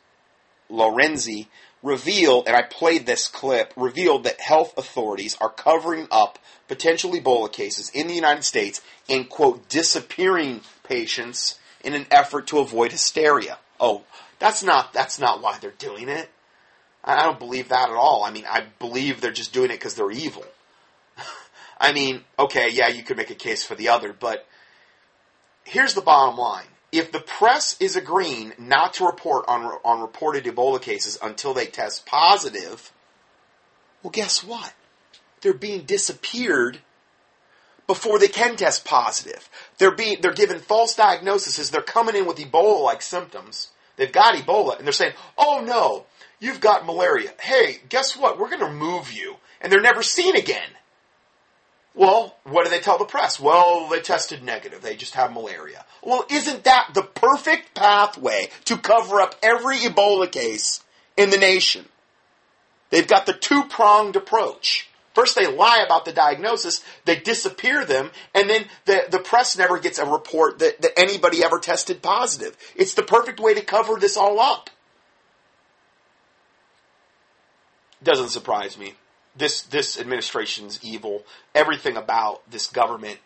Lorenzi 0.70 1.48
revealed, 1.82 2.46
and 2.46 2.56
I 2.56 2.62
played 2.62 3.04
this 3.04 3.28
clip, 3.28 3.70
revealed 3.76 4.24
that 4.24 4.40
health 4.40 4.72
authorities 4.78 5.36
are 5.42 5.50
covering 5.50 6.08
up 6.10 6.38
potential 6.68 7.12
Ebola 7.12 7.52
cases 7.52 7.90
in 7.90 8.06
the 8.06 8.14
United 8.14 8.44
States 8.44 8.80
and, 9.10 9.28
quote, 9.28 9.68
disappearing 9.68 10.62
patients 10.84 11.58
in 11.86 11.94
an 11.94 12.06
effort 12.10 12.48
to 12.48 12.58
avoid 12.58 12.90
hysteria. 12.90 13.58
Oh, 13.78 14.02
that's 14.38 14.62
not 14.62 14.92
that's 14.92 15.18
not 15.18 15.40
why 15.40 15.56
they're 15.58 15.70
doing 15.70 16.08
it. 16.08 16.28
I 17.04 17.22
don't 17.22 17.38
believe 17.38 17.68
that 17.68 17.88
at 17.88 17.94
all. 17.94 18.24
I 18.24 18.32
mean, 18.32 18.44
I 18.50 18.64
believe 18.80 19.20
they're 19.20 19.30
just 19.30 19.52
doing 19.52 19.70
it 19.70 19.74
because 19.74 19.94
they're 19.94 20.10
evil. 20.10 20.44
I 21.80 21.92
mean, 21.92 22.24
okay, 22.36 22.68
yeah, 22.70 22.88
you 22.88 23.04
could 23.04 23.16
make 23.16 23.30
a 23.30 23.36
case 23.36 23.62
for 23.62 23.76
the 23.76 23.88
other, 23.88 24.12
but 24.12 24.46
here's 25.62 25.94
the 25.94 26.00
bottom 26.00 26.36
line. 26.36 26.66
If 26.90 27.12
the 27.12 27.20
press 27.20 27.76
is 27.80 27.94
agreeing 27.94 28.54
not 28.58 28.94
to 28.94 29.06
report 29.06 29.44
on, 29.46 29.64
on 29.84 30.00
reported 30.00 30.44
Ebola 30.44 30.82
cases 30.82 31.18
until 31.22 31.54
they 31.54 31.66
test 31.66 32.06
positive, 32.06 32.92
well, 34.02 34.10
guess 34.10 34.42
what? 34.42 34.72
They're 35.42 35.52
being 35.52 35.84
disappeared 35.84 36.78
before 37.86 38.18
they 38.18 38.28
can 38.28 38.56
test 38.56 38.84
positive. 38.84 39.48
They're 39.78 39.94
being 39.94 40.18
they're 40.20 40.32
given 40.32 40.58
false 40.58 40.94
diagnoses. 40.94 41.70
They're 41.70 41.82
coming 41.82 42.16
in 42.16 42.26
with 42.26 42.38
Ebola 42.38 42.82
like 42.82 43.02
symptoms. 43.02 43.68
They've 43.96 44.12
got 44.12 44.34
Ebola 44.34 44.78
and 44.78 44.86
they're 44.86 44.92
saying, 44.92 45.14
"Oh 45.38 45.62
no, 45.64 46.06
you've 46.40 46.60
got 46.60 46.86
malaria. 46.86 47.32
Hey, 47.40 47.80
guess 47.88 48.16
what? 48.16 48.38
We're 48.38 48.50
going 48.50 48.60
to 48.60 48.66
remove 48.66 49.12
you." 49.12 49.36
And 49.60 49.72
they're 49.72 49.80
never 49.80 50.02
seen 50.02 50.36
again. 50.36 50.68
Well, 51.94 52.36
what 52.44 52.64
do 52.64 52.70
they 52.70 52.80
tell 52.80 52.98
the 52.98 53.06
press? 53.06 53.40
Well, 53.40 53.88
they 53.88 54.00
tested 54.00 54.42
negative. 54.42 54.82
They 54.82 54.96
just 54.96 55.14
have 55.14 55.32
malaria. 55.32 55.86
Well, 56.02 56.26
isn't 56.30 56.64
that 56.64 56.90
the 56.92 57.02
perfect 57.02 57.74
pathway 57.74 58.50
to 58.66 58.76
cover 58.76 59.22
up 59.22 59.34
every 59.42 59.78
Ebola 59.78 60.30
case 60.30 60.84
in 61.16 61.30
the 61.30 61.38
nation? 61.38 61.86
They've 62.90 63.08
got 63.08 63.24
the 63.24 63.32
two-pronged 63.32 64.14
approach. 64.14 64.90
First, 65.16 65.34
they 65.34 65.46
lie 65.46 65.78
about 65.78 66.04
the 66.04 66.12
diagnosis, 66.12 66.84
they 67.06 67.16
disappear 67.16 67.86
them, 67.86 68.10
and 68.34 68.50
then 68.50 68.66
the, 68.84 69.06
the 69.10 69.18
press 69.18 69.56
never 69.56 69.78
gets 69.78 69.98
a 69.98 70.04
report 70.04 70.58
that, 70.58 70.82
that 70.82 70.92
anybody 70.94 71.42
ever 71.42 71.58
tested 71.58 72.02
positive. 72.02 72.54
It's 72.76 72.92
the 72.92 73.02
perfect 73.02 73.40
way 73.40 73.54
to 73.54 73.62
cover 73.62 73.96
this 73.98 74.18
all 74.18 74.38
up. 74.38 74.68
Doesn't 78.02 78.28
surprise 78.28 78.76
me. 78.76 78.92
This, 79.34 79.62
this 79.62 79.98
administration's 79.98 80.80
evil. 80.84 81.24
Everything 81.54 81.96
about 81.96 82.42
this 82.50 82.66
government 82.66 83.20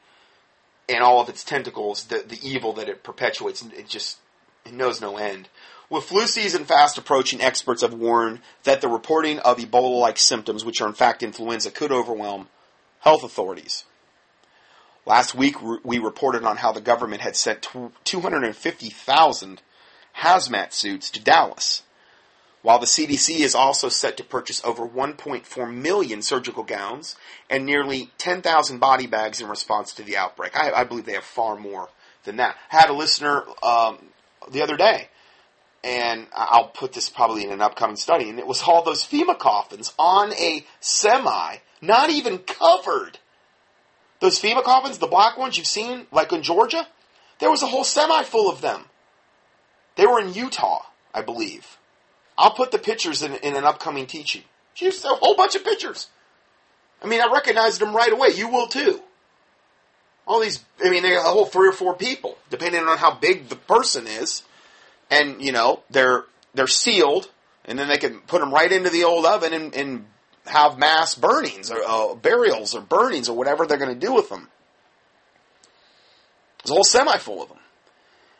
and 0.88 1.02
all 1.02 1.20
of 1.20 1.28
its 1.28 1.42
tentacles, 1.42 2.04
the, 2.04 2.18
the 2.18 2.38
evil 2.40 2.72
that 2.74 2.88
it 2.88 3.02
perpetuates, 3.02 3.62
it 3.62 3.88
just 3.88 4.18
it 4.64 4.74
knows 4.74 5.00
no 5.00 5.16
end. 5.16 5.48
With 5.90 6.04
flu 6.04 6.28
season 6.28 6.64
fast 6.64 6.98
approaching, 6.98 7.40
experts 7.40 7.82
have 7.82 7.92
warned 7.92 8.40
that 8.62 8.80
the 8.80 8.88
reporting 8.88 9.40
of 9.40 9.58
Ebola 9.58 9.98
like 9.98 10.18
symptoms, 10.18 10.64
which 10.64 10.80
are 10.80 10.86
in 10.86 10.94
fact 10.94 11.20
influenza, 11.20 11.72
could 11.72 11.90
overwhelm 11.90 12.48
health 13.00 13.24
authorities. 13.24 13.84
Last 15.04 15.34
week, 15.34 15.56
we 15.82 15.98
reported 15.98 16.44
on 16.44 16.58
how 16.58 16.70
the 16.70 16.80
government 16.80 17.22
had 17.22 17.34
sent 17.34 17.66
250,000 18.04 19.62
hazmat 20.18 20.72
suits 20.72 21.10
to 21.10 21.20
Dallas. 21.20 21.82
while 22.62 22.78
the 22.78 22.86
CDC 22.86 23.40
is 23.40 23.54
also 23.54 23.88
set 23.88 24.18
to 24.18 24.22
purchase 24.22 24.62
over 24.64 24.86
1.4 24.86 25.74
million 25.74 26.20
surgical 26.20 26.62
gowns 26.62 27.16
and 27.48 27.64
nearly 27.64 28.10
10,000 28.18 28.78
body 28.78 29.06
bags 29.06 29.40
in 29.40 29.48
response 29.48 29.94
to 29.94 30.02
the 30.02 30.14
outbreak. 30.16 30.54
I, 30.54 30.70
I, 30.70 30.84
believe 30.84 31.06
they 31.06 31.14
have 31.14 31.24
far 31.24 31.56
more 31.56 31.88
than 32.24 32.36
that. 32.36 32.56
I 32.70 32.80
had 32.80 32.90
a 32.90 32.92
listener 32.92 33.44
um, 33.62 34.10
the 34.50 34.60
other 34.60 34.76
day, 34.76 35.08
and 35.82 36.26
I'll 36.34 36.68
put 36.68 36.92
this 36.92 37.08
probably 37.08 37.44
in 37.44 37.52
an 37.52 37.62
upcoming 37.62 37.96
study, 37.96 38.28
and 38.28 38.38
it 38.38 38.46
was 38.46 38.62
all 38.62 38.82
those 38.82 39.02
FEMA 39.02 39.38
coffins 39.38 39.92
on 39.98 40.32
a 40.34 40.64
semi, 40.80 41.56
not 41.80 42.10
even 42.10 42.38
covered. 42.38 43.18
Those 44.20 44.38
FEMA 44.38 44.62
coffins, 44.62 44.98
the 44.98 45.06
black 45.06 45.38
ones 45.38 45.56
you've 45.56 45.66
seen, 45.66 46.06
like 46.12 46.32
in 46.32 46.42
Georgia, 46.42 46.86
there 47.38 47.50
was 47.50 47.62
a 47.62 47.66
whole 47.66 47.84
semi 47.84 48.22
full 48.24 48.50
of 48.50 48.60
them. 48.60 48.84
They 49.96 50.06
were 50.06 50.20
in 50.20 50.34
Utah, 50.34 50.82
I 51.14 51.22
believe. 51.22 51.78
I'll 52.36 52.52
put 52.52 52.70
the 52.70 52.78
pictures 52.78 53.22
in, 53.22 53.34
in 53.36 53.56
an 53.56 53.64
upcoming 53.64 54.06
teaching. 54.06 54.42
Just 54.74 55.04
a 55.04 55.08
whole 55.08 55.36
bunch 55.36 55.54
of 55.56 55.64
pictures. 55.64 56.08
I 57.02 57.06
mean, 57.06 57.20
I 57.20 57.32
recognized 57.32 57.80
them 57.80 57.94
right 57.94 58.12
away. 58.12 58.28
You 58.34 58.48
will 58.48 58.66
too. 58.66 59.02
All 60.26 60.40
these, 60.40 60.62
I 60.84 60.90
mean, 60.90 61.04
a 61.04 61.20
whole 61.20 61.46
three 61.46 61.68
or 61.68 61.72
four 61.72 61.94
people, 61.94 62.38
depending 62.50 62.82
on 62.82 62.98
how 62.98 63.14
big 63.14 63.48
the 63.48 63.56
person 63.56 64.06
is, 64.06 64.42
and 65.10 65.42
you 65.42 65.52
know 65.52 65.82
they're 65.90 66.24
they're 66.54 66.66
sealed, 66.66 67.30
and 67.64 67.78
then 67.78 67.88
they 67.88 67.98
can 67.98 68.20
put 68.20 68.40
them 68.40 68.52
right 68.52 68.70
into 68.70 68.90
the 68.90 69.04
old 69.04 69.26
oven 69.26 69.52
and, 69.52 69.74
and 69.74 70.06
have 70.46 70.78
mass 70.78 71.14
burnings 71.14 71.70
or 71.70 71.78
uh, 71.86 72.14
burials 72.14 72.74
or 72.74 72.80
burnings 72.80 73.28
or 73.28 73.36
whatever 73.36 73.66
they're 73.66 73.78
going 73.78 73.94
to 73.94 74.06
do 74.06 74.12
with 74.12 74.28
them. 74.28 74.48
There's 76.62 76.70
a 76.70 76.74
whole 76.74 76.84
semi 76.84 77.16
full 77.18 77.42
of 77.42 77.48
them. 77.48 77.58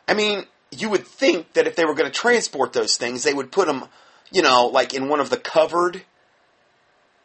I 0.09 0.15
mean, 0.15 0.45
you 0.71 0.91
would 0.91 1.07
think 1.07 1.53
that 1.55 1.67
if 1.67 1.77
they 1.77 1.85
were 1.85 1.95
going 1.95 2.11
to 2.11 2.19
transport 2.19 2.73
those 2.73 2.97
things, 2.97 3.23
they 3.23 3.35
would 3.35 3.53
put 3.53 3.67
them, 3.67 3.85
you 4.31 4.43
know, 4.43 4.67
like 4.67 4.95
in 4.95 5.09
one 5.09 5.21
of 5.21 5.31
the 5.31 5.37
covered, 5.37 6.03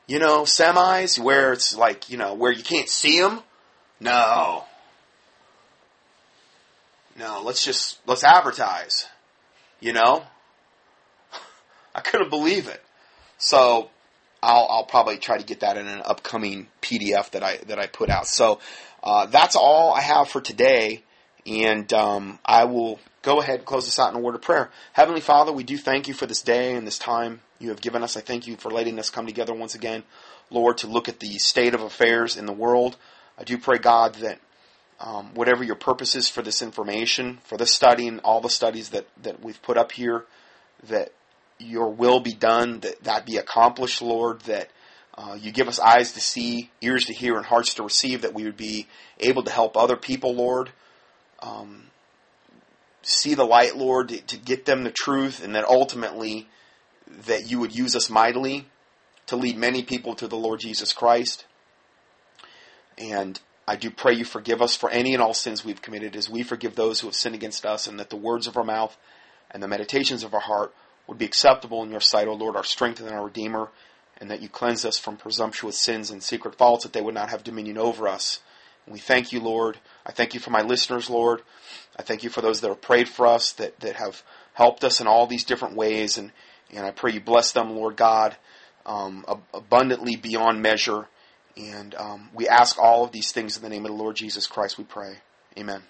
you 0.08 0.20
know, 0.20 0.44
semis 0.44 1.20
where 1.20 1.54
it's 1.54 1.76
like, 1.76 2.10
you 2.10 2.18
know, 2.18 2.34
where 2.34 2.52
you 2.52 2.64
can't 2.64 2.90
see 2.90 3.20
them. 3.20 3.42
No. 4.00 4.66
No, 7.18 7.42
let's 7.44 7.64
just, 7.64 8.00
let's 8.06 8.24
advertise. 8.24 9.08
You 9.80 9.94
know? 9.94 10.24
I 11.96 12.02
couldn't 12.02 12.30
believe 12.30 12.68
it. 12.68 12.82
So, 13.38 13.90
I'll, 14.42 14.68
I'll 14.70 14.86
probably 14.86 15.18
try 15.18 15.38
to 15.38 15.46
get 15.46 15.62
that 15.62 15.78
in 15.78 15.88
an 15.88 16.02
upcoming 16.06 16.68
PDF 16.82 17.32
that 17.32 17.44
I, 17.44 17.58
that 17.68 17.80
I 17.80 17.88
put 17.88 18.10
out. 18.10 18.28
So, 18.28 18.60
uh, 19.04 19.26
that's 19.26 19.56
all 19.56 19.94
I 19.94 20.02
have 20.02 20.30
for 20.30 20.42
today. 20.42 21.04
And, 21.46 21.92
um, 21.94 22.40
I 22.46 22.66
will 22.66 23.00
go 23.26 23.42
ahead 23.42 23.60
and 23.60 23.66
close 23.66 23.86
this 23.86 24.00
out 24.00 24.12
in 24.12 24.18
a 24.18 24.22
word 24.22 24.36
of 24.36 24.42
prayer. 24.42 24.70
Heavenly 24.94 25.20
Father, 25.20 25.52
we 25.52 25.64
do 25.64 25.78
thank 25.78 26.08
you 26.08 26.14
for 26.14 26.28
this 26.28 26.42
day 26.42 26.76
and 26.76 26.86
this 26.86 27.00
time 27.00 27.42
you 27.60 27.70
have 27.70 27.82
given 27.82 28.04
us. 28.04 28.16
I 28.16 28.22
thank 28.22 28.48
you 28.48 28.56
for 28.56 28.70
letting 28.70 29.00
us 29.00 29.10
come 29.10 29.26
together 29.26 29.54
once 29.54 29.74
again, 29.74 30.04
Lord, 30.52 30.78
to 30.80 30.88
look 30.88 31.10
at 31.10 31.20
the 31.20 31.38
state 31.40 31.74
of 31.74 31.82
affairs 31.82 32.38
in 32.38 32.46
the 32.46 32.54
world. 32.54 32.98
I 33.38 33.44
do 33.44 33.58
pray, 33.58 33.80
God, 33.80 34.16
that 34.16 34.40
um, 35.00 35.34
whatever 35.34 35.64
your 35.64 35.76
purpose 35.76 36.16
is 36.16 36.30
for 36.30 36.42
this 36.42 36.62
information, 36.62 37.40
for 37.44 37.58
this 37.58 37.74
study 37.74 38.08
and 38.08 38.20
all 38.22 38.42
the 38.42 38.50
studies 38.50 38.90
that, 38.90 39.08
that 39.22 39.44
we've 39.44 39.62
put 39.62 39.78
up 39.78 39.92
here, 39.92 40.26
that 40.88 41.12
your 41.58 41.90
will 41.90 42.20
be 42.20 42.34
done, 42.34 42.80
that 42.82 43.04
that 43.04 43.26
be 43.26 43.38
accomplished, 43.38 44.02
Lord, 44.02 44.42
that 44.42 44.70
uh, 45.18 45.38
you 45.40 45.52
give 45.52 45.68
us 45.68 45.80
eyes 45.80 46.14
to 46.14 46.20
see, 46.20 46.72
ears 46.82 47.06
to 47.06 47.14
hear, 47.14 47.38
and 47.38 47.46
hearts 47.46 47.74
to 47.76 47.84
receive, 47.84 48.22
that 48.22 48.34
we 48.34 48.44
would 48.44 48.58
be 48.58 48.88
able 49.20 49.44
to 49.44 49.52
help 49.52 49.78
other 49.78 49.96
people, 49.96 50.34
Lord. 50.34 50.72
Um, 51.42 51.86
see 53.02 53.36
the 53.36 53.46
light, 53.46 53.78
Lord, 53.78 54.10
to, 54.10 54.22
to 54.22 54.38
get 54.38 54.66
them 54.66 54.84
the 54.84 54.92
truth, 54.92 55.44
and 55.44 55.56
that 55.56 55.66
ultimately 55.66 56.50
that 57.26 57.50
you 57.50 57.60
would 57.60 57.76
use 57.76 57.96
us 57.96 58.10
mightily 58.10 58.68
to 59.28 59.36
lead 59.36 59.58
many 59.58 59.84
people 59.84 60.16
to 60.16 60.28
the 60.28 60.36
Lord 60.36 60.60
Jesus 60.60 60.92
Christ. 60.92 61.46
And 62.98 63.40
I 63.68 63.76
do 63.76 63.90
pray 63.90 64.14
you 64.14 64.26
forgive 64.26 64.62
us 64.62 64.76
for 64.76 64.90
any 64.90 65.14
and 65.14 65.24
all 65.24 65.34
sins 65.34 65.66
we've 65.66 65.82
committed 65.82 66.16
as 66.16 66.30
we 66.30 66.44
forgive 66.44 66.76
those 66.76 67.00
who 67.00 67.08
have 67.08 67.16
sinned 67.16 67.36
against 67.36 67.66
us, 67.66 67.88
and 67.88 68.00
that 68.00 68.10
the 68.10 68.16
words 68.16 68.48
of 68.48 68.58
our 68.58 68.64
mouth 68.64 68.96
and 69.50 69.62
the 69.62 69.68
meditations 69.68 70.24
of 70.24 70.34
our 70.34 70.40
heart 70.42 70.74
would 71.08 71.18
be 71.18 71.26
acceptable 71.26 71.84
in 71.84 71.92
your 71.92 72.02
sight, 72.02 72.28
O 72.28 72.34
Lord, 72.34 72.56
our 72.56 72.64
strength 72.64 73.00
and 73.00 73.10
our 73.10 73.26
Redeemer, 73.26 73.70
and 74.20 74.30
that 74.32 74.42
you 74.42 74.50
cleanse 74.50 74.86
us 74.86 74.98
from 74.98 75.18
presumptuous 75.18 75.78
sins 75.78 76.12
and 76.12 76.22
secret 76.22 76.56
faults, 76.56 76.84
that 76.84 76.94
they 76.94 77.02
would 77.02 77.14
not 77.16 77.30
have 77.30 77.44
dominion 77.44 77.78
over 77.78 78.08
us. 78.08 78.40
And 78.86 78.94
we 78.94 79.00
thank 79.00 79.34
you, 79.34 79.40
Lord. 79.40 79.78
I 80.06 80.12
thank 80.12 80.34
you 80.34 80.40
for 80.40 80.52
my 80.52 80.62
listeners, 80.62 81.10
Lord. 81.10 81.42
I 81.98 82.04
thank 82.04 82.24
you 82.24 82.30
for 82.30 82.42
those 82.42 82.62
that 82.62 82.70
have 82.70 82.82
prayed 82.82 83.10
for 83.10 83.26
us, 83.26 83.52
that, 83.54 83.80
that 83.80 83.96
have 83.96 84.24
helped 84.54 84.84
us 84.84 85.02
in 85.02 85.08
all 85.08 85.28
these 85.28 85.44
different 85.44 85.76
ways. 85.76 86.18
And, 86.18 86.32
and 86.72 86.86
I 86.86 86.92
pray 86.92 87.12
you 87.14 87.22
bless 87.22 87.52
them, 87.52 87.72
Lord 87.72 87.98
God, 87.98 88.38
um, 88.86 89.26
abundantly 89.54 90.16
beyond 90.16 90.62
measure. 90.62 91.08
And 91.58 91.96
um, 91.96 92.30
we 92.34 92.48
ask 92.48 92.78
all 92.80 93.06
of 93.06 93.12
these 93.12 93.32
things 93.32 93.58
in 93.58 93.64
the 93.64 93.70
name 93.70 93.86
of 93.86 93.92
the 93.92 93.98
Lord 93.98 94.16
Jesus 94.16 94.48
Christ, 94.48 94.78
we 94.78 94.84
pray. 94.84 95.18
Amen. 95.58 95.84